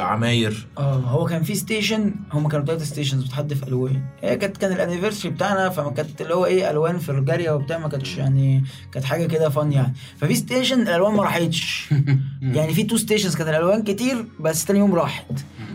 عماير. 0.02 0.66
آه 0.78 0.94
هو 0.94 1.24
كان 1.26 1.42
في 1.42 1.54
station 1.54 2.14
هم 2.32 2.48
كانوا 2.48 2.66
ثلاثة 2.66 2.84
stations 2.84 3.24
بتحد 3.24 3.54
في 3.54 3.68
ألوان. 3.68 4.02
هي 4.22 4.36
كانت 4.36 4.56
كان 4.56 4.72
ال 4.72 4.77
anniversary 4.77 5.34
بتاعنا 5.34 5.68
فما 5.68 5.90
كانت 5.90 6.20
اللي 6.20 6.34
هو 6.34 6.44
إيه 6.46 6.70
ألوان 6.70 6.98
في 6.98 7.12
الجارية 7.12 7.50
وبتاع 7.50 7.78
ما 7.78 7.88
كانتش 7.88 8.16
يعني 8.16 8.64
كانت 8.92 9.04
حاجة 9.06 9.26
كده 9.26 9.48
فن 9.48 9.72
يعني. 9.72 9.94
ففي 10.20 10.34
station 10.34 10.80
الألوان 10.82 11.14
ما 11.14 11.22
راحتش. 11.22 11.90
يعني 12.56 12.74
في 12.74 12.82
two 12.82 12.96
stations 12.96 13.36
كانت 13.36 13.48
الألوان 13.50 13.82
كتير 13.82 14.24
بس 14.40 14.64
تاني 14.64 14.78
يوم 14.78 14.94
راحت. 14.94 15.26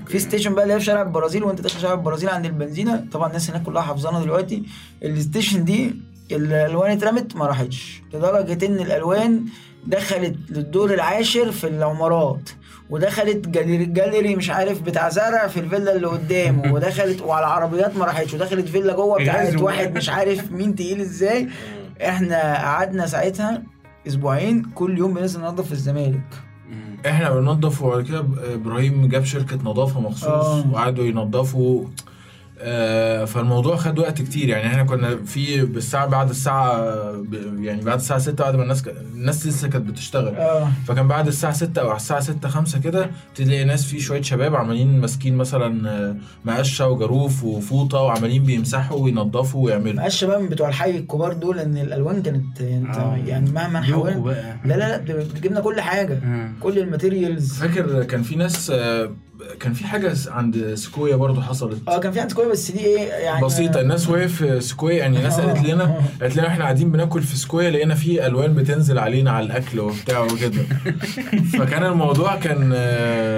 في 0.08 0.20
station 0.20 0.54
بقى 0.56 0.64
اللي 0.64 0.74
هي 0.74 0.80
في 0.80 0.86
شارع 0.86 1.02
البرازيل 1.02 1.44
وانت 1.44 1.62
داخل 1.62 1.80
شارع 1.80 1.94
البرازيل 1.94 2.30
عند 2.30 2.46
البنزينة. 2.46 3.06
طبعا 3.12 3.28
الناس 3.28 3.50
هناك 3.50 3.64
كلها 3.64 3.82
حافظانا 3.82 4.20
دلوقتي. 4.20 4.64
ال 5.04 5.11
station 5.11 5.64
دي 5.66 5.96
الألوان 6.32 6.92
اترمت 6.92 7.36
ما 7.36 7.46
راحتش. 7.46 8.02
لدرجة 8.14 8.66
إن 8.66 8.76
الألوان 8.80 9.46
دخلت 9.88 10.36
للدور 10.50 10.94
العاشر 10.94 11.52
في 11.52 11.68
العمارات 11.68 12.50
ودخلت 12.90 13.48
gallery, 13.48 13.86
gallery 13.86 14.36
مش 14.36 14.50
عارف 14.50 14.82
بتاع 14.82 15.10
زرع 15.10 15.48
في 15.48 15.60
الفيلا 15.60 15.96
اللي 15.96 16.08
قدامه 16.08 16.62
ودخلت 16.74 17.22
وعلى 17.22 17.46
عربيات 17.46 17.98
ما 17.98 18.06
راحتش 18.06 18.34
ودخلت 18.34 18.68
فيلا 18.68 18.94
جوه 18.96 19.24
بتاعت. 19.24 19.56
واحد 19.56 19.96
مش 19.98 20.10
عارف 20.10 20.52
مين 20.52 20.76
تقيل 20.76 21.02
إزاي 21.02 21.48
إحنا 22.10 22.56
قعدنا 22.56 23.06
ساعتها 23.08 23.64
أسبوعين 24.08 24.64
كل 24.76 24.98
يوم 24.98 25.14
بننزل 25.14 25.42
ننظف 25.42 25.66
في 25.66 25.72
الزمالك. 25.72 26.22
إحنا 27.08 27.30
بننضف 27.32 27.82
وبعد 27.82 28.04
كده 28.04 28.26
إبراهيم 28.54 29.08
جاب 29.08 29.24
شركة 29.26 29.60
نظافة 29.64 30.00
مخصوص 30.00 30.26
آه. 30.28 30.72
وقعدوا 30.72 31.06
ينظفوا 31.06 31.86
فالموضوع 33.26 33.76
خد 33.76 34.00
وقت 34.00 34.22
كتير. 34.22 34.50
يعني 34.50 34.68
إحنا 34.68 34.84
كنا 34.84 35.16
في 35.26 35.62
بالساعة 35.66 36.06
بعد 36.06 36.30
الساعة 36.30 36.86
يعني 37.60 37.82
بعد 37.82 37.98
الساعة 38.00 38.20
6 38.20 38.44
بعد 38.44 38.56
ما 38.56 38.64
الناس 38.64 38.84
ك... 38.84 38.94
الناس 39.16 39.48
لسه 39.48 39.68
كانت 39.68 39.90
بتشتغل. 39.90 40.36
آه. 40.36 40.68
فكان 40.88 41.08
بعد 41.08 41.28
الساعة 41.28 41.54
6 41.54 41.82
أو 41.82 41.88
على 41.90 41.96
الساعة 41.98 42.20
6 42.20 42.50
5 42.50 42.80
كده 42.80 43.10
تلاقي 43.36 43.64
ناس 43.64 43.86
في 43.86 44.00
شوية 44.00 44.22
شباب 44.22 44.56
عمالين 44.56 45.00
ماسكين 45.02 45.36
مثلا 45.38 45.90
آه، 45.90 46.16
مقشة 46.46 46.88
وجاروف 46.88 47.44
وفوطة 47.44 48.02
وعمالين 48.02 48.44
بيمسحوا 48.44 48.98
وينظفوا 48.98 49.66
ويعملوا. 49.66 49.94
مع 49.94 50.06
الشباب 50.06 50.50
بتوع 50.50 50.70
الحي 50.70 50.98
الكبار 50.98 51.34
دول 51.34 51.60
ان 51.60 51.78
الألوان 51.78 52.22
كانت 52.22 52.62
أنت 52.62 52.98
آه. 52.98 53.20
يعني 53.26 53.52
مهما 53.52 53.82
حاولنا 53.82 54.20
بقى. 54.20 54.58
لا 54.66 54.74
لا 54.74 54.98
لا 54.98 54.98
بتجيب 55.24 55.52
لنا 55.52 55.62
كل 55.62 55.82
حاجة. 55.82 56.14
آه. 56.24 56.52
كل 56.60 56.80
ال 56.80 56.87
materials. 56.87 57.54
فاكر 57.54 58.04
كان 58.04 58.24
في 58.24 58.36
ناس 58.36 58.72
آه، 58.76 59.12
كان 59.60 59.74
في 59.74 59.88
حاجة 59.88 60.14
عند 60.28 60.74
Sequoia 60.76 61.16
برضو 61.16 61.42
حصلت. 61.42 61.78
آه 61.88 62.00
كان 62.00 62.12
في 62.12 62.20
عندي 62.20 62.34
كويس 62.34 62.48
بس 62.52 62.72
دي 62.72 62.80
إيه 62.80 62.98
يعني 63.00 63.46
بسيطة. 63.46 63.82
الناس 63.82 64.10
وقف 64.10 64.36
في 64.36 64.62
Sequoia 64.62 64.98
يعني 64.98 65.18
ناس 65.22 65.40
قالت 65.40 65.64
لنا 65.66 66.02
قالت 66.22 66.36
لنا 66.38 66.48
إحنا 66.48 66.64
قاعدين 66.64 66.92
بناكل 66.92 67.22
في 67.22 67.38
Sequoia 67.38 67.70
لقينا 67.70 67.96
في 67.96 68.26
ألوان 68.28 68.54
بتنزل 68.54 69.00
علينا 69.00 69.32
على 69.32 69.46
الأكل 69.46 69.80
وبتاع 69.80 70.20
وكده. 70.20 70.64
فكان 71.60 71.84
الموضوع 71.84 72.36
كان 72.36 72.72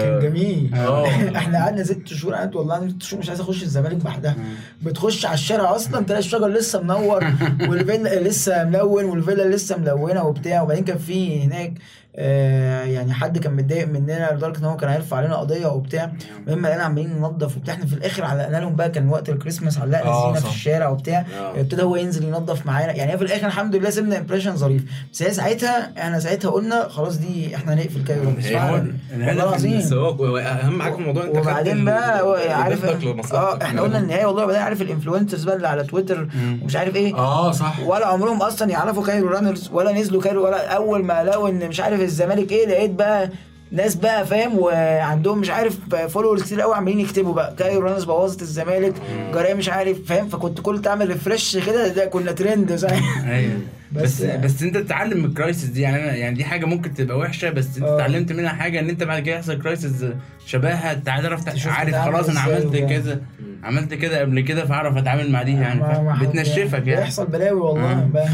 كان 0.01 0.19
جميل. 0.21 0.71
آه. 0.75 1.07
إحنا 1.37 1.57
قعدنا 1.57 1.83
ست 1.83 2.07
شهور 2.07 2.33
قعدت 2.33 2.55
والله 2.55 2.89
ست 2.89 3.03
شهور 3.03 3.21
مش 3.21 3.29
عايز 3.29 3.39
اخش 3.41 3.63
الزمالك 3.63 3.95
بعدها. 3.95 4.35
بتخش 4.81 5.25
على 5.25 5.33
الشارع 5.33 5.75
أصلا 5.75 6.05
تلاقي 6.05 6.19
الشجر 6.19 6.47
لسه 6.47 6.81
منور 6.81 7.23
والفيلا 7.69 8.19
لسه 8.21 8.63
ملون 8.63 9.05
والفيلا 9.05 9.55
لسه 9.55 9.77
ملونة 9.77 10.23
وبتاع 10.23 10.61
وبعدين 10.61 10.83
كان 10.83 10.97
في 10.97 11.43
هناك 11.43 11.73
يعني 12.15 13.13
حد 13.13 13.37
كان 13.37 13.53
متضايق 13.53 13.87
مننا 13.87 14.29
لدرجة 14.33 14.57
إن 14.59 14.63
هو 14.65 14.77
كان 14.77 14.89
هيرفع 14.89 15.17
علينا 15.17 15.35
قضية 15.35 15.67
وبتاع. 15.67 16.11
المهم 16.47 16.65
لقينا 16.65 16.83
عمالين 16.83 17.17
ننظف 17.17 17.57
وبتاع. 17.57 17.73
إحنا 17.73 17.85
في 17.85 17.93
الآخر 17.93 18.25
علقنا 18.25 18.57
لهم 18.57 18.75
بقى 18.75 18.89
كان 18.89 19.09
وقت 19.09 19.29
الكريسماس 19.29 19.77
علقنا 19.77 20.05
آه، 20.11 20.27
زينة 20.33 20.39
في. 20.39 20.55
الشارع 20.55 20.89
وبتاع. 20.89 21.25
آه. 21.39 21.59
ابتدى 21.59 21.83
هو 21.83 21.95
ينزل 21.95 22.23
ينظف 22.23 22.65
معانا. 22.65 22.91
يعني 22.93 23.17
في 23.17 23.23
الآخر 23.23 23.47
الحمد 23.47 23.75
لله 23.75 23.89
سيبنا 23.89 24.17
impression 24.17 24.55
ظريف. 24.55 24.83
بس 25.13 25.23
هي 25.23 25.31
ساعتها 25.31 25.91
إحنا 25.97 26.19
ساعتها 26.19 26.51
قلنا 26.51 26.87
خلاص 26.89 27.17
دي 27.17 27.55
إحنا 27.55 27.73
هنقفل 27.73 28.03
كايرو 28.03 28.25
والله 28.27 29.31
العظيم. 29.31 29.81
وأهم 30.19 30.81
حاجة 30.81 30.93
في 30.93 30.99
الموضوع 30.99 31.23
أنت 31.23 31.37
وبعدين 31.37 31.85
بقى 31.85 32.19
عارف. 32.53 32.85
آه 33.33 33.59
إحنا 33.63 33.81
قلنا 33.81 33.99
النهايه 33.99 34.25
والله 34.25 34.43
وبعدين 34.43 34.61
عارف 34.61 34.81
ال 34.81 34.86
influencers 34.86 35.43
بقى 35.43 35.55
اللي 35.55 35.67
على 35.67 35.83
تويتر. 35.83 36.27
ومش 36.61 36.75
عارف 36.75 36.95
إيه. 36.95 37.15
آه 37.15 37.51
صح. 37.51 37.79
ولا 37.87 38.07
عمرهم 38.07 38.41
أصلا 38.41 38.69
يعرفوا 38.69 39.03
Cairo 39.05 39.27
Runners 39.29 39.69
ولا 39.73 39.91
نزلوا 39.91 40.21
كايرو 40.21 40.45
ولا 40.45 40.75
أول 40.75 41.03
ما 41.05 41.23
لقوا 41.23 41.49
إن 41.49 41.67
مش 41.67 41.79
عارف 41.79 42.02
الزمالك 42.03 42.51
إيه 42.51 42.67
لقيت 42.67 42.91
بقى 42.91 43.29
ناس 43.71 43.95
بقى 43.95 44.25
فاهم 44.27 44.59
وعندهم 44.59 45.39
مش 45.39 45.49
عارف 45.49 45.77
followers 45.95 46.43
كتير 46.43 46.61
قوي 46.61 46.75
عمالين 46.75 46.99
يكتبوا 46.99 47.33
بقى. 47.33 47.55
Cairo 47.59 47.81
Runners 47.81 48.03
بوظت 48.03 48.41
الزمالك 48.41 48.93
جرايه 49.33 49.53
مش 49.53 49.69
عارف 49.69 49.97
فاهم؟ 50.07 50.27
فكنت 50.27 50.59
كل 50.61 50.81
تعمل 50.81 51.07
refresh 51.07 51.57
كده 51.57 51.87
ده 51.87 52.05
كنا 52.05 52.31
ترند 52.31 52.75
صحيح 52.75 53.27
أيوه. 53.27 53.53
بس- 53.93 54.21
بس 54.21 54.23
بس 54.35 54.63
انت 54.63 54.77
تتعلم 54.77 55.17
من 55.19 55.25
ال 55.25 55.32
crisis 55.32 55.69
دي. 55.69 55.81
يعني 55.81 56.03
أنا 56.03 56.15
يعني 56.15 56.35
دي 56.35 56.43
حاجة 56.43 56.65
ممكن 56.65 56.93
تبقى 56.93 57.17
وحشة 57.17 57.49
بس 57.49 57.77
انت 57.77 57.85
آه. 57.85 57.95
اتعلمت 57.95 58.31
منها 58.31 58.53
حاجة 58.53 58.79
ان 58.79 58.89
انت 58.89 59.03
بعد 59.03 59.21
كده 59.23 59.35
يحصل 59.35 59.61
crisis 59.61 60.05
شبهها. 60.45 60.93
تعرف 60.93 61.67
عارف 61.67 61.95
خلاص 61.95 62.29
أنا 62.29 62.39
عملت. 62.39 62.75
كذا 62.77 63.21
عملت 63.63 63.93
كده 63.93 64.19
قبل 64.21 64.39
كده 64.41 64.65
فأعرف 64.65 64.97
أتعامل 64.97 65.31
مع 65.31 65.43
دي 65.43 65.53
يعني؟ 65.53 65.81
بتنشفك 66.25 66.87
يعني. 66.87 67.01
بيحصل 67.01 67.27
بلاوي 67.27 67.61
والله 67.61 67.91
آه. 67.91 68.09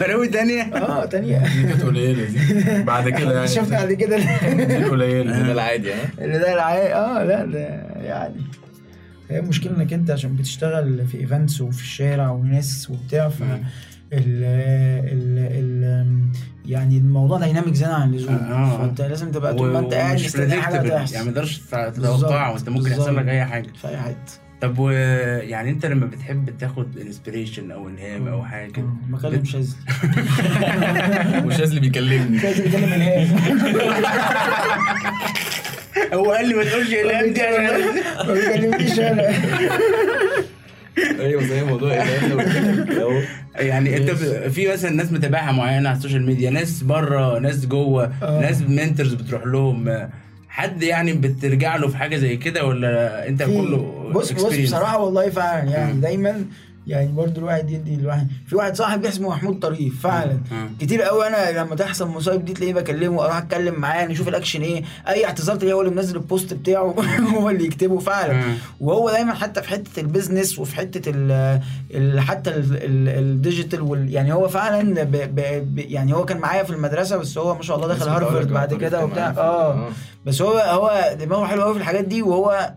بلاوي 0.00 0.28
تانية؟ 0.28 0.62
آه 0.76 1.04
تانية. 1.04 1.38
دي 1.38 1.62
كانت 1.68 1.82
قليلة 1.82 2.24
دي. 2.24 2.82
بعد 2.82 3.08
كده 3.08 3.32
يعني. 3.34 3.48
شفنا 3.48 3.78
بعد 3.78 3.92
كده. 3.92 4.16
دي 4.64 4.84
قليلة. 4.84 5.38
ده 5.42 5.52
العادي 5.52 5.92
ها؟ 5.92 5.96
اللي 6.18 6.38
ده 6.38 6.54
العي... 6.54 6.94
آه 6.94 7.22
لا 7.24 7.44
ده 7.44 7.58
يعني. 8.02 8.34
هي 9.30 9.38
المشكلة 9.38 9.76
إنك 9.76 9.92
أنت 9.92 10.10
عشان 10.10 10.36
بتشتغل 10.36 11.06
في 11.06 11.18
events 11.18 11.60
وفي 11.60 11.82
الشارع 11.82 12.30
وناس 12.30 12.90
وبتاع 12.90 13.28
ف 13.28 13.42
ال 13.42 14.44
ال 15.12 15.38
ال 15.38 16.04
يعني 16.66 16.98
الموضوع 16.98 17.38
dynamic 17.38 17.74
زيادة 17.74 17.94
عن 17.94 18.08
اللزوم. 18.08 18.34
آه. 18.34 18.78
فأنت 18.78 19.00
لازم 19.00 19.30
تبقى 19.30 19.54
طول 19.54 19.72
ما 19.72 19.78
أنت 19.78 19.94
قاعد 19.94 20.14
مستني 20.14 20.62
predictable. 20.62 20.88
تحصل 20.88 21.14
يعني 21.14 21.26
ما 21.26 21.32
تقدرش 21.32 21.58
تتوقع 21.58 21.88
بالظبط، 21.88 22.32
وإنت 22.32 22.68
ممكن 22.68 22.90
يحصل 22.90 23.16
لك. 23.16 23.28
أي 23.28 23.44
حاجة. 23.44 23.68
في 23.82 23.88
أي 23.88 23.96
حتة. 23.96 24.32
طب 24.60 24.78
و 24.78 24.90
يعني 24.90 25.70
أنت 25.70 25.86
لما 25.86 26.06
بتحب 26.06 26.50
تاخد 26.58 26.98
inspiration 26.98 27.70
أو 27.70 27.88
إلهام 27.88 28.28
أو 28.28 28.44
حاجة 28.44 28.70
كده 28.70 28.84
آه، 28.84 29.10
ما 29.10 29.18
كلم 29.18 29.44
شاذلي 29.44 29.74
وشاذلي 31.46 31.80
بيكلمني. 31.80 32.38
شاذلي 32.40 32.62
بيتكلم 32.62 32.92
إلهام. 32.92 33.36
هو 36.12 36.30
قال 36.32 36.48
لي 36.48 36.54
ما 36.54 36.64
تقولش 36.64 36.92
الهام 36.94 37.32
دي 37.32 37.42
عشان 37.42 37.94
ما 38.26 38.32
بيكلمنيش 38.32 39.00
أنا 39.00 39.32
أيوه 41.20 41.44
زي 41.44 41.64
موضوع 41.64 41.94
الهام 41.94 42.84
ده 42.84 43.02
أهو 43.02 43.20
يعني 43.56 43.96
أنت 43.96 44.10
في 44.50 44.72
مثلا 44.72 44.90
ناس 44.90 45.12
متابعها 45.12 45.52
معينة 45.52 45.88
على 45.88 45.98
ال 45.98 46.02
social 46.02 46.26
media 46.26 46.50
ناس 46.50 46.82
بره 46.82 47.38
ناس 47.38 47.66
جوه 47.66 48.12
آه. 48.22 48.40
ناس 48.40 48.62
mentors 48.62 49.14
بتروح 49.14 49.46
لهم 49.46 50.08
حد 50.48 50.82
يعني 50.82 51.12
بترجع 51.12 51.76
له 51.76 51.88
في 51.88 51.96
حاجة 51.96 52.16
زي 52.16 52.36
كده 52.36 52.64
ولا 52.64 53.28
أنت 53.28 53.42
كله 53.42 54.10
بص 54.14 54.32
بص؟ 54.32 54.56
بصراحة 54.56 54.98
والله 54.98 55.30
فعلا 55.30 55.70
يعني. 55.70 56.00
دايما 56.00 56.44
يعني 56.86 57.12
برضو 57.12 57.40
الواحد 57.40 57.70
يدي 57.70 57.94
الواحد 57.94 58.28
في 58.46 58.56
واحد 58.56 58.76
صاحبي 58.76 59.08
اسمه 59.08 59.28
محمود 59.28 59.58
طريف 59.60 60.02
فعلا. 60.02 60.38
كتير 60.80 61.02
قوي 61.02 61.26
أنا 61.26 61.58
لما 61.60 61.74
تحصل 61.76 62.08
مصايب 62.08 62.44
دي 62.44 62.52
تلاقيه 62.52 62.74
بكلمه 62.74 63.24
أروح 63.24 63.36
أتكلم 63.36 63.74
معاه 63.80 64.06
نشوف 64.06 64.28
الاكشن 64.28 64.62
إيه. 64.62 64.82
أي 65.08 65.24
اعتذار 65.24 65.56
تلاقيه 65.56 65.74
هو 65.74 65.80
اللي 65.82 65.94
منزل 65.94 66.16
ال 66.16 66.24
post 66.24 66.54
بتاعه 66.54 66.94
هو 67.36 67.50
اللي 67.50 67.64
يكتبه 67.64 67.98
فعلا. 67.98 68.42
وهو 68.80 69.10
دايما 69.10 69.34
حتى 69.34 69.62
في 69.62 69.68
حتة 69.68 70.00
ال 70.00 70.06
business 70.06 70.58
وفي 70.58 70.76
حتة 70.76 71.10
ال 71.14 71.60
ال 71.94 72.20
حتى 72.20 72.50
ال- 72.50 72.76
ال- 72.76 73.08
ال 73.08 73.17
digital 73.17 73.80
وال 73.82 74.12
يعني 74.12 74.32
هو 74.32 74.48
فعلا 74.48 75.02
ب 75.04 75.10
ب 75.10 75.40
ب 75.74 75.78
يعني 75.78 76.14
هو 76.14 76.24
كان 76.24 76.38
معايا 76.38 76.62
في 76.62 76.70
المدرسة 76.70 77.16
بس 77.16 77.38
هو 77.38 77.54
ما 77.54 77.62
شاء 77.62 77.76
الله 77.76 77.88
دخل 77.88 78.08
هارفرد 78.08 78.48
بعد 78.52 78.74
كده 78.74 79.04
وبتاع. 79.04 79.30
آه. 79.38 79.88
بس 80.26 80.42
هو 80.42 80.52
هو 80.58 81.16
دماغه 81.20 81.44
حلو 81.46 81.62
قوي 81.62 81.74
في 81.74 81.80
الحاجات 81.80 82.04
دي 82.04 82.22
وهو 82.22 82.74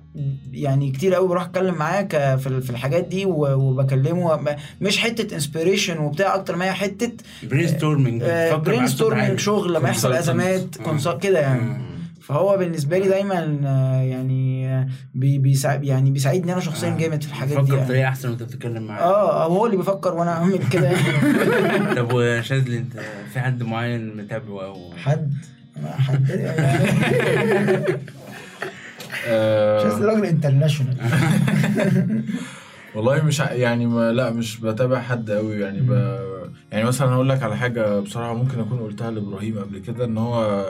يعني 0.52 0.92
كتير 0.92 1.14
قوي 1.16 1.28
بروح 1.28 1.44
اتكلم 1.44 1.76
معاه 1.76 2.02
في 2.36 2.48
ال- 2.48 2.62
في 2.62 2.70
الحاجات 2.70 3.08
دي 3.08 3.26
وبكلمه. 3.26 4.56
مش 4.82 4.98
حتة 4.98 5.36
inspiration 5.36 5.98
وبتاع 5.98 6.36
أكتر 6.36 6.56
ما 6.56 6.66
هي 6.66 6.72
حتة 6.74 7.12
برين 7.44 7.68
ستورمنج 7.68 8.24
برين 8.66 8.88
ستورمنج 8.88 9.40
شغل 9.40 9.74
لما 9.74 9.90
يحصل. 9.90 10.14
أزمات 10.14 10.78
آه. 11.08 11.18
كده 11.18 11.40
يعني. 11.40 11.88
فهو 12.22 12.58
بالنسبة 12.58 12.98
لي 12.98 13.08
دايما 13.08 13.60
آه، 13.66 14.02
يعني 14.02 14.68
آه، 14.70 14.88
بي 15.14 15.38
بيساع 15.38 15.80
يعني 15.84 16.12
بيساعدني 16.12 16.54
أنا 16.54 16.62
شخصيا 16.62 16.90
جامد 17.00 17.24
في 17.24 17.30
الحاجات 17.30 17.58
دي 17.60 17.64
فكر 17.66 17.74
يعني. 17.74 17.86
بطريقة 17.86 18.08
أحسن 18.08 18.30
وأنت 18.30 18.44
بتتكلم 18.44 18.84
معاه. 18.84 19.02
آه 19.02 19.46
هو 19.46 19.66
اللي 19.66 19.78
بيفكر 19.78 20.14
وأنا 20.14 20.32
أعمل 20.32 20.60
كده. 20.72 20.88
يعني. 20.88 21.96
طب 22.02 22.08
وشاذلي 22.16 22.78
أنت 22.78 22.94
في 23.34 23.40
حد 23.40 23.64
معين 23.64 24.18
متابعه 24.18 24.66
أو 24.66 24.94
حد؟ 24.98 25.34
حد. 25.98 26.30
يعني 26.30 27.84
شاذلي 29.84 30.06
راجل 30.06 30.26
انترناشونال 30.26 30.98
والله 32.96 33.24
مش 33.26 33.40
يعني 33.40 33.86
ما 33.86 34.12
لا 34.12 34.30
مش 34.30 34.60
بتابع 34.60 35.00
حد 35.00 35.32
قوي 35.32 35.60
يعني 35.60 35.82
ب... 35.82 36.18
يعني 36.72 36.84
مثلا 36.84 37.10
هقول 37.14 37.30
لك 37.30 37.44
على 37.44 37.58
حاجة 37.58 38.00
بصراحة 38.00 38.34
ممكن 38.34 38.60
أكون 38.60 38.80
قلتها 38.80 39.12
لإبراهيم 39.12 39.60
قبل 39.60 39.80
كده 39.80 40.06
إن 40.06 40.18
هو 40.18 40.66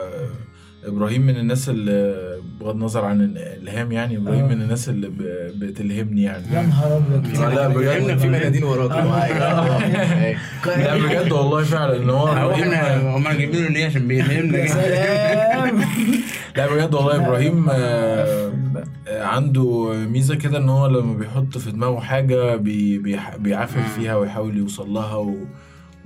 إبراهيم 0.84 1.26
من 1.26 1.36
الناس 1.36 1.68
اللي 1.68 2.14
بغض 2.60 2.74
النظر 2.74 3.04
عن 3.04 3.20
الإلهام 3.20 3.92
يعني 3.92 4.16
إبراهيم 4.16 4.44
آه. 4.44 4.48
من 4.54 4.62
الناس 4.62 4.88
اللي 4.88 5.08
ب... 5.08 5.16
بتلهمني 5.58 6.22
يعني. 6.22 6.44
يا 6.52 6.62
نهار 6.62 6.96
أبيض. 6.96 7.38
لا، 7.54 7.68
بجد. 7.68 8.18
في 8.18 8.28
مناديل 8.28 8.64
وراك 8.64 8.90
لا 10.66 10.96
بجد 10.96 11.32
والله 11.32 11.62
فعلا 11.64 11.96
إن 11.96 12.10
هو 12.10 12.52
إحنا 12.52 12.96
هم 13.16 13.28
جايبينه 13.28 13.68
ليه؟ 13.68 13.86
عشان 13.86 14.08
بيلهمنا 14.08 14.58
لا 16.56 16.66
بجد 16.74 16.94
والله 16.94 17.16
إبراهيم 17.16 17.66
آه، 17.70 18.52
آه، 19.08 19.24
عنده 19.24 19.92
ميزة 19.92 20.34
كده 20.34 20.58
إن 20.58 20.68
هو 20.68 20.86
لما 20.86 21.14
بيحط 21.18 21.58
في 21.58 21.70
دماغه 21.70 22.00
حاجة 22.00 22.56
بيعافر 23.38 23.82
فيها 23.96 24.16
ويحاول 24.16 24.56
يوصل 24.56 24.90
لها 24.90 25.14
و- 25.16 25.44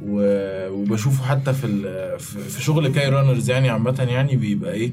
وبشوفه 0.07 1.25
حتى 1.25 1.53
في 1.53 1.67
ال- 1.67 2.19
في 2.21 2.63
شغل 2.63 2.89
Cairo 2.89 3.09
Runners 3.09 3.51
يعني 3.51 3.71
عامة 3.71 4.07
يعني 4.11 4.37
بيبقى 4.37 4.73
إيه 4.73 4.93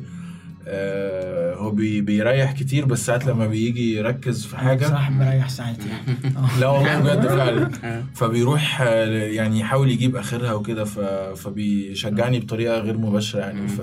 آه 0.68 1.56
هو 1.56 1.72
بي 1.72 2.02
بيريح 2.02 2.52
كتير 2.52 2.86
بس 2.86 3.06
ساعات 3.06 3.26
لما 3.26 3.48
بيجي 3.48 3.96
يركز 3.98 4.46
في 4.46 4.58
حاجة 4.58 4.86
صراحة 4.88 5.10
مريح 5.12 5.50
ساعتي 5.50 5.90
يعني 5.90 6.36
آه. 6.38 6.60
لا 6.60 6.68
والله 6.68 7.00
بجد 7.00 7.28
فعلا 7.38 7.72
آه. 7.84 8.04
فبيروح 8.16 8.82
آه، 8.82 9.06
يعني 9.28 9.60
يحاول 9.60 9.92
يجيب 9.92 10.16
آخرها 10.16 10.54
وكده 10.54 10.84
فبيشجعني 11.36 12.40
بطريقة 12.40 12.78
غير 12.80 12.98
مباشرة 12.98 13.40
يعني 13.40 13.68
ف. 13.68 13.82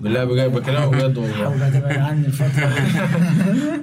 بالله 0.00 0.24
بجد 0.24 0.52
بكلمك 0.52 0.88
بجد 0.88 1.18
والله 1.18 1.34
حاول 1.34 1.72
تبعد 1.72 1.98
عني 1.98 2.26
الفترة 2.26 2.66
دي. 2.68 3.82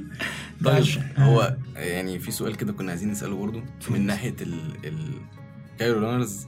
طيب 0.66 0.86
هو 1.18 1.56
يعني 1.76 2.20
في 2.20 2.32
سؤال 2.32 2.56
كده 2.56 2.74
كنا 2.74 2.90
عايزين 2.90 3.12
نسأله 3.12 3.36
برضه 3.38 3.64
من 3.90 4.06
ناحية 4.06 4.36
ال 4.42 4.54
ال 4.86 4.98
Cairo 5.80 6.00
Runners 6.00 6.48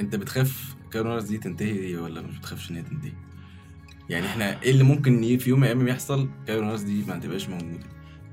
انت 0.00 0.14
بتخاف 0.16 0.74
Cairo 0.92 1.08
Runners 1.08 1.24
دي 1.24 1.38
تنتهي 1.38 1.96
ولا 1.96 2.20
مش 2.22 2.38
بتخافش 2.38 2.70
ان 2.70 2.76
هي 2.76 2.82
تنتهي؟ 2.82 3.12
يعني 4.10 4.26
إحنا 4.26 4.62
إيه 4.62 4.70
اللي 4.70 4.84
ممكن 4.84 5.38
في 5.38 5.50
يوم 5.50 5.60
من 5.60 5.66
الأيام 5.66 5.88
يحصل 5.88 6.28
Cairo 6.46 6.62
Runners 6.62 6.82
دي 6.82 7.04
ما 7.08 7.18
تبقاش 7.18 7.48
موجودة؟ 7.48 7.84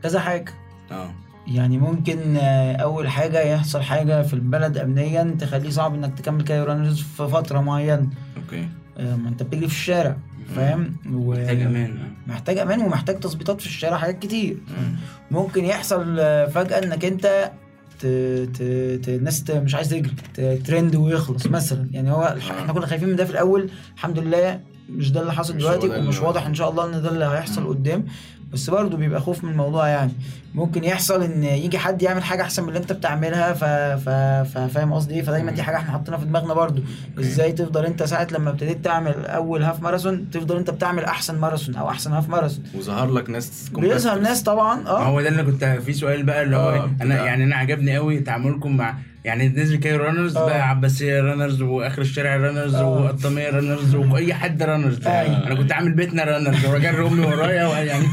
كذا 0.03 0.19
حاجة. 0.19 0.53
آه. 0.91 1.13
يعني 1.47 1.77
ممكن 1.77 2.37
آه، 2.37 2.75
أول 2.75 3.09
حاجة 3.09 3.39
يحصل 3.41 3.81
حاجة 3.81 4.21
في 4.21 4.33
البلد 4.33 4.77
امنيا 4.77 5.35
تخليه 5.39 5.69
صعب 5.69 5.93
إنك 5.93 6.17
تكمل 6.19 6.43
Cairo 6.43 6.65
Runners 6.65 7.01
في 7.01 7.27
فترة 7.27 7.59
معينة. 7.61 8.09
okay. 8.37 8.69
آه، 8.97 9.15
ما 9.15 9.29
أنت 9.29 9.43
بتجري 9.43 9.67
في 9.67 9.73
الشارع 9.73 10.17
فاهم؟ 10.55 10.95
و- 11.11 11.31
محتاج 11.31 11.61
أمان 11.61 12.13
محتاج 12.27 12.57
أمان 12.57 12.81
ومحتاج 12.81 13.19
تظبيطات 13.19 13.61
في 13.61 13.67
الشارع 13.67 13.97
حاجات 13.97 14.19
كتير. 14.19 14.57
ممكن 15.31 15.65
يحصل 15.65 16.17
آه، 16.19 16.45
فجأة 16.45 16.83
إنك 16.83 17.05
أنت 17.05 17.51
ت... 18.03 18.07
ت... 18.57 18.61
ت... 19.05 19.09
الناس. 19.09 19.43
مش 19.49 19.75
عايز 19.75 19.89
تجري 19.89 20.11
ت... 20.33 20.41
ترند 20.41 20.95
ويخلص 20.95 21.47
مثلا. 21.47 21.87
يعني 21.91 22.11
هو 22.11 22.33
الح- 22.37 22.51
إحنا 22.51 22.73
كنا 22.73 22.85
خايفين 22.85 23.09
من 23.09 23.15
ده 23.15 23.25
في 23.25 23.31
الأول 23.31 23.69
الحمد 23.95 24.19
لله 24.19 24.59
مش 24.89 25.11
ده 25.11 25.21
اللي 25.21 25.33
حاصل 25.33 25.55
مش 25.55 25.61
دلوقتي 25.61 25.87
ومش 25.99 26.19
واضح 26.21 26.45
إن 26.45 26.53
شاء 26.55 26.69
الله 26.69 26.85
إن 26.85 27.01
ده 27.01 27.09
اللي 27.09 27.25
هيحصل 27.25 27.67
قدام. 27.67 28.05
بس 28.53 28.69
برضه 28.69 28.97
بيبقى 28.97 29.21
خوف 29.21 29.43
من 29.43 29.51
الموضوع 29.51 29.87
يعني. 29.87 30.11
ممكن 30.55 30.83
يحصل 30.83 31.23
إن 31.23 31.43
يجي 31.43 31.77
حد 31.77 32.01
يعمل 32.01 32.23
حاجة 32.23 32.41
أحسن 32.41 32.63
من 32.63 32.69
اللي 32.69 32.79
أنت 32.79 32.93
بتعملها 32.93 33.53
ف... 33.53 33.63
ف... 34.03 34.09
فاهم 34.57 34.93
قصدي 34.93 35.13
إيه؟ 35.13 35.21
فدايما 35.21 35.51
دي 35.51 35.63
حاجة 35.63 35.77
إحنا 35.77 35.91
حاطينها 35.91 36.19
في 36.19 36.25
دماغنا 36.25 36.53
برضه. 36.53 36.83
إزاي 37.19 37.51
تفضل 37.51 37.85
أنت 37.85 38.03
ساعة 38.03 38.27
لما 38.31 38.49
ابتديت 38.49 38.85
تعمل 38.85 39.25
أول 39.25 39.63
half 39.63 39.81
marathon 39.81 40.29
تفضل 40.29 40.57
أنت 40.57 40.69
بتعمل 40.69 41.03
أحسن 41.03 41.39
ماراثون 41.39 41.75
أو 41.75 41.89
أحسن 41.89 42.13
half 42.13 42.29
marathon 42.29 42.63
وظهر 42.75 43.11
لك 43.11 43.29
ناس 43.29 43.69
بيظهر. 43.75 44.19
ناس 44.19 44.43
طبعا 44.43 44.87
آه. 44.87 45.03
هو 45.03 45.21
ده 45.21 45.29
اللي 45.29 45.43
كنت 45.43 45.65
في 45.65 45.93
سؤال 45.93 46.23
بقى 46.23 46.43
اللي 46.43 46.57
هو 46.57 46.69
آه،؟ 46.69 46.91
أنا 47.01 47.25
يعني 47.25 47.43
أنا 47.43 47.55
عجبني 47.55 47.95
قوي 47.95 48.19
تعاملكم 48.19 48.77
مع 48.77 48.95
يعني 49.23 49.49
نزل 49.49 49.75
Cairo 49.75 49.95
Runners 49.95 50.37
آه. 50.37 50.45
بقى 50.45 50.69
عباسيه 50.69 51.21
Runners 51.21 51.61
وآخر 51.61 52.01
الشارع 52.01 52.35
Runners 52.35 52.75
آه. 52.75 52.87
وقطاميه 52.87 53.49
Runners 53.49 53.95
واي 53.95 54.33
حد 54.33 54.63
Runners 54.63 55.07
أيوة. 55.07 55.47
أنا 55.47 55.55
كنت 55.55 55.71
عامل 55.71 55.91
بيتنا 55.93 56.23
Runners 56.23 56.65
ورجال 56.65 56.95
امي 56.95 57.25
ورايا 57.25 57.83
يعني 57.83 58.05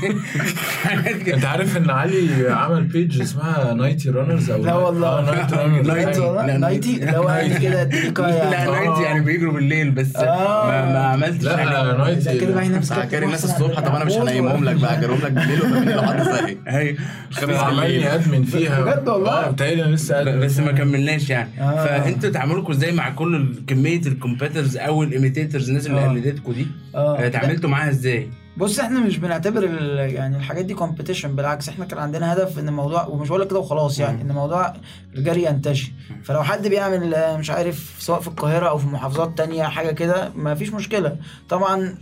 أنت 1.35 1.45
عارف 1.45 1.77
إن 1.77 1.91
علي 1.91 2.29
عمل 2.51 2.83
بيج 2.85 3.21
اسمها 3.21 3.75
نايتي 3.75 4.11
رانرز 4.11 4.51
أو 4.51 4.65
لا 4.65 4.75
والله. 4.75 5.09
آه 5.09 5.21
نايتي 5.31 5.89
نايتي 5.89 6.21
والله 6.21 6.47
لا، 6.47 6.57
نايتي 6.59 6.99
لا، 6.99 7.11
لو 7.11 7.23
قاعد 7.23 7.53
كده 7.63 7.85
لا 8.19 8.29
يعني 8.29 8.71
نايت 8.71 8.99
يعني 9.05 9.21
بيجروا 9.21 9.53
بالليل 9.53 9.91
بس 9.91 10.17
آه. 10.17 10.67
ما, 10.67 10.93
ما 10.93 10.99
عملتش 11.05 11.45
لا 11.45 11.57
حاجة 11.57 11.97
نايتي 11.97 12.25
ده 12.25 12.35
كده 12.41 12.55
بقى 12.55 12.67
هنا 12.67 12.79
بس 12.79 12.93
هكاري 12.93 13.27
الناس 13.27 13.45
الصبح 13.45 13.81
طب 13.81 13.95
أنا 13.95 14.05
مش 14.05 14.13
هنيمهم 14.13 14.65
لك 14.65 14.77
بقى 14.77 14.99
هجرهم 14.99 15.19
لك 15.19 15.33
بالليل 15.33 15.61
وتعمل 15.63 15.93
لو 15.93 16.03
حد 16.03 16.23
صاحي 16.23 16.57
أيوه 16.69 16.97
بالليل 17.43 18.07
ادمن 18.07 18.45
فيها 18.45 18.81
بجد 18.81 19.09
والله؟ 19.09 19.31
آه 19.47 19.51
بتهيألي 19.51 19.85
أنا 19.85 19.95
لسه 19.95 20.23
بس 20.23 20.59
ما 20.59 20.73
فيها. 20.75 21.00
كملناش 21.01 21.31
يعني. 21.31 21.51
آه. 21.61 21.85
فأنتوا 21.85 22.31
تعاملكم 22.31 22.73
إزاي 22.73 22.93
مع 22.93 23.11
كل 23.11 23.55
كمية 23.67 24.01
الكومبيترز 24.07 24.77
أو 24.77 25.03
الايميتيترز 25.03 25.69
الناس 25.69 25.87
اللي 25.87 26.01
آه. 26.01 26.09
قلدتكم 26.09 26.53
دي؟ 26.53 26.67
آه. 26.95 27.19
آه، 27.19 27.27
اتعاملتوا 27.27 27.71
معاها 27.71 27.91
إزاي؟ 27.91 28.31
بص 28.57 28.81
إحنا 28.81 29.01
مش 29.01 29.19
بنعتبر 29.19 29.65
يعني 30.01 30.37
الحاجات 30.37 30.65
دي 30.65 30.75
competition 30.75 31.37
بالعكس 31.37 31.69
إحنا 31.69 31.85
كان 31.85 31.99
عندنا 31.99 32.33
هدف 32.33 32.59
إن 32.59 32.69
الموضوع 32.69 33.07
ومش 33.07 33.29
بقول 33.29 33.41
لك 33.41 33.49
كده 33.49 33.59
وخلاص 33.59 33.99
يعني 33.99 34.23
إن 34.23 34.33
موضوع 34.33 34.73
الجري 35.17 35.45
ينتشر. 35.45 35.93
فلو 36.25 36.43
حد 36.43 36.69
بيعمل 36.69 37.15
آه، 37.15 37.37
مش 37.37 37.51
عارف 37.51 37.97
سواء 37.99 38.21
في 38.21 38.29
القاهرة 38.29 38.69
أو 38.69 38.79
في 38.79 38.87
محافظات 38.87 39.39
تانية 39.39 39.63
حاجة 39.65 39.91
كده 39.91 40.33
ما 40.37 40.55
فيش 40.55 40.73
مشكلة. 40.73 41.17
طبعا 41.49 41.95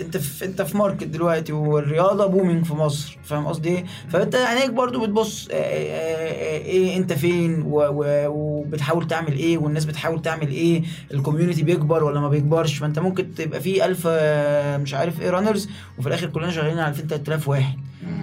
انت 0.00 0.16
في 0.16 0.44
انت 0.44 0.62
في 0.62 0.76
market 0.76 1.04
دلوقتي 1.04 1.52
والرياضة 1.52 2.26
booming 2.26 2.64
في 2.64 2.74
مصر 2.74 3.18
فاهم 3.24 3.46
قصدي 3.46 3.68
إيه؟ 3.68 3.84
فانت 4.08 4.34
عينيك 4.34 4.70
برضو 4.70 5.00
بتبص 5.06 5.48
آه، 5.50 5.54
آه، 5.54 5.58
آه، 5.58 6.58
إيه 6.64 6.96
انت 6.96 7.12
فين 7.12 7.62
وبتحاول 7.66 9.06
تعمل 9.06 9.32
إيه 9.32 9.58
والناس 9.58 9.84
بتحاول 9.84 10.22
تعمل 10.22 10.48
إيه 10.48 10.82
ال 11.14 11.19
community 11.19 11.62
بيكبر 11.62 12.04
ولا 12.04 12.20
ما 12.20 12.28
بيكبرش؟ 12.28 12.78
فانت 12.78 12.98
ممكن 12.98 13.34
تبقى 13.34 13.60
في 13.60 13.84
1000 13.84 14.02
آه، 14.06 14.76
مش 14.76 14.94
عارف 14.94 15.20
إيه 15.20 15.30
runners 15.30 15.68
وفي 15.98 16.08
الآخر 16.08 16.26
كلنا 16.26 16.50
شغالين 16.50 16.78
على 16.78 16.88
2000 16.88 17.06
3000 17.06 17.48
واحد. 17.48 17.78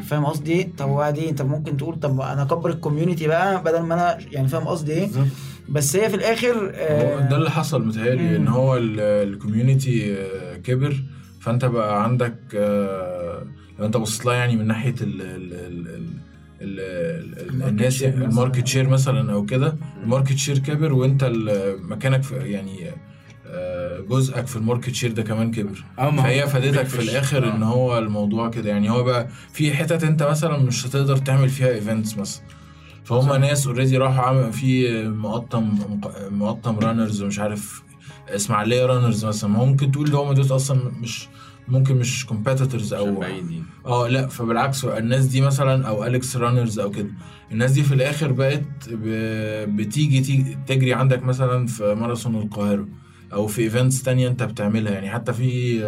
فاهم 0.07 0.25
قصدي 0.25 0.51
إيه؟ 0.53 0.69
طب 0.77 0.89
وبعدين؟ 0.89 1.35
طب 1.35 1.49
ممكن 1.49 1.77
تقول 1.77 1.99
طب 1.99 2.21
أنا 2.21 2.41
أكبر 2.41 2.69
ال 2.69 2.75
community 2.75 3.27
بقى 3.27 3.63
بدل 3.63 3.79
ما 3.79 3.93
أنا 3.93 4.17
يعني 4.31 4.47
فاهم 4.47 4.67
قصدي 4.67 4.93
إيه؟ 4.93 5.09
بس 5.69 5.95
هي 5.95 6.09
في 6.09 6.15
الآخر 6.15 6.71
آه، 6.75 7.29
ده 7.29 7.37
اللي 7.37 7.51
حصل 7.51 7.85
متهيألي 7.87 8.35
إن 8.35 8.47
هو 8.47 8.77
ال 8.77 8.91
community 8.91 10.15
كبر. 10.63 11.03
فأنت 11.47 11.65
بقى 11.65 12.03
عندك 12.03 12.35
آه، 12.55 13.43
لو 13.79 13.85
أنت 13.85 13.97
بصيت 13.97 14.25
لها 14.25 14.33
يعني 14.35 14.55
من 14.55 14.67
ناحية 14.67 14.95
ال 15.01 15.21
ال 15.21 15.53
ال 15.53 15.87
ال 15.87 15.99
ال- 16.61 16.79
ال- 17.39 17.49
ال 17.49 17.52
market 17.52 17.67
الناس 17.71 18.03
مثلاً. 18.03 18.25
ال 18.25 18.31
market 18.31 18.67
share 18.67 18.89
مثلا 18.89 19.31
أو 19.33 19.45
كده 19.45 19.77
ال 20.03 20.08
market 20.08 20.35
share 20.35 20.57
كبر 20.59 20.93
وأنت 20.93 21.23
مكانك 21.81 22.23
في 22.23 22.35
يعني 22.35 22.79
آه، 23.47 23.99
جزءك 23.99 24.47
في 24.47 24.55
ال 24.55 24.61
market 24.61 24.93
share 24.93 25.11
ده 25.11 25.23
كمان 25.23 25.51
كبر. 25.51 25.83
هو 25.99 26.11
فهي 26.11 26.47
فادتك 26.47 26.85
في. 26.85 26.99
الآخر 27.01 27.55
إن 27.55 27.63
هو 27.63 27.97
الموضوع 27.97 28.49
كده. 28.49 28.69
يعني 28.69 28.89
هو 28.91 29.03
بقى 29.03 29.27
في 29.53 29.73
حتت 29.73 30.03
أنت 30.03 30.23
مثلا 30.23 30.57
مش 30.57 30.87
هتقدر 30.87 31.17
تعمل 31.17 31.49
فيها 31.49 31.67
events 31.69 32.17
مثلا. 32.17 32.43
فهم 33.03 33.41
ناس 33.41 33.67
already 33.67 33.97
راحوا 33.97 34.23
عمل 34.25 34.53
في 34.53 35.03
مقطم 35.07 35.79
مقطم 36.31 36.79
Runners 36.79 37.21
ومش 37.21 37.39
عارف 37.39 37.83
إسماعيلية 38.29 38.85
Runners 38.85 39.25
مثلا 39.25 39.49
ممكن 39.49 39.91
تقول 39.91 40.11
ده 40.11 40.17
هم 40.17 40.33
دول 40.33 40.55
أصلا 40.55 40.91
مش 41.01 41.27
ممكن 41.67 41.95
مش 41.95 42.25
competitors 42.25 42.93
أو 42.93 43.23
آه 43.85 44.07
لا 44.07 44.27
فبالعكس 44.27 44.85
الناس 44.85 45.25
دي 45.25 45.41
مثلا 45.41 45.87
أو 45.87 46.05
Alex 46.05 46.37
Runners 46.37 46.79
أو 46.79 46.91
كده. 46.91 47.09
الناس 47.51 47.71
دي 47.71 47.83
في 47.83 47.93
الآخر 47.93 48.31
بقت 48.31 48.63
بتيجي 49.69 50.21
تيجي 50.21 50.57
تجري 50.67 50.93
عندك 50.93 51.23
مثلا 51.23 51.67
في 51.67 51.95
ماراثون 51.95 52.35
القاهرة 52.35 52.87
أو 53.33 53.47
في 53.47 53.61
events 53.61 54.03
تانية 54.03 54.27
أنت 54.27 54.43
بتعملها. 54.43 54.91
يعني 54.93 55.09
حتى 55.09 55.33
في 55.33 55.81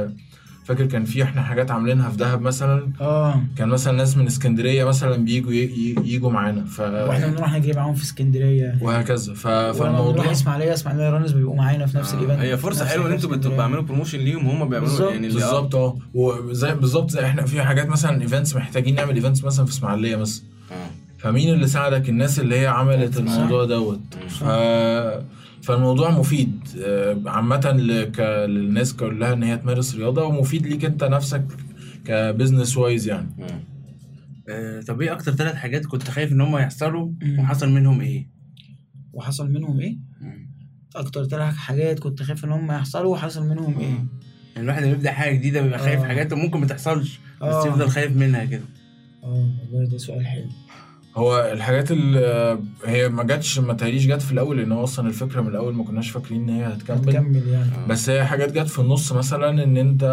فاكر 0.70 0.86
كان 0.86 1.06
في 1.06 1.24
إحنا 1.24 1.42
حاجات 1.42 1.72
عاملينها 1.72 2.10
في 2.10 2.18
دهب 2.18 2.42
مثلا؟ 2.42 2.92
آه. 3.02 3.42
كان 3.58 3.70
مثلا 3.70 3.98
ناس 3.98 4.18
من 4.18 4.28
اسكندرية 4.28 4.84
مثلا 4.84 5.16
بيجوا 5.16 5.54
يجوا 6.06 6.32
معانا 6.32 6.66
ف 6.66 6.80
وإحنا 6.80 7.28
بنروح 7.28 7.54
نجري 7.54 7.74
معاهم 7.74 7.94
في 7.94 8.04
اسكندرية. 8.04 8.78
وهكذا. 8.82 9.34
ف... 9.34 9.48
فالموضوع 9.48 10.32
إسماعيلية 10.32 10.74
إسماعيلية 10.74 11.10
Runners 11.10 11.32
بيبقوا 11.32 11.56
معانا 11.56 11.86
في 11.86 11.98
نفس 11.98 12.14
آه، 12.14 12.18
ال 12.18 12.21
event. 12.21 12.40
هي 12.40 12.58
فرصة 12.58 12.86
حلوة 12.86 13.08
إن 13.08 13.12
أنتوا 13.12 13.30
بتبقوا. 13.30 13.58
بيعملوا 13.58 13.84
promotion 13.84 14.20
ليهم 14.20 14.48
وهم 14.48 14.70
بيعملوا 14.70 14.90
بالظبط. 14.90 15.12
يعني 15.12 15.28
بالظبط 15.28 15.76
آه. 15.76 15.98
وزي 16.14 16.74
بالظبط 16.76 17.10
زي 17.10 17.26
إحنا 17.26 17.46
في 17.46 17.62
حاجات 17.62 17.90
مثلا 17.90 18.22
events 18.22 18.56
محتاجين 18.56 18.96
نعمل 18.96 19.16
events 19.16 19.44
مثلا 19.44 19.66
في 19.66 19.72
إسماعيلية 19.72 20.16
مثلا. 20.16 20.44
آه. 20.72 20.76
فمين 21.18 21.54
اللي 21.54 21.68
ساعدك؟ 21.68 22.10
الناس 22.10 22.40
اللي 22.40 22.60
هي 22.60 22.68
عملت. 22.68 23.18
الموضوع 23.18 23.66
دوت. 23.66 24.00
ف... 24.30 24.44
فالموضوع 25.64 26.10
مفيد 26.12 26.68
آه، 26.84 27.22
عامة 27.26 27.72
لك... 27.72 28.20
للناس 28.50 28.94
كلها 28.94 29.34
إن 29.34 29.44
هي 29.44 29.58
تمارس 29.58 29.96
رياضة 29.96 30.24
ومفيد 30.26 30.68
ليك 30.68 30.86
أنت 30.86 31.04
نفسك 31.04 31.46
ك 32.06 32.14
business 32.14 32.78
wise 32.78 33.08
يعني 33.08 33.30
آه. 33.40 33.62
آه، 34.50 34.82
طب 34.82 35.02
إيه 35.02 35.12
أكتر 35.12 35.32
ثلاث 35.32 35.56
حاجات 35.56 35.86
كنت 35.86 36.04
خايف 36.10 36.32
إن 36.32 36.42
هم 36.42 36.58
يحصلوا 36.58 37.12
مم. 37.22 37.40
وحصل 37.40 37.70
منهم 37.70 38.02
إيه؟ 38.02 38.30
وحصل 39.14 39.52
منهم 39.52 39.80
إيه 39.80 39.98
أكتر 40.96 41.26
ثلاث 41.26 41.56
حاجات 41.56 42.00
كنت 42.00 42.24
خايف 42.24 42.46
إن 42.46 42.52
هم 42.52 42.72
يحصلوا 42.72 43.14
وحصل 43.14 43.48
منهم 43.48 43.80
إيه 43.80 43.86
يعني 43.90 44.06
الواحد 44.58 44.84
لما 44.84 44.92
يبدأ 44.92 45.12
حاجة 45.12 45.36
جديدة 45.36 45.62
بيبقى 45.62 45.80
خايف 45.80 46.00
آه. 46.02 46.08
حاجات 46.08 46.34
ممكن 46.34 46.60
ما 46.60 46.66
تحصلش 46.68 47.20
بس 47.42 47.54
آه. 47.54 47.68
يفضل 47.68 47.90
خايف 47.90 48.18
منها 48.18 48.46
كده 48.46 48.64
آه 49.24 49.50
والله 49.72 49.90
ده 49.90 49.98
سؤال 49.98 50.28
حلو 50.28 50.50
هو 51.20 51.50
الحاجات 51.54 51.92
اللي 51.92 52.60
هي 52.86 53.10
ما 53.10 53.24
جاتش 53.24 53.60
ما 53.60 53.74
تهيأليش 53.74 54.08
جت 54.08 54.22
في 54.22 54.32
الأول 54.32 54.58
لأن 54.58 54.72
هو 54.72 54.84
أصلا 54.84 55.08
الفكرة 55.08 55.42
من 55.42 55.48
الأول 55.48 55.76
ما 55.76 55.84
كناش 55.84 56.10
فاكرين 56.12 56.42
إن 56.42 56.50
هي 56.56 56.66
هتكمل. 56.66 56.98
هتكمل 56.98 57.48
يعني. 57.48 57.72
آه. 57.84 57.88
بس 57.88 58.10
هي 58.10 58.26
حاجات 58.26 58.52
جت 58.52 58.68
في 58.68 58.80
النص 58.80 59.12
مثلا 59.14 59.64
إن 59.64 59.78
أنت 59.78 60.04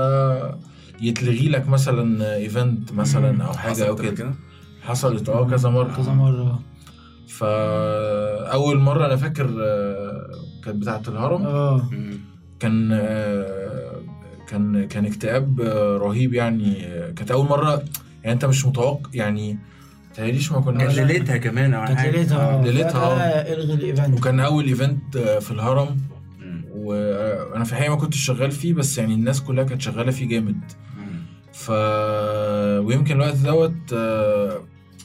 يتلغي 1.00 1.48
لك 1.48 1.68
مثلا 1.68 2.34
ايفنت 2.36 2.92
مثلا 2.92 3.44
أو 3.44 3.52
حاجة 3.52 3.88
أو 3.88 3.96
كده. 3.96 4.34
حصلت 4.82 5.28
آه 5.28 5.46
كذا 5.46 5.68
مرة. 5.70 5.96
كذا 5.96 6.12
مرة. 6.12 6.60
فأول 7.28 8.78
مرة 8.78 9.06
أنا 9.06 9.16
فاكر 9.16 9.54
آه، 9.60 10.30
كانت 10.64 10.76
بتاعة 10.76 11.02
الهرم. 11.08 11.42
آه. 11.42 11.88
كان 12.60 12.88
آه، 12.92 14.00
كان 14.48 14.88
كان 14.88 15.06
اكتئاب 15.06 15.60
رهيب 16.02 16.34
يعني. 16.34 16.74
كانت 17.16 17.30
أول 17.30 17.46
مرة 17.48 17.70
يعني 18.22 18.34
أنت 18.34 18.44
مش 18.44 18.66
متوقع 18.66 19.10
يعني 19.14 19.58
متهيأليش 20.16 20.52
ما 20.52 20.60
كانت 20.60 20.68
كناش 20.80 20.96
لا. 20.96 21.02
ليلتها 21.02 21.36
كمان 21.36 21.74
أو 21.74 21.84
كانت 21.84 21.98
حاجة. 21.98 22.10
ليلتها 22.10 22.58
آه. 22.58 22.62
ليلتها، 22.64 23.52
الغي 23.52 23.74
ال 23.74 23.81
event. 23.81 24.18
وكان 24.18 24.40
أول 24.40 24.64
event 24.66 25.16
آه، 25.16 25.38
في 25.38 25.50
الهرم. 25.50 25.96
مم. 26.40 26.64
وأنا 26.74 27.64
في 27.64 27.72
الحقيقة 27.72 27.90
ما 27.90 27.96
كنتش 28.00 28.18
شغال 28.20 28.50
فيه 28.50 28.72
بس 28.74 28.98
يعني 28.98 29.14
الناس 29.14 29.40
كلها 29.42 29.64
كانت 29.64 29.82
شغالة 29.82 30.10
فيه 30.10 30.28
جامد. 30.28 30.60
ف 31.52 31.70
ويمكن 32.86 33.14
الوقت 33.14 33.36
دوت 33.36 33.92
آه، 33.92 34.60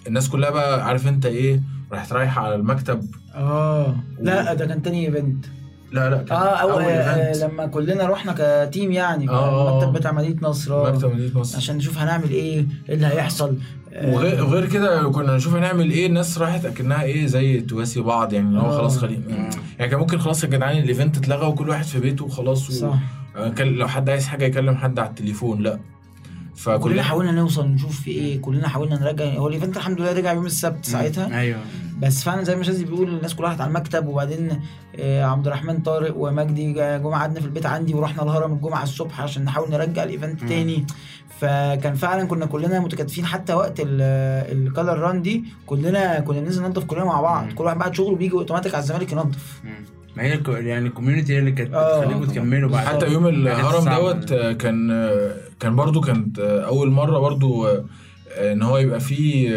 الناس 0.07 0.29
كلها 0.29 0.49
بقى 0.49 0.85
عارف 0.85 1.07
أنت 1.07 1.25
إيه 1.25 1.61
راحت 1.91 2.13
رايحة 2.13 2.41
على 2.45 2.55
المكتب. 2.55 3.05
آه. 3.35 3.95
لا 4.19 4.53
ده 4.53 4.65
كان 4.65 4.81
تاني 4.81 5.05
event. 5.07 5.45
لا 5.91 6.09
لا 6.09 6.17
كان 6.17 6.37
آه 6.37 6.55
أول 6.55 6.83
آه 6.83 7.33
event. 7.33 7.37
لما 7.43 7.65
كلنا 7.65 8.05
رحنا 8.05 8.35
ك 8.65 8.71
team 8.71 8.91
يعني 8.91 9.25
كان 9.25 9.35
آه. 9.35 9.79
المكتب 9.79 9.93
بتاع 9.93 10.11
مدينة 10.11 10.49
نصر 10.49 10.73
آه. 10.73 10.91
مكتب 10.91 11.13
مدينة 11.13 11.39
نصر 11.39 11.57
عشان 11.57 11.77
نشوف 11.77 11.97
هنعمل 11.97 12.29
إيه 12.29 12.65
إيه 12.89 12.95
اللي 12.95 13.07
هيحصل 13.07 13.57
آه، 13.93 14.13
وغير 14.15 14.43
وغير 14.43 14.65
كده 14.65 15.09
كنا 15.09 15.35
نشوف 15.35 15.55
هنعمل 15.55 15.91
إيه 15.91 16.07
الناس 16.07 16.37
راحت 16.37 16.65
أكنها 16.65 17.03
إيه 17.03 17.25
زي 17.25 17.61
تواسي 17.61 18.01
بعض 18.01 18.33
يعني 18.33 18.47
اللي 18.47 18.59
هو 18.59 18.65
آه. 18.65 18.77
خلاص 18.77 18.97
خلينا 18.97 19.23
آه. 19.29 19.49
يعني 19.79 19.91
كان 19.91 19.99
ممكن 19.99 20.19
خلاص 20.19 20.43
يا 20.43 20.49
جدعان 20.49 20.77
ال 20.77 20.84
event 20.84 21.17
اتلغى 21.17 21.47
وكل 21.47 21.69
واحد 21.69 21.85
في 21.85 21.99
بيته 21.99 22.25
وخلاص 22.25 22.69
و... 22.69 22.73
صح 22.73 22.97
آه، 23.35 23.63
لو 23.63 23.87
حد 23.87 24.09
عايز 24.09 24.27
حاجة 24.27 24.45
يكلم 24.45 24.75
حد 24.75 24.99
على 24.99 25.09
التليفون 25.09 25.61
لا 25.61 25.79
كلنا 26.65 26.77
فكلنا 26.77 27.03
حاولنا 27.03 27.31
نوصل 27.31 27.67
نشوف 27.67 28.01
في 28.01 28.11
إيه 28.11 28.41
كلنا 28.41 28.67
حاولنا 28.67 28.99
نرجع 28.99 29.25
هو 29.25 29.47
ال 29.47 29.52
event 29.52 29.77
الحمد 29.77 30.01
لله 30.01 30.13
رجع 30.13 30.33
يوم 30.33 30.45
السبت 30.45 30.85
ساعتها 30.85 31.39
أيوه 31.39 31.59
بس 32.01 32.23
فعلا 32.23 32.43
زي 32.43 32.55
ما 32.55 32.63
شاذي 32.63 32.83
بيقول 32.85 33.09
الناس 33.09 33.35
كلها 33.35 33.47
راحت 33.49 33.61
على 33.61 33.67
المكتب 33.67 34.07
وبعدين 34.07 34.61
آه، 34.99 35.23
عبد 35.25 35.47
الرحمن 35.47 35.79
طارق 35.79 36.13
ومجدي 36.17 36.73
جا- 36.73 36.97
جم 36.97 37.07
قعدنا 37.09 37.39
في 37.39 37.45
البيت 37.45 37.65
عندي 37.65 37.93
ورحنا 37.93 38.23
الهرم 38.23 38.53
الجمعة 38.53 38.83
الصبح 38.83 39.21
عشان 39.21 39.43
نحاول 39.45 39.69
نرجع 39.71 40.03
ال 40.03 40.09
event. 40.09 40.39
تاني 40.43 40.85
فكان 41.39 41.93
فعلا 41.93 42.27
كنا 42.27 42.45
كلنا 42.45 42.79
متكاتفين 42.79 43.25
حتى 43.25 43.53
وقت 43.53 43.73
ال 43.79 43.99
color 43.99 44.99
run 44.99 45.21
دي 45.21 45.43
كلنا 45.65 46.19
كنا 46.19 46.39
بننزل 46.39 46.63
ننضف 46.63 46.83
كلنا 46.85 47.05
مع 47.05 47.21
بعض 47.21 47.45
مم. 47.45 47.51
كل 47.55 47.63
واحد 47.63 47.77
بعد 47.77 47.95
شغله 47.95 48.15
بيجي 48.15 48.33
اوتوماتيك 48.33 48.73
على 48.75 48.81
الزمالك 48.81 49.11
ينضف 49.11 49.61
مم. 49.63 49.85
ما 50.15 50.23
هي 50.23 50.39
يعني 50.47 50.87
ال 50.87 50.92
community 50.92 51.33
هي 51.33 51.39
اللي 51.39 51.51
كانت 51.51 51.73
آه. 51.73 51.99
بتخليكم 51.99 52.25
تكملوا 52.25 52.69
بعد 52.69 52.85
حتى 52.85 53.07
يوم 53.07 53.27
الهرم. 53.27 53.89
دوت 53.89 54.31
آه، 54.31 54.51
كان 54.51 54.87
كان 55.59 55.75
برضو 55.75 56.01
كانت 56.01 56.39
أول 56.39 56.91
مرة 56.91 57.19
برضو 57.19 57.67
إن 58.37 58.61
هو 58.61 58.77
يبقى 58.77 58.99
فيه 58.99 59.49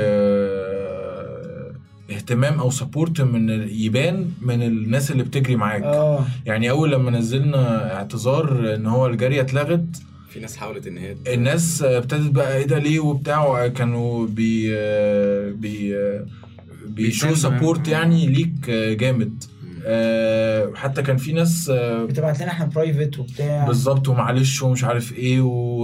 اهتمام 2.11 2.61
أو 2.61 2.71
support 2.71 3.21
من 3.21 3.49
يبان 3.71 4.31
من 4.41 4.63
الناس 4.63 5.11
اللي 5.11 5.23
بتجري 5.23 5.57
معاك. 5.57 5.83
آه. 5.83 6.25
يعني 6.47 6.71
أول 6.71 6.93
لما 6.93 7.11
نزلنا 7.11 7.95
اعتذار 7.97 8.75
إن 8.75 8.87
هو 8.87 9.07
الجرية 9.07 9.41
اتلغت 9.41 9.85
في 10.29 10.41
ناس 10.41 10.57
حاولت 10.57 10.87
إن 10.87 10.99
هي 10.99 11.17
الناس 11.35 11.83
آه، 11.83 11.99
ابتدت 11.99 12.31
بقى 12.31 12.57
إيه 12.57 12.67
ده 12.67 12.79
ليه 12.79 13.01
وبتاع 13.01 13.69
كانوا 13.69 14.27
بي 14.27 14.69
آه، 14.77 15.51
بي 15.51 15.97
آه، 15.97 16.27
بي 16.87 17.03
show 17.03 17.35
support 17.35 17.89
يعني 17.89 18.27
ليك 18.27 18.71
آه، 18.71 18.93
جامد. 18.93 19.45
آه، 19.87 20.73
حتى 20.75 21.03
كان 21.03 21.17
في 21.17 21.33
ناس 21.33 21.71
آه، 21.75 22.05
بتبعت 22.05 22.41
لنا 22.43 22.51
إحنا 22.51 22.67
private 22.67 23.19
وبتاع. 23.19 23.67
بالظبط 23.67 24.09
ومعلش 24.09 24.63
ومش 24.63 24.85
عارف 24.85 25.13
إيه 25.13 25.41
و... 25.41 25.83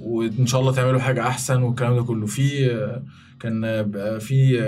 وإن 0.00 0.46
شاء 0.46 0.60
الله 0.60 0.72
تعملوا 0.72 1.00
حاجة 1.00 1.26
أحسن 1.26 1.62
والكلام 1.62 1.96
ده 1.96 2.02
كله. 2.02 2.26
في 2.26 2.70
كان 3.40 3.84
في 4.18 4.60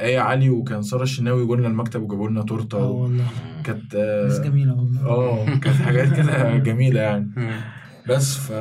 آية 0.00 0.18
علي 0.18 0.50
وكان 0.50 0.82
سارة 0.82 1.02
الشناوي 1.02 1.46
جولنا 1.46 1.68
المكتب 1.68 2.02
وجابوا 2.02 2.28
لنا 2.28 2.42
تورتة 2.42 2.78
آه. 2.78 2.90
والله 2.90 3.24
كانت 3.64 3.96
ناس 3.96 4.40
جميلة 4.40 4.72
والله 4.74 5.00
آه 5.06 5.44
كانت 5.44 5.76
حاجات 5.76 6.12
كده 6.16 6.56
جميلة 6.68 7.00
يعني. 7.00 7.30
بس 8.08 8.36
ف 8.36 8.52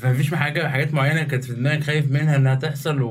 فمفيش 0.00 0.34
حاجة 0.34 0.68
حاجات 0.68 0.94
معينة 0.94 1.22
كانت 1.22 1.44
في 1.44 1.52
دماغك 1.52 1.82
خايف 1.84 2.10
منها 2.10 2.36
إنها 2.36 2.54
تحصل 2.54 3.02
و... 3.02 3.10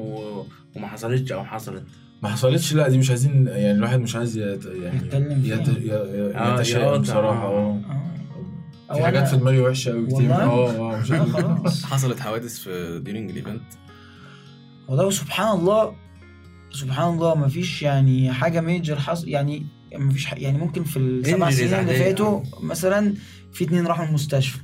وما 0.75 0.87
حصلتش 0.87 1.31
أو 1.31 1.43
حصلت 1.43 1.83
ما 2.23 2.29
حصلتش 2.29 2.73
لا 2.73 2.89
دي 2.89 2.97
مش 2.97 3.09
عايزين 3.09 3.47
يعني 3.47 3.71
الواحد 3.71 3.99
مش 3.99 4.15
عايز 4.15 4.37
يت... 4.37 4.65
يعني 4.65 4.95
يتكلم 4.97 5.41
فيها. 5.41 5.55
يت... 5.55 6.35
آه، 6.35 6.55
يتشائم 6.59 6.83
يقاطع. 6.83 7.01
بصراحة 7.01 7.47
آه 7.47 7.79
في 8.93 9.03
حاجات 9.03 9.27
في 9.27 9.37
دماغي 9.37 9.59
وحشة 9.59 9.91
قوي 9.91 10.07
كتير؟ 10.07 10.33
آه 10.33 10.93
آه 10.93 10.99
مش 11.65 11.85
حصلت 11.85 12.19
حوادث 12.19 12.59
في 12.59 12.99
during 13.03 13.29
ال 13.29 13.35
event 13.35 13.61
والله 14.87 15.09
سبحان 15.09 15.57
الله 15.59 15.93
سبحان 16.71 17.13
الله 17.13 17.35
ما 17.35 17.47
فيش 17.47 17.81
يعني 17.81 18.31
حاجة 18.33 18.61
major 18.61 18.99
حصل 18.99 19.27
يعني 19.27 19.65
ما 19.95 20.11
فيش 20.11 20.27
يعني 20.33 20.57
ممكن 20.57 20.83
في 20.83 20.97
السبع 20.99 21.49
Injuries 21.49 21.53
سنين 21.53 21.73
اللي. 21.73 21.93
فاتوا 21.95 22.41
مثلا 22.61 23.13
في 23.53 23.63
اتنين 23.63 23.87
راحوا 23.87 24.05
المستشفى. 24.05 24.59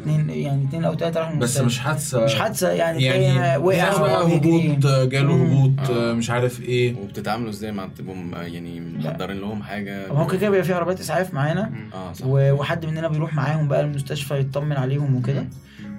اتنين 0.00 0.30
يعني 0.30 0.64
اتنين 0.64 0.84
أو 0.84 0.94
تلاتة 0.94 1.20
راحوا 1.20 1.36
بس 1.36 1.56
المستشفى 1.60 1.66
مش 1.66 1.78
حادثة 1.78 2.24
مش 2.24 2.34
حادثة 2.34 2.70
يعني, 2.70 3.02
يعني 3.02 3.56
وقع 3.64 3.76
يعني 3.76 3.98
بقى 3.98 4.26
بيجري. 4.26 4.72
هبوط 4.72 4.86
جاله. 4.86 5.34
هبوط 5.44 5.90
آه. 5.90 6.12
مش 6.12 6.30
عارف 6.30 6.60
إيه 6.60 6.96
وبتتعاملوا 6.96 7.50
إزاي 7.50 7.72
مع 7.72 7.88
تبقوا 7.96 8.16
يعني 8.42 8.80
محضرين 8.80 9.36
لهم 9.40 9.62
حاجة 9.62 10.08
هو 10.08 10.26
كده 10.26 10.38
كده 10.38 10.50
بيبقى 10.50 10.64
في 10.64 10.72
عربيات 10.72 11.00
إسعاف 11.00 11.34
معانا. 11.34 11.72
آه 11.94 12.12
صح 12.12 12.26
وحد 12.26 12.86
مننا 12.86 13.08
بيروح 13.08 13.34
معاهم 13.34 13.68
بقى 13.68 13.80
المستشفى 13.80 14.40
يطمن 14.40 14.76
عليهم 14.76 15.16
وكده 15.16 15.48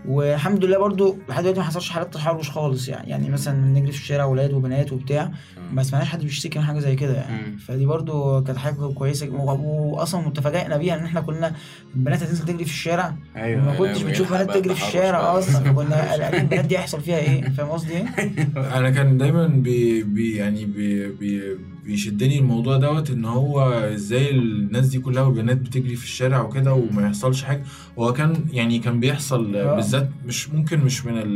والحمد 0.08 0.66
لله 0.66 0.78
برضو 0.80 1.18
لحد 1.30 1.42
دلوقتي 1.44 1.60
ما 1.60 1.66
حصلش 1.66 1.90
حالات 1.90 2.14
تحرش 2.14 2.50
خالص 2.50 2.88
يعني 2.88 3.10
يعني 3.10 3.30
مثلا 3.30 3.62
بنجري 3.62 3.92
في 3.92 3.98
الشارع 3.98 4.24
أولاد 4.24 4.54
وبنات 4.54 4.94
وبتاع. 4.94 5.32
ما 5.72 5.84
سمعناش 5.84 6.08
حد 6.10 6.22
بيشتكي 6.22 6.60
من 6.60 6.66
حاجة 6.66 6.80
زي 6.80 6.96
كده 6.96 7.14
يعني. 7.14 7.58
فدي 7.58 7.86
برضو 7.86 8.44
كانت 8.44 8.58
حاجة 8.58 8.94
كويسة 8.94 9.30
واصلا 9.30 10.30
تفاجئنا 10.30 10.78
بيها 10.78 10.96
إن 11.00 11.04
إحنا 11.06 11.22
كنا 11.22 11.54
البنات 11.96 12.24
هتنزل 12.24 12.46
تجري 12.46 12.66
في 12.66 12.72
الشارع 12.72 13.16
أيوه 13.36 13.66
ما 13.66 13.76
كنتش 13.76 13.98
يعني 13.98 14.10
بتشوف 14.12 14.34
بنات 14.34 14.52
تجري 14.58 14.76
في 14.76 14.88
الشارع. 14.88 15.38
أصلا 15.38 15.64
فكنا 15.74 16.14
قلقانين 16.14 16.42
البنات 16.42 16.66
دي 16.66 16.78
هيحصل 16.78 17.02
فيها 17.02 17.18
إيه 17.18 17.50
فاهم 17.50 17.68
قصدي 17.70 17.94
إيه؟ 17.94 18.06
أنا 18.78 18.90
كان 18.90 19.18
دايما 19.18 19.48
بي 19.48 20.04
بي 20.04 20.36
يعني 20.36 20.66
بي 20.66 21.08
بي 21.12 21.58
بيشدني 21.84 22.40
الموضوع 22.40 22.78
دوت 22.78 23.10
إن 23.10 23.26
هو 23.26 23.70
إزاي 23.72 24.30
الناس 24.32 24.86
دي 24.88 25.00
كلها 25.00 25.24
والبنات 25.24 25.58
بتجري 25.58 25.96
في 25.96 26.04
الشارع 26.04 26.42
وكده 26.42 26.74
وما 26.74 27.06
يحصلش 27.08 27.44
حاجة. 27.44 27.64
هو 28.00 28.14
كان 28.14 28.46
يعني 28.52 28.80
كان 28.80 29.00
بيحصل 29.00 29.56
آه. 29.56 29.76
بالذات 29.76 30.10
مش 30.26 30.50
ممكن 30.50 30.80
مش 30.80 31.06
من 31.06 31.14
ال 31.18 31.36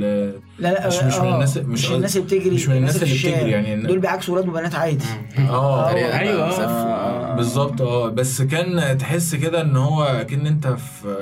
لا 0.59 0.73
لا 0.73 0.87
مش- 0.87 0.95
مش 1.03 1.15
من 1.15 1.25
آه، 1.27 1.33
الناس- 1.35 1.57
مش, 1.57 1.65
مش- 1.85 1.91
الناس 1.91 2.17
اللي 2.17 2.27
بتجري 2.27 2.55
مش 2.55 2.67
من 2.69 2.77
الناس 2.77 3.03
اللي. 3.03 3.13
بتجري 3.15 3.51
يعني. 3.51 3.81
دول 3.87 3.99
بيعكسوا 3.99 4.33
ولاد 4.35 4.49
وبنات 4.49 4.75
عادي. 4.75 5.05
آه. 5.37 5.89
آه. 5.89 5.91
آه. 5.91 7.35
بالظبط 7.35 7.81
آه. 7.81 8.09
بس 8.09 8.41
كان 8.41 8.97
تحس 8.97 9.35
كده 9.35 9.61
إن 9.61 9.75
هو 9.75 10.03
اكن 10.03 10.47
أنت 10.47 10.67
في 10.67 11.15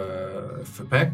في 0.63 0.83
pack. 0.91 1.13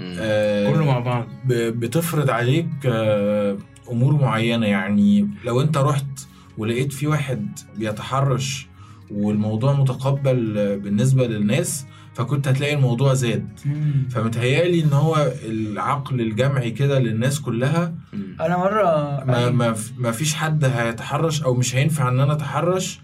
آه، 0.00 0.72
كله 0.72 0.84
مع 0.84 0.98
بعض. 0.98 1.26
بتفرض 1.50 2.30
عليك 2.30 2.68
آه، 2.86 3.56
أمور 3.90 4.12
معينة 4.14 4.66
يعني. 4.66 5.28
لو 5.44 5.60
أنت 5.60 5.76
رحت 5.78 6.04
ولقيت 6.58 6.92
في 6.92 7.06
واحد 7.06 7.58
بيتحرش 7.76 8.66
والموضوع 9.10 9.72
متقبل 9.72 10.36
بالنسبة 10.78 11.26
للناس 11.26 11.86
فكنت 12.14 12.48
هتلاقي 12.48 12.74
الموضوع 12.74 13.14
زاد 13.14 13.48
مم. 13.66 14.08
فمتهيألي 14.10 14.82
إن 14.82 14.92
هو 14.92 15.32
العقل 15.44 16.20
الجمعي 16.20 16.70
كده 16.70 16.98
للناس 16.98 17.40
كلها. 17.40 17.94
أنا 18.40 18.56
مرة 18.56 19.24
ما, 19.24 19.50
ما, 19.50 19.76
ما 19.98 20.10
فيش 20.12 20.34
حد 20.34 20.64
هيتحرش 20.64 21.42
أو 21.42 21.54
مش 21.54 21.76
هينفع 21.76 22.08
إن 22.08 22.20
أنا 22.20 22.32
أتحرش 22.32 23.00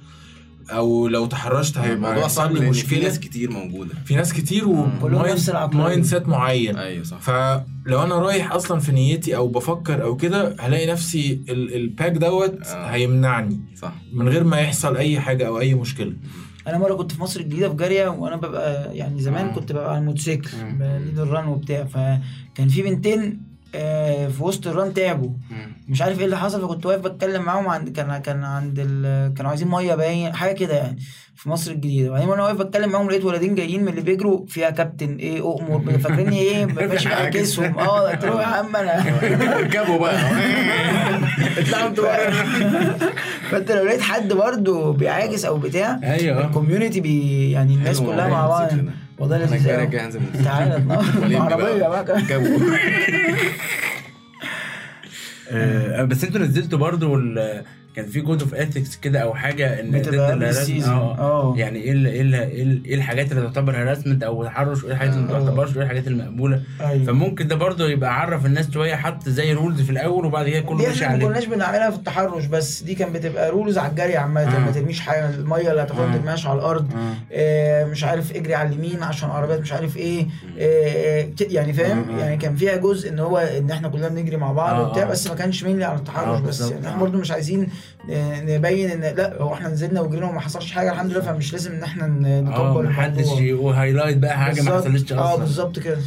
أو 0.70 1.08
لو 1.08 1.26
تحرشت 1.26 1.78
هيبقى 1.78 1.94
الموضوع 2.10 2.28
صعب 2.28 2.52
لأن 2.52 2.72
في 2.72 3.00
ناس 3.00 3.20
كتير 3.20 3.50
موجودة 3.50 3.94
في 4.04 4.14
ناس 4.14 4.32
كتير 4.32 4.64
العقلية. 4.64 5.80
و 5.80 6.04
mindset 6.04 6.28
معين 6.28 6.76
أيوه 6.76 7.04
صح 7.04 7.18
فلو 7.20 8.02
أنا 8.02 8.14
رايح 8.18 8.52
أصلا 8.52 8.80
في 8.80 8.92
نيتي 8.92 9.36
أو 9.36 9.48
بفكر 9.48 10.02
أو 10.02 10.16
كده 10.16 10.56
هلاقي 10.60 10.86
نفسي 10.86 11.40
ال- 11.48 11.74
ال 11.74 11.82
pack 11.82 12.12
دوت 12.12 12.66
آه. 12.66 12.86
هيمنعني 12.86 13.60
صح 13.76 13.92
من 14.12 14.28
غير 14.28 14.44
ما 14.44 14.60
يحصل 14.60 14.96
أي 14.96 15.20
حاجة 15.20 15.46
أو 15.46 15.60
أي 15.60 15.74
مشكلة 15.74 16.12
أنا 16.68 16.78
مرة 16.78 16.94
كنت 16.94 17.12
في 17.12 17.20
مصر 17.22 17.40
الجديدة 17.40 17.68
في 17.68 17.74
جارية 17.76 18.08
وأنا 18.08 18.36
ببقى 18.36 18.96
يعني 18.96 19.20
زمان 19.22 19.46
آه. 19.46 19.54
كنت 19.54 19.72
ببقى 19.72 19.90
على 19.90 19.98
الموتوسيكل 19.98 20.50
مم. 20.62 20.78
بليد 20.78 21.18
الران 21.18 21.46
وبتاع 21.48 21.84
فكان 21.84 22.68
في 22.68 22.82
بنتين 22.82 23.52
آه، 23.74 24.28
في 24.28 24.42
وسط 24.44 24.66
الران 24.66 24.94
تعبوا. 24.94 25.30
مش 25.92 26.02
عارف 26.02 26.18
إيه 26.18 26.24
اللي 26.24 26.38
حصل 26.38 26.62
فكنت 26.62 26.86
واقف 26.86 27.00
بتكلم 27.00 27.42
معاهم 27.42 27.68
عند 27.68 27.88
كان 27.88 28.18
كان 28.18 28.44
عند 28.44 28.76
ال... 28.78 29.34
كانوا 29.34 29.50
عايزين 29.50 29.68
مية 29.68 29.94
باين 29.94 30.34
حاجة 30.34 30.52
كده 30.52 30.74
يعني 30.74 30.98
في 31.36 31.48
مصر 31.48 31.70
الجديدة. 31.70 32.10
وبعدين 32.10 32.28
وأنا 32.28 32.42
واقف 32.42 32.56
بتكلم 32.56 32.90
معاهم 32.90 33.08
لقيت 33.10 33.24
ولدين 33.24 33.54
جايين 33.54 33.82
من 33.82 33.88
اللي 33.88 34.00
بيجروا 34.00 34.46
فيها 34.46 34.70
كابتن 34.70 35.16
إيه 35.16 35.40
اؤمر 35.40 35.98
فاكريني 35.98 36.38
إيه 36.40 36.66
ماشي 36.88 37.08
بعاكسهم 37.14 37.78
آه 37.78 38.10
قلت 38.10 38.24
له 38.24 38.40
يا 38.40 38.46
عم 38.46 38.76
أنا 38.76 39.02
اركبوا 39.58 39.98
بقى. 39.98 40.16
اطلعوا 41.58 41.88
أنتوا. 41.88 42.30
فأنت 43.50 43.72
لو 43.72 43.84
لقيت 43.84 44.00
حد 44.00 44.32
برضه 44.32 44.92
بيعاكس 44.92 45.44
أو 45.44 45.58
بتاع 45.58 46.00
أيوه. 46.04 46.46
ال 46.46 46.52
community 46.52 47.00
بي 47.00 47.50
يعني 47.50 47.74
الناس 47.74 47.98
حلو 48.00 48.06
كلها 48.06 48.24
والله 48.24 48.36
مع 48.38 48.46
بعض. 48.46 48.70
والله 49.18 49.44
أنزل 49.44 50.20
تعالى 50.44 50.84
عربية 51.36 51.88
بقى. 51.88 52.22
بس 56.04 56.24
أنتوا 56.24 56.40
نزلتوا 56.40 56.78
برضو 56.78 57.16
كان 57.96 58.06
في 58.06 58.20
code 58.20 58.42
of 58.42 58.54
ethics 58.54 58.96
كده 58.96 59.18
أو 59.20 59.34
حاجة 59.34 59.80
إن 59.80 59.90
بتبقى 59.90 60.32
ال 60.34 60.41
season. 60.41 60.92
آه. 60.94 61.54
يعني 61.56 61.78
إيه 61.78 61.92
ال- 61.92 62.06
إيه 62.06 62.20
ال- 62.22 62.34
إيه 62.34 62.62
ال- 62.62 62.94
الحاجات 62.94 63.32
اللي 63.32 63.42
تعتبر 63.42 63.76
harassment 63.82 64.22
أو 64.22 64.44
تحرش 64.44 64.84
وايه 64.84 64.92
الحاجات 64.92 65.12
اللي 65.14 65.24
ما 65.26 65.36
آه. 65.36 65.44
تعتبرش 65.44 65.70
وايه 65.76 65.82
الحاجات 65.84 66.06
المقبولة 66.06 66.62
أيوه 66.80 67.04
فممكن 67.04 67.48
ده 67.48 67.56
برضو 67.56 67.86
يبقى 67.86 68.20
عرف 68.20 68.46
الناس 68.46 68.70
شوية 68.70 68.94
حط 68.94 69.28
زي 69.28 69.52
rules 69.52 69.80
في 69.80 69.90
الأول 69.90 70.26
وبعد 70.26 70.48
كده 70.48 70.60
كله 70.60 70.78
ماشي 70.78 71.04
إحنا 71.04 71.06
ما 71.08 71.12
عليه 71.24 71.26
كناش 71.26 71.44
بنعملها 71.44 71.90
في 71.90 71.96
التحرش 71.96 72.44
بس 72.46 72.82
دي 72.82 72.94
كان 72.94 73.12
بتبقى 73.12 73.50
rules 73.50 73.78
على 73.78 73.90
الجري 73.90 74.16
عامة 74.16 74.40
آه. 74.56 74.58
ما 74.58 74.70
ترميش 74.70 75.00
حاجة 75.00 75.30
المية 75.30 75.70
اللي 75.70 75.82
هتاخدها 75.82 76.06
ما 76.06 76.14
آه. 76.14 76.16
ترميهاش 76.18 76.46
على 76.46 76.58
الأرض 76.58 76.90
آه. 76.94 77.14
آه، 77.32 77.84
مش 77.84 78.04
عارف 78.04 78.32
اجري 78.36 78.54
على 78.54 78.68
اليمين 78.68 79.02
عشان 79.02 79.30
عربيات 79.30 79.60
مش 79.60 79.72
عارف 79.72 79.96
إيه 79.96 80.26
آه، 80.58 81.22
ك- 81.22 81.52
يعني 81.52 81.72
فاهم 81.72 82.10
آه. 82.10 82.18
يعني 82.20 82.36
كان 82.36 82.56
فيها 82.56 82.76
جزء 82.76 83.08
إن 83.10 83.18
هو 83.18 83.38
إن 83.38 83.70
إحنا 83.70 83.88
كلنا 83.88 84.08
بنجري 84.08 84.36
مع 84.36 84.52
بعض 84.52 84.74
آه. 84.80 84.88
وبتاع 84.88 85.04
بس 85.04 85.26
ما 85.28 85.34
كانش 85.34 85.64
mainly 85.64 85.84
على 85.84 85.98
التحرش 85.98 86.38
آه، 86.38 86.42
بس. 86.42 86.60
يعني 86.70 86.88
إحنا. 86.88 87.00
برضه 87.00 87.18
مش 87.18 87.30
عايزين 87.30 87.62
آه، 87.62 87.66
نبين 88.08 88.90
إن 88.90 89.00
لا 89.16 89.42
هو 89.42 89.54
إحنا 89.54 89.68
نزلنا 89.68 90.00
وجرينا 90.00 90.26
وما 90.26 90.40
حصلش 90.40 90.72
حاجة 90.72 90.92
الحمد 90.92 91.10
لله 91.10 91.20
فمش 91.20 91.52
لازم 91.52 91.72
إن 91.72 91.82
إحنا 91.82 92.04
آه 92.04 92.40
نكبر 92.40 92.82
محدش 92.88 93.22
الموضوع. 93.22 93.42
يقول 93.42 93.74
highlight 93.74 94.16
بقى 94.16 94.38
حاجة 94.38 94.62
ما. 94.62 94.70
حصلتش 94.70 95.12
آه 95.12 95.30
أصلا 95.32 95.44
بالظبط 95.44 95.78
كده 95.78 95.98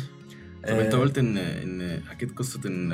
طب 0.68 0.80
أنت 0.80 0.94
آه، 0.94 1.00
قلت 1.00 1.18
إن 1.18 1.38
إن 1.38 2.02
حكيت 2.10 2.32
قصة 2.38 2.60
إن 2.66 2.92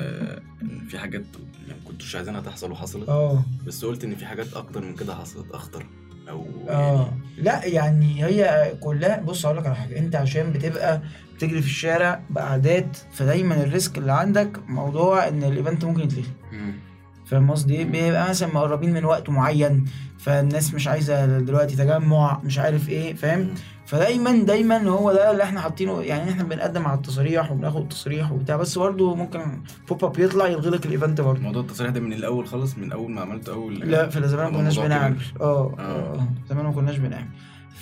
إن 0.61 0.79
في 0.89 0.99
حاجات 0.99 1.23
ما 1.67 1.73
كنتوش 1.87 2.15
عايزينها 2.15 2.41
تحصل 2.41 2.71
وحصلت 2.71 3.09
آه 3.09 3.43
بس 3.67 3.85
قلت 3.85 4.03
إن 4.03 4.15
في 4.15 4.25
حاجات 4.25 4.53
أكتر 4.53 4.81
من 4.85 4.95
كده 4.95 5.15
حصلت 5.15 5.51
أخطر 5.51 5.85
أو 6.29 6.45
آه 6.69 7.13
لا 7.37 7.65
يعني 7.65 8.25
هي 8.25 8.71
كلها 8.79 9.19
بص 9.21 9.45
أقول 9.45 9.57
لك 9.57 9.65
على 9.65 9.75
حاجة 9.75 9.97
أنت 9.99 10.15
عشان 10.15 10.51
بتبقى 10.51 11.01
بتجري 11.35 11.61
في 11.61 11.67
الشارع 11.67 12.21
باعداد 12.29 12.95
فدايما 13.13 13.63
ال 13.63 13.70
risk 13.70 13.97
اللي 13.97 14.11
عندك 14.13 14.49
موضوع 14.67 15.27
إن 15.27 15.43
ال 15.43 15.50
event 15.50 15.85
ممكن 15.85 15.99
يتلغي. 16.01 16.23
فاهم 17.31 17.51
قصدي 17.51 17.83
بيبقى 17.83 18.29
مثلا 18.29 18.53
مقربين 18.53 18.93
من 18.93 19.05
وقت 19.05 19.29
معين 19.29 19.85
فالناس 20.19 20.73
مش 20.73 20.87
عايزة 20.87 21.39
دلوقتي 21.39 21.75
تجمع 21.75 22.39
مش 22.43 22.59
عارف 22.59 22.89
إيه 22.89 23.13
فاهم؟ 23.13 23.47
فدايما 23.85 24.43
دايما 24.43 24.77
هو 24.89 25.13
ده 25.13 25.31
اللي 25.31 25.43
إحنا 25.43 25.59
حاطينه 25.61 26.01
يعني 26.01 26.31
إحنا 26.31 26.43
بنقدم 26.43 26.85
على 26.87 26.97
التصريح 26.97 27.51
وبناخد 27.51 27.89
تصريح 27.89 28.31
وبتاع 28.31 28.55
بس 28.55 28.77
برضه 28.77 29.15
ممكن 29.15 29.39
pop 29.89 30.05
up 30.05 30.19
يطلع 30.19 30.47
يلغي 30.47 30.69
لك 30.69 30.85
ال 30.85 30.91
event 30.91 31.21
برضه. 31.21 31.39
موضوع 31.41 31.61
التصريح 31.61 31.91
ده 31.91 31.99
من 31.99 32.13
الأول 32.13 32.47
خالص؟ 32.47 32.77
من 32.77 32.91
أول 32.91 33.11
ما 33.11 33.21
عملت 33.21 33.49
أول 33.49 33.79
لا 33.79 34.09
في 34.09 34.27
زمان 34.27 34.51
ما 34.51 34.57
كناش 34.57 34.79
بنعمل. 34.79 35.15
كبر؟ 35.35 35.41
آه 35.45 35.75
آه. 35.79 35.81
آه 35.81 36.27
زمان 36.49 36.65
ما 36.65 36.71
كناش 36.71 36.97
بنعمل. 36.97 37.27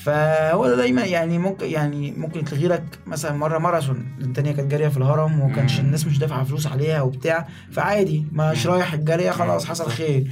فهو 0.04 0.68
ده 0.68 0.76
دايما 0.76 1.02
يعني 1.06 1.38
ممكن 1.38 1.66
يعني 1.66 2.12
ممكن 2.12 2.46
تلغي 2.46 2.68
لك 2.68 2.84
مثلا 3.08 3.38
مرة 3.38 3.58
ماراثون 3.58 4.06
التانية 4.22 4.52
كانت 4.52 4.72
جارية 4.72 4.88
في 4.88 4.98
الهرم 4.98 5.42
وكانش. 5.42 5.80
الناس 5.80 6.08
مش 6.08 6.18
دافعة 6.20 6.44
فلوس 6.44 6.68
عليها 6.68 7.02
وبتاع 7.02 7.48
فعادي 7.72 8.26
مش 8.32 8.68
رايح 8.68 8.94
الجارية 8.94 9.32
خلاص 9.32 9.66
حصل 9.66 9.90
خير 9.90 10.28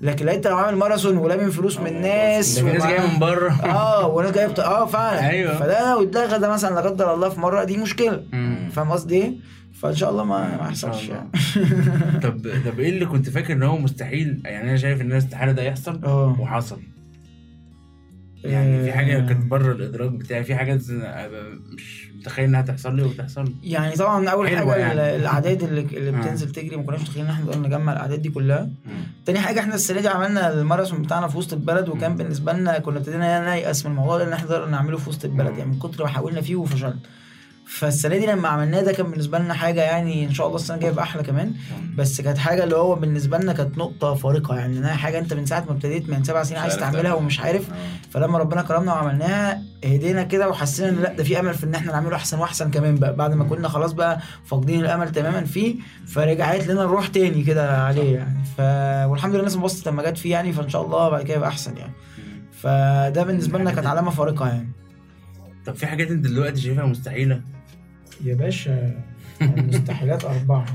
لكن 0.00 0.26
لقيت 0.26 0.46
لو 0.46 0.56
عامل 0.56 0.78
ماراثون 0.78 1.16
ولامم 1.16 1.50
فلوس 1.50 1.80
من 1.80 1.86
الناس 1.86 2.58
ده 2.58 2.72
ناس 2.72 2.86
جاية 2.86 3.06
من 3.12 3.18
بره 3.18 3.50
آه 3.64 4.06
وناس 4.06 4.30
جاية. 4.32 4.54
آه 4.58 4.86
فعلا 4.86 5.30
أيوة. 5.30 5.56
فده 5.56 5.90
لو 5.92 6.02
اتلغى 6.02 6.38
ده 6.38 6.48
مثلا 6.48 6.74
لا 6.74 6.80
قدر 6.80 7.14
الله 7.14 7.28
في 7.28 7.40
مرة 7.40 7.64
دي 7.64 7.76
مشكلة. 7.76 8.22
فاهم 8.72 8.90
قصدي 8.90 9.14
إيه؟ 9.22 9.32
فإن 9.82 9.94
شاء 9.94 10.10
الله 10.10 10.24
ما 10.24 10.56
ما 10.62 10.68
يحصلش. 10.68 11.08
يعني 11.08 11.28
طب 12.22 12.48
طب 12.66 12.80
إيه 12.80 12.88
اللي 12.88 13.06
كنت 13.06 13.28
فاكر 13.30 13.52
إن 13.52 13.62
هو 13.62 13.78
مستحيل 13.78 14.42
يعني 14.44 14.68
أنا 14.68 14.76
شايف 14.76 15.00
إن 15.00 15.12
استحاله 15.12 15.52
ده 15.52 15.62
يحصل 15.62 16.00
آه 16.04 16.36
وحصل 16.40 16.80
يعني 18.44 18.84
في 18.84 18.92
حاجة 18.92 19.16
آه. 19.16 19.26
كانت 19.28 19.46
بره 19.50 19.72
الإدراك 19.72 20.10
بتاعي 20.10 20.44
في 20.44 20.54
حاجات 20.54 20.80
مش 21.72 22.08
متخيل 22.18 22.44
إنها 22.44 22.62
تحصل 22.62 22.96
لي 22.96 23.02
وتحصل. 23.02 23.44
لي 23.44 23.54
يعني 23.62 23.94
طبعا 23.94 24.28
أول 24.28 24.48
حاجة 24.48 24.74
يعني. 24.76 25.16
الأعداد 25.16 25.62
اللي, 25.62 25.80
اللي 25.80 26.10
آه. 26.16 26.20
بتنزل 26.20 26.52
تجري 26.52 26.76
ما 26.76 26.82
كناش 26.82 27.00
متخيلين 27.00 27.24
إن 27.24 27.30
إحنا 27.30 27.44
نقدر 27.44 27.58
نجمع 27.58 27.92
الأعداد 27.92 28.22
دي 28.22 28.28
كلها. 28.30 28.70
تاني 29.26 29.38
حاجة 29.40 29.60
إحنا 29.60 29.74
السنة 29.74 30.00
دي 30.00 30.08
عملنا 30.08 30.52
الماراثون 30.52 31.02
بتاعنا 31.02 31.28
في 31.28 31.38
وسط 31.38 31.52
البلد 31.52 31.88
وكان 31.88 32.16
بالنسبة 32.16 32.52
لنا 32.52 32.78
كنا 32.78 32.98
ابتدينا 32.98 33.54
نيأس 33.54 33.86
من 33.86 33.92
الموضوع 33.92 34.18
ده 34.18 34.24
إن 34.24 34.32
إحنا 34.32 34.44
نقدر 34.44 34.66
نعمله 34.68 34.98
في 34.98 35.08
وسط 35.08 35.24
البلد. 35.24 35.58
يعني 35.58 35.70
من 35.70 35.78
كتر 35.78 36.02
ما 36.04 36.08
حاولنا 36.10 36.40
فيه 36.40 36.56
وفشلنا. 36.56 36.98
فالسنة 37.66 38.16
دي 38.16 38.26
لما 38.26 38.48
عملناه 38.48 38.80
ده 38.80 38.92
كان 38.92 39.10
بالنسبة 39.10 39.38
لنا 39.38 39.54
حاجة 39.54 39.80
يعني 39.82 40.24
إن 40.26 40.34
شاء 40.34 40.46
الله 40.46 40.56
السنة 40.58 40.76
الجاية 40.76 40.92
يبقى 40.92 41.04
أحلى 41.04 41.22
كمان. 41.22 41.54
بس 41.96 42.20
كانت 42.20 42.38
حاجة 42.38 42.64
اللي 42.64 42.76
هو 42.76 42.94
بالنسبة 42.94 43.38
لنا 43.38 43.52
كانت 43.52 43.78
نقطة 43.78 44.14
فارقة 44.14 44.56
يعني 44.56 44.78
إنها 44.78 44.94
حاجة 44.94 45.18
أنت 45.18 45.34
من 45.34 45.46
ساعة 45.46 45.64
ما 45.64 45.72
ابتديت 45.72 46.08
من 46.10 46.24
سبع 46.24 46.42
سنين 46.42 46.60
عايز 46.60 46.76
تعملها. 46.76 47.12
ومش 47.14 47.40
عارف. 47.40 47.70
آه. 47.70 47.74
فلما 48.10 48.38
ربنا 48.38 48.62
كرمنا 48.62 48.92
وعملناها 48.92 49.62
هدينا 49.84 50.22
كده 50.22 50.48
وحسينا 50.48 50.88
إن 50.88 50.96
لأ 50.96 51.12
ده 51.12 51.24
في 51.24 51.40
أمل 51.40 51.54
في 51.54 51.64
إن 51.64 51.74
إحنا 51.74 51.92
نعمله 51.92 52.16
أحسن 52.16 52.38
وأحسن 52.38 52.70
كمان 52.70 52.94
بقى. 52.94 53.16
بعد 53.16 53.34
ما 53.34 53.44
كنا 53.44 53.68
خلاص 53.68 53.92
بقى 53.92 54.20
فاقدين 54.44 54.80
الأمل 54.80 55.12
تماما 55.12 55.44
فيه 55.44 55.76
فرجعت 56.06 56.66
لنا 56.66 56.84
الروح 56.84 57.06
تاني 57.06 57.42
كده 57.42 57.84
عليه 57.84 58.14
يعني. 58.16 58.44
ف 58.56 58.60
والحمد 59.10 59.30
لله 59.32 59.40
الناس 59.40 59.56
انبسطت 59.56 59.88
لما 59.88 60.10
جت 60.10 60.18
فيه 60.18 60.30
يعني 60.30 60.52
فإن 60.52 60.68
شاء 60.68 60.84
الله 60.84 61.08
بعد 61.08 61.22
كده 61.22 61.34
يبقى 61.36 61.48
أحسن 61.48 61.76
يعني. 61.76 61.92
فده 62.52 63.22
بالنسبة 63.22 63.58
لنا 63.58 63.70
كانت 63.72 63.86
علامة 63.86 64.10
فارقة 64.10 64.48
يعني. 64.48 64.68
طب 65.66 65.74
في 65.74 65.86
حاجات 65.86 66.10
أنت 66.10 66.26
دلوقتي 66.26 66.60
شايفها 66.60 66.84
مستحيلة؟ 66.86 67.40
يا 68.24 68.34
باشا 68.34 68.94
المستحيلات 69.42 70.24
أربعة 70.24 70.66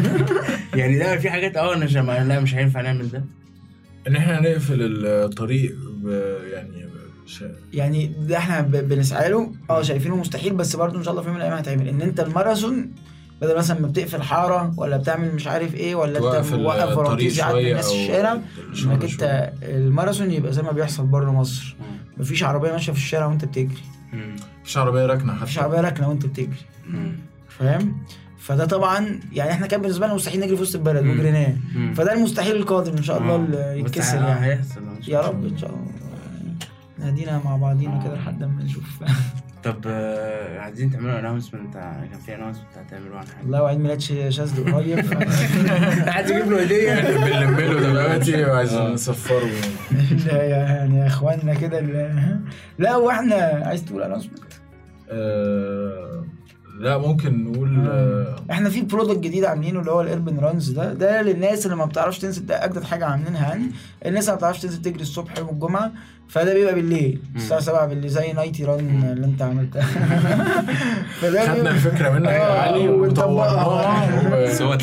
يعني 0.74 0.98
لا 0.98 1.18
في 1.18 1.30
حاجات 1.30 1.56
آه 1.56 1.74
أنا. 1.74 2.24
لا 2.24 2.40
مش 2.40 2.54
هينفع 2.54 2.80
نعمل 2.80 3.10
ده 3.10 3.24
إن 4.08 4.16
إحنا 4.16 4.40
نقفل 4.40 5.06
الطريق 5.06 5.76
يعني. 6.52 6.90
يعني 7.72 8.06
ده 8.06 8.36
إحنا 8.36 8.60
بنسعى 8.60 9.28
له 9.28 9.52
آه 9.70 9.82
شايفينه 9.82 10.16
مستحيل 10.16 10.54
بس 10.54 10.76
برضه 10.76 10.98
إن 10.98 11.02
شاء 11.02 11.10
الله 11.10 11.22
في 11.22 11.28
يوم 11.28 11.36
من 11.36 11.42
الأيام 11.42 11.58
هتعمل 11.58 11.88
إن 11.88 12.02
أنت 12.02 12.20
الماراثون 12.20 12.90
بدل 13.42 13.56
مثلا 13.56 13.80
ما 13.80 13.88
بتقفل 13.88 14.22
حارة 14.22 14.74
ولا 14.76 14.96
بتعمل 14.96 15.34
مش 15.34 15.46
عارف 15.46 15.74
إيه 15.74 15.94
ولا 15.94 16.18
أنت 16.18 16.18
توقف 16.18 16.52
موقف 16.54 16.82
الطريق 16.82 16.98
ورمتيز 16.98 17.38
يعدي 17.38 17.70
الناس 17.70 17.92
في 17.92 18.02
الشارع 18.02 18.32
إنك. 18.84 19.04
أنت 19.04 19.52
الماراثون 19.62 20.30
يبقى 20.30 20.52
زي 20.52 20.62
ما 20.62 20.72
بيحصل 20.72 21.06
بره 21.06 21.30
مصر 21.30 21.76
مفيش 22.18 22.42
عربية 22.42 22.72
ماشية 22.72 22.92
في 22.92 22.98
الشارع 22.98 23.26
وأنت 23.26 23.44
بتجري 23.44 23.82
مم. 24.12 24.36
مفيش 24.62 24.76
عربيه 24.76 25.06
راكنه 25.06 25.32
حتى 25.34 25.42
مفيش 25.42 25.58
عربيه 25.58 25.80
راكنه 25.80 26.08
وأنت 26.08 26.26
بتجري. 26.26 26.56
فاهم 27.48 27.96
فده 28.38 28.64
طبعا 28.64 29.20
يعني 29.32 29.50
إحنا 29.50 29.66
كان 29.66 29.82
بالنسبة 29.82 30.06
لنا 30.06 30.14
مستحيل 30.14 30.40
نجري 30.40 30.56
في 30.56 30.62
وسط 30.62 30.74
البلد. 30.76 31.06
وجريناه. 31.06 31.56
فده 31.94 32.12
المستحيل 32.12 32.56
القادم 32.56 32.96
إن 32.96 33.02
شاء 33.02 33.18
الله 33.18 33.32
آه. 33.34 33.36
اللي 33.36 33.80
يتكسر 33.80 34.16
يعني 34.16 34.60
يا. 35.08 35.20
رب 35.20 35.44
إن 35.44 35.58
شاء 35.58 35.70
الله 35.70 35.86
نادينا 36.98 37.40
مع 37.44 37.56
بعضينا 37.56 38.04
كده 38.04 38.14
لحد 38.14 38.44
ما 38.44 38.62
نشوف 38.62 38.84
طب 39.64 39.82
آه، 39.86 40.60
عايزين 40.60 40.90
تعملوا 40.90 41.18
announcement 41.18 41.74
كان 41.74 42.20
في 42.26 42.34
announcement 42.34 42.66
هتعملوا 42.78 43.18
عن 43.18 43.26
حاجة. 43.26 43.42
والله 43.42 43.62
وعيد 43.62 43.78
ميلاد 43.78 44.00
شاذ 44.00 44.72
قريب. 44.72 44.98
عايز 46.14 46.30
أجيب 46.32 46.50
له 46.52 46.62
هدية. 46.62 46.94
بنلم 47.24 47.60
له 47.60 47.80
دلوقتي 47.80 48.44
وعايزين 48.44 48.78
آه. 48.80 48.92
نصفره. 48.92 49.50
لا 50.26 50.42
يعني 50.42 50.98
يا 50.98 51.06
إخواننا 51.06 51.54
كده 51.54 51.80
لا 52.78 52.96
وإحنا 52.96 53.62
عايز 53.64 53.84
تقول 53.84 54.02
announcement 54.02 54.40
آه، 55.10 56.24
لا 56.80 56.98
ممكن 56.98 57.44
نقول 57.44 57.88
آه، 57.88 58.36
إحنا 58.50 58.70
في 58.70 58.82
product 58.82 59.18
جديد 59.18 59.44
عاملينه 59.44 59.80
اللي 59.80 59.90
هو 59.90 60.00
ال 60.00 60.06
Urban 60.06 60.38
Runs 60.38 60.70
ده. 60.70 60.92
ده 60.92 61.22
للناس 61.22 61.66
اللي 61.66 61.76
ما 61.76 61.84
بتعرفش 61.84 62.18
تنزل 62.18 62.46
ده 62.46 62.64
أجدد 62.64 62.84
حاجة 62.84 63.06
عاملينها 63.06 63.48
يعني. 63.48 63.64
الناس 64.06 64.24
اللي 64.24 64.32
ما 64.32 64.38
بتعرفش 64.38 64.60
تنزل 64.60 64.82
تجري 64.82 65.02
الصبح 65.02 65.38
يوم 65.38 65.48
الجمعة 65.48 65.92
فده 66.28 66.54
بيبقى 66.54 66.74
بالليل 66.74 67.20
الساعة 67.36 67.60
7 67.60 67.86
بالليل 67.86 68.10
زي 68.10 68.32
night 68.32 68.64
run 68.64 69.02
اللي 69.12 69.26
انت 69.26 69.42
عملتها 69.42 69.82
فده 71.20 71.54
خدنا 71.54 71.70
الفكرة 71.70 72.10
منك 72.10 72.28
يا 72.28 72.48
آه، 72.48 72.60
علي 72.60 72.88
ونطبقها. 72.88 73.66
وطورناها. 73.66 74.42
بس 74.42 74.62
هو 74.62 74.78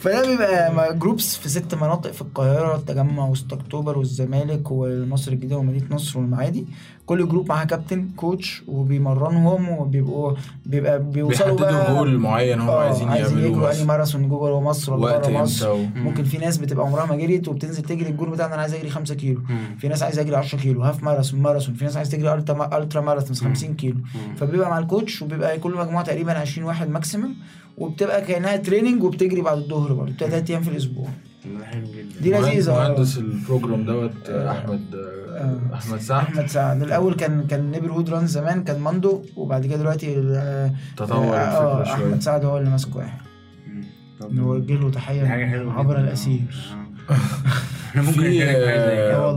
فده 0.00 0.26
بيبقى 0.26 0.98
groups 0.98 1.36
في 1.36 1.48
ست 1.48 1.74
مناطق 1.74 2.10
في 2.10 2.22
القاهرة 2.22 2.76
التجمع 2.76 3.32
و6 3.34 3.52
أكتوبر 3.52 3.98
والزمالك 3.98 4.70
والمصر 4.70 5.32
الجديدة 5.32 5.56
ومدينة 5.56 5.86
نصر 5.90 6.18
والمعادي. 6.18 6.66
كل 7.08 7.28
group 7.28 7.48
معاه 7.48 7.64
كابتن 7.64 8.08
coach 8.16 8.62
وبيمرنهم 8.68 9.68
وبيبقوا 9.68 10.32
بيبقى 10.66 11.02
بيوصلوا 11.02 11.56
بيحددوا 11.56 11.80
بقى 11.82 11.94
جول 11.94 12.18
معين 12.18 12.60
هم 12.60 12.68
آه، 12.68 12.78
عايزين 12.84 13.08
عايزين 13.08 13.38
يعملوه 13.38 13.70
يجروا. 13.72 13.86
ماراثون 13.86 14.28
جوه 14.28 14.60
مصر 14.60 14.94
ولا 14.94 15.18
بره 15.18 15.30
مصر. 15.42 15.76
ممكن 15.96 16.24
في 16.24 16.38
ناس 16.38 16.58
بتبقى 16.58 16.86
عمرها 16.86 17.06
ما 17.06 17.16
جريت 17.16 17.48
وبتنزل 17.48 17.82
تجري 17.82 18.08
الجول 18.10 18.30
بتاعنا 18.30 18.54
أنا 18.54 18.62
عايز 18.62 18.74
أجري 18.74 18.90
5 18.90 19.14
كيلو. 19.14 19.40
في 19.78 19.88
ناس 19.88 20.02
عايزه 20.02 20.22
أجري 20.22 20.36
10 20.36 20.58
كيلو 20.58 20.82
half 20.82 21.02
ماراثون 21.02 21.40
ماراثون 21.40 21.74
في 21.74 21.84
ناس 21.84 21.96
عايز 21.96 22.10
تجري 22.10 22.34
ultra 22.34 22.78
ultra 22.78 23.00
ماراثون 23.00 23.36
50 23.36 23.74
كيلو. 23.74 23.96
فبيبقى 24.36 24.70
مع 24.70 24.78
ال 24.78 24.85
coach 24.85 25.22
وبيبقى 25.22 25.58
كل 25.58 25.74
مجموعة 25.76 26.04
تقريبا 26.04 26.32
20 26.32 26.66
واحد 26.66 26.90
maximum 26.90 27.34
وبتبقى 27.78 28.22
كأنها 28.22 28.56
training 28.56 29.02
وبتجري 29.02 29.40
بعد 29.40 29.58
الظهر 29.58 29.92
برضه 29.92 30.12
بتبقى 30.12 30.30
تلات 30.30 30.50
أيام 30.50 30.62
في 30.62 30.70
الأسبوع. 30.70 31.06
حلو 31.64 31.86
جدا. 31.86 32.20
دي 32.20 32.30
لذيذة. 32.32 32.72
مهندس 32.72 33.18
ال 33.18 33.26
program 33.26 33.84
دوت 33.84 34.28
آه، 34.28 34.50
احمد 34.50 34.94
آه،. 34.94 35.74
أحمد 35.74 36.00
سعد. 36.00 36.22
أحمد 36.22 36.46
سعد. 36.46 36.82
الأول 36.82 37.14
كان 37.14 37.46
كان 37.46 37.70
neighborhood 37.70 38.10
run 38.10 38.26
زمان 38.26 38.64
كان 38.64 38.80
ماندو 38.80 39.22
وبعد 39.36 39.66
كده 39.66 39.76
دلوقتي 39.76 40.18
آه، 40.36 40.72
تطور 40.96 41.36
آه، 41.36 41.80
الفكرة 41.80 41.96
شوية. 41.96 42.06
أحمد 42.06 42.22
سعد 42.22 42.44
هو 42.44 42.58
اللي 42.58 42.70
ماسكه. 42.70 43.12
طب 44.20 44.34
نوجه 44.34 44.74
له 44.74 44.90
تحية 44.90 45.26
عبر. 45.70 45.98
الأسير. 45.98 46.40
إحنا 47.88 48.02
ممكن 48.02 48.20
في 48.22 48.38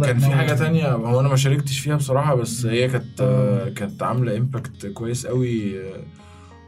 كان 0.06 0.20
في 0.20 0.32
حاجة 0.32 0.54
تانية 0.54 0.92
هو 0.92 1.20
أنا 1.20 1.30
ما 1.30 1.36
شاركتش 1.36 1.80
فيها 1.80 1.96
بصراحة 1.96 2.36
بس 2.36 2.66
هي 2.66 2.88
كانت 2.88 3.22
كانت 3.76 4.04
عاملة 4.04 4.38
impact 4.38 4.86
كويس 4.86 5.28
قوي. 5.28 5.76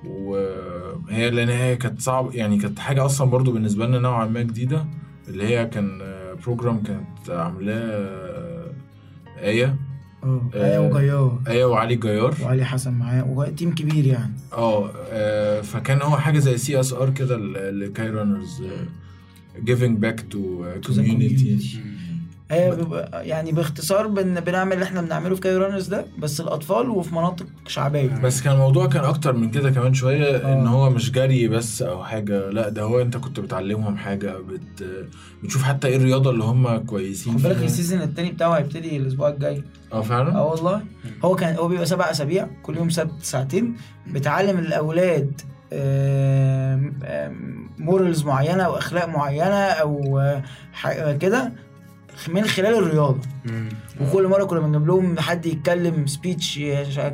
وهي 0.06 1.30
لأن 1.30 1.50
هي 1.50 1.76
كانت 1.76 2.02
صعب 2.02 2.36
يعني 2.36 2.58
كانت 2.58 2.80
حاجة 2.80 3.06
أصلا 3.06 3.30
برضو 3.30 3.52
بالنسبة 3.52 3.86
لنا 3.86 4.00
نوعا 4.00 4.26
ما 4.26 4.42
جديدة. 4.42 4.86
اللي 5.28 5.44
هي 5.44 5.66
كان 5.66 6.00
program 6.46 6.84
كانت 6.84 7.30
عاملاه 7.30 7.76
آه، 7.76 8.72
آية. 9.42 9.76
آه 10.24 10.42
آه، 10.56 10.66
آية 10.66 10.80
وجيار. 10.80 11.40
آية 11.48 11.66
وعلي 11.66 11.96
جيار. 11.96 12.36
وعلي 12.44 12.66
حسن 12.66 12.94
معاه 12.94 13.30
وتيم 13.30 13.76
كبير 13.76 14.06
يعني. 14.06 14.34
آه 14.54 14.92
آه، 15.10 15.62
فكان 15.62 16.02
هو 16.02 16.18
حاجة 16.18 16.40
زي 16.40 16.58
CSR 16.58 17.10
كده 17.10 17.38
لكايرو 17.72 18.10
رانرز 18.10 18.64
giving 19.66 19.96
back 20.04 20.18
to 20.34 20.40
to 20.88 20.92
community. 20.94 21.78
هي 22.52 22.76
بيبقى 22.76 23.28
يعني 23.28 23.52
باختصار 23.52 24.08
بن 24.08 24.40
بنعمل 24.40 24.74
اللي 24.74 24.86
إحنا 24.86 25.02
بنعمله 25.02 25.36
في 25.36 25.42
كايرو 25.42 25.58
رانرز 25.58 25.88
ده 25.88 26.06
بس 26.20 26.42
الأطفال 26.42 26.90
وفي 26.90 27.16
مناطق 27.16 27.46
شعبية. 27.68 28.08
بس 28.24 28.42
كان 28.42 28.54
الموضوع 28.54 28.86
كان 28.88 29.04
أكتر 29.04 29.34
من 29.34 29.52
كده 29.52 29.72
كمان 29.72 29.94
شوية 29.94 30.38
آه. 30.38 30.54
إن 30.54 30.68
هو 30.68 30.90
مش 30.90 31.12
جري 31.12 31.48
بس 31.48 31.82
أو 31.82 32.04
حاجة 32.04 32.50
لأ 32.50 32.70
ده 32.70 32.82
هو 32.82 33.02
أنت 33.02 33.18
كنت 33.18 33.40
بتعلمهم 33.40 33.98
حاجة 33.98 34.34
بت 34.38 35.06
بتشوف 35.44 35.64
حتى 35.64 35.88
إيه 35.88 35.98
الرياضة 35.98 36.30
اللي 36.30 36.44
هم 36.44 36.78
كويسين 36.78 37.34
خد 37.34 37.42
بالك 37.44 37.56
فيها. 37.56 37.66
ال 37.66 37.71
season 37.71 38.02
التاني 38.02 38.32
بتاعه 38.32 38.54
هيبتدي 38.58 38.98
الأسبوع 38.98 39.30
الجاي. 39.30 39.64
آه 39.94 40.02
فعلا؟ 40.02 40.36
آه 40.36 40.46
والله. 40.52 40.82
هو 41.26 41.36
كان 41.36 41.56
هو 41.56 41.68
بيبقى 41.68 41.86
سبع 41.86 42.12
أسابيع 42.12 42.48
كل 42.64 42.78
يوم 42.78 42.90
سبت 42.90 43.24
ساعتين. 43.24 43.76
بتعلم 44.08 44.60
الأولاد 44.60 45.42
morals 47.80 48.24
معينة 48.26 48.64
أو 48.64 48.78
أخلاق 48.78 49.06
معينة 49.10 49.56
أو 49.56 50.20
آه، 50.86 51.14
كده. 51.18 51.52
من 52.28 52.44
خلال 52.46 52.74
الرياضة 52.76 53.20
مم. 53.46 53.70
وكل 54.02 54.28
مرة 54.28 54.44
كنا 54.44 54.60
بنجيب 54.60 54.88
لهم 54.88 55.20
حد 55.20 55.46
يتكلم 55.46 56.08
speech 56.08 56.60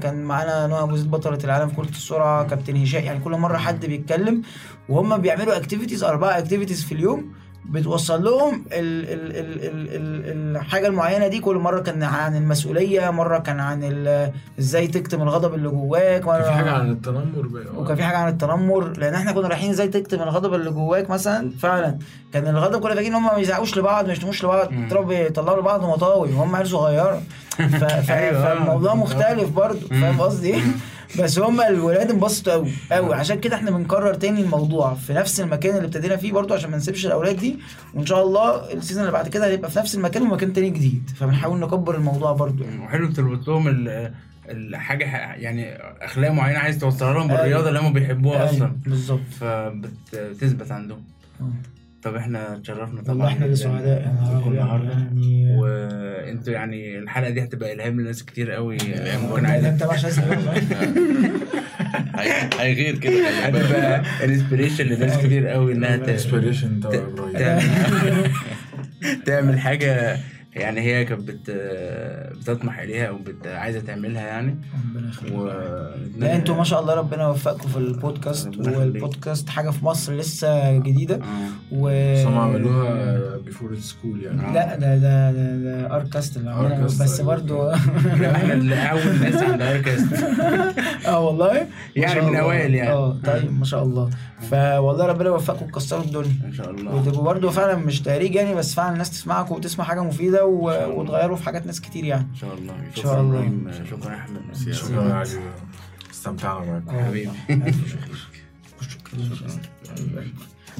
كان 0.01 0.23
معانا 0.23 0.67
نور 0.67 0.83
ابو 0.83 0.95
زيد 0.95 1.11
بطلة 1.11 1.39
العالم 1.43 1.69
في 1.69 1.75
كرة 1.75 1.89
السرعة 1.89 2.47
كابتن 2.47 2.75
هشام 2.81 3.03
يعني 3.03 3.19
كل 3.19 3.31
مرة 3.31 3.57
حد 3.57 3.85
بيتكلم 3.85 4.41
وهم 4.89 5.17
بيعملوا 5.17 5.57
activities 5.57 6.03
أربع 6.03 6.37
activities 6.37 6.83
في 6.83 6.91
اليوم 6.91 7.33
بتوصل 7.69 8.23
لهم 8.23 8.65
ال 8.71 9.09
ال 9.13 9.35
ال 9.35 9.65
ال 9.65 9.95
ال 9.95 10.57
الحاجة 10.57 10.87
المعينة 10.87 11.27
دي 11.27 11.39
كل 11.39 11.55
مرة 11.55 11.79
كان 11.79 12.03
عن 12.03 12.35
المسؤولية 12.35 13.09
مرة 13.09 13.37
كان 13.37 13.59
عن 13.59 13.83
إزاي 14.59 14.87
تكتم 14.87 15.21
الغضب 15.21 15.53
اللي 15.53 15.69
جواك 15.69 16.25
مرة 16.27 16.37
كان 16.37 16.43
في 16.43 16.51
حاجة 16.51 16.71
عن 16.71 16.91
التنمر 16.91 17.47
بقى 17.47 17.63
وكان 17.81 17.95
في 17.95 18.03
حاجة 18.03 18.17
عن 18.17 18.27
التنمر 18.29 18.97
لأن 18.97 19.13
إحنا 19.13 19.31
كنا 19.31 19.47
رايحين 19.47 19.69
إزاي 19.69 19.87
تكتم 19.87 20.21
الغضب 20.21 20.53
اللي 20.53 20.71
جواك 20.71 21.09
مثلا 21.09 21.51
فعلا 21.59 21.97
كان 22.33 22.47
الغضب 22.47 22.79
كنا 22.79 22.89
فاكرين 22.95 23.15
إن 23.15 23.23
هم 23.23 23.25
ما 23.33 23.37
يزعقوش 23.39 23.77
لبعض 23.77 24.05
ما 24.05 24.11
يشتموش 24.11 24.43
لبعض. 24.45 24.71
يضربوا 24.73 25.13
يطلعوا 25.13 25.59
لبعض 25.61 25.85
مطاوي 25.85 26.33
وهم 26.33 26.55
عيال 26.55 26.67
صغيرة. 26.67 27.21
أيوة. 28.09 28.43
فالموضوع 28.43 28.93
مختلف 28.95 29.49
برضه 29.49 29.79
فاهم 29.87 30.21
قصدي؟ 30.21 30.55
بس 31.19 31.39
هم 31.39 31.61
الولاد 31.61 32.09
انبسطوا 32.11 32.53
قوي 32.53 32.71
قوي. 32.91 33.15
عشان 33.15 33.39
كده 33.39 33.55
إحنا 33.55 33.71
بنكرر 33.71 34.13
تاني 34.13 34.41
الموضوع 34.41 34.93
في 34.93 35.13
نفس 35.13 35.39
المكان 35.39 35.75
اللي 35.75 35.85
ابتدينا 35.85 36.15
فيه 36.15 36.31
برضه 36.31 36.55
عشان 36.55 36.71
ما 36.71 36.77
نسيبش 36.77 37.05
الأولاد 37.05 37.37
دي. 37.37 37.59
وإن 37.93 38.05
شاء 38.05 38.23
الله 38.23 38.73
السيزون 38.73 39.01
اللي 39.01 39.13
بعد 39.13 39.27
كده 39.27 39.45
هيبقى 39.47 39.71
في 39.71 39.79
نفس 39.79 39.95
المكان 39.95 40.21
ومكان 40.23 40.53
تاني 40.53 40.69
جديد. 40.69 41.09
فبنحاول 41.15 41.59
نكبر 41.59 41.95
الموضوع 41.95 42.31
برضه 42.31 42.65
يعني. 42.65 42.83
وحلو 42.85 43.11
تربط 43.11 43.47
لهم 43.47 43.67
ال- 43.67 44.13
الحاجة 44.49 45.03
يعني 45.35 45.75
أخلاق 46.01 46.31
معينة 46.31 46.59
عايز 46.59 46.77
توصلها 46.79 47.13
لهم 47.13 47.27
بالرياضة 47.27 47.67
اللي 47.69 47.79
هم 47.79 47.93
بيحبوها 47.93 48.37
أيوة، 48.39 48.49
أصلا. 48.51 48.75
بالظبط. 48.85 49.19
فبتثبت 49.39 50.71
عندهم. 50.71 51.03
آه. 51.41 51.45
طب 52.03 52.15
إحنا 52.15 52.55
اتشرفنا 52.55 53.01
طبعا 53.01 53.09
والله 53.15 53.27
إحنا 53.27 53.45
اللي 53.45 53.55
سعداء. 53.55 54.01
يعني 54.01 54.47
النهارده. 54.47 54.91
يعني 54.91 55.55
وانتوا 55.57 56.53
يعني 56.53 56.97
الحلقة 56.99 57.29
دي 57.29 57.43
هتبقى 57.43 57.73
إلهام 57.73 58.01
لناس 58.01 58.25
كتير 58.25 58.51
قوي. 58.51 58.77
ممكن 59.21 59.35
كنا 59.35 59.49
عايز 59.49 59.65
انت 59.65 59.83
مش 59.83 60.03
عايز 60.05 60.19
هي- 62.15 62.49
هيغير 62.59 62.95
كده. 62.97 63.29
هتبقى 63.29 64.03
انسبريشن 64.25 64.85
لناس 64.85 65.17
كتير 65.17 65.47
قوي 65.47 65.73
إنها 65.73 65.97
تعمل 69.25 69.59
حاجة 69.59 70.17
يعني 70.55 70.81
هي 70.81 71.05
كانت 71.05 71.21
بت 71.31 71.51
بتطمح 72.41 72.79
إليها 72.79 73.05
أو 73.07 73.17
بت 73.17 73.47
عايزة 73.47 73.79
تعملها 73.79 74.21
يعني 74.27 74.55
ربنا 74.95 75.09
يخليك 75.09 75.33
و 75.33 75.45
لا 76.17 76.35
أنتوا 76.35 76.55
ما 76.55 76.63
شاء 76.63 76.81
الله 76.81 76.93
ربنا 76.95 77.23
يوفقكم 77.23 77.67
في 77.69 77.77
البودكاست. 77.77 78.47
والبودكاست 78.57 79.49
حاجة 79.49 79.69
في 79.69 79.85
مصر 79.85 80.13
لسه 80.13 80.77
جديدة 80.77 81.15
آه. 81.15 81.49
و 81.71 81.89
بس 82.13 82.25
هم 82.25 82.37
عملوها 82.37 83.37
بيفور 83.37 83.75
سكول 83.79 84.23
يعني 84.23 84.53
لا 84.53 84.75
ده 84.75 84.95
ده 84.97 85.31
ده, 85.31 85.57
ده 85.57 85.95
اركاست 85.95 86.37
اللي 86.37 86.49
عملها 86.51 86.83
بس. 86.83 87.21
برضو 87.21 87.63
لا، 87.69 87.75
إحنا 88.35 88.53
اللي 88.53 88.75
أول 88.75 89.19
ناس 89.21 89.43
عند 89.43 89.61
اركست 89.61 90.13
آه 91.07 91.19
والله 91.19 91.67
يعني 91.95 92.21
من 92.21 92.27
الله. 92.27 92.39
أوائل 92.39 92.75
يعني. 92.75 92.89
آه 92.91 93.17
طيب 93.25 93.59
ما 93.59 93.65
شاء 93.65 93.83
الله 93.83 94.09
فوالله 94.41 95.05
ربنا 95.05 95.27
يوفقكم 95.29 95.65
تكسروا 95.67 96.03
الدنيا. 96.03 96.31
إن 96.45 96.53
شاء 96.53 96.69
الله. 96.69 96.95
وتبقوا 96.95 97.23
برضو 97.23 97.49
فعلا 97.49 97.75
مش 97.75 98.01
تهريج 98.01 98.35
يعني 98.35 98.55
بس 98.55 98.73
فعلا 98.75 98.93
الناس 98.93 99.09
تسمعكم 99.11 99.55
وتسمع 99.55 99.85
حاجة 99.85 100.03
مفيدة 100.03 100.45
و... 100.45 100.61
وتغيروا 101.01 101.35
في 101.37 101.43
حاجات 101.43 101.65
ناس 101.65 101.81
كتير 101.81 102.03
يعني. 102.05 102.27
إن 102.31 102.35
شاء 102.35 102.53
الله. 102.53 102.73
شاء 102.95 103.03
شكرا 103.03 103.19
الله. 103.21 103.71
شكرا 103.89 104.15
أحمد. 104.15 104.41
شكرا 104.71 105.03
يا 105.09 105.13
علي 105.13 105.39
استمتعنا 106.11 106.65
معاكم. 106.65 106.89
آه. 106.97 107.03
حبيبي. 107.03 107.31
شكرا. 108.81 109.35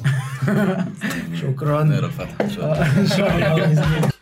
شكرا. 1.34 1.82
إن 1.82 2.50
شاء 2.50 2.82
إن 2.98 3.06
شاء 3.06 3.36
الله. 3.36 4.10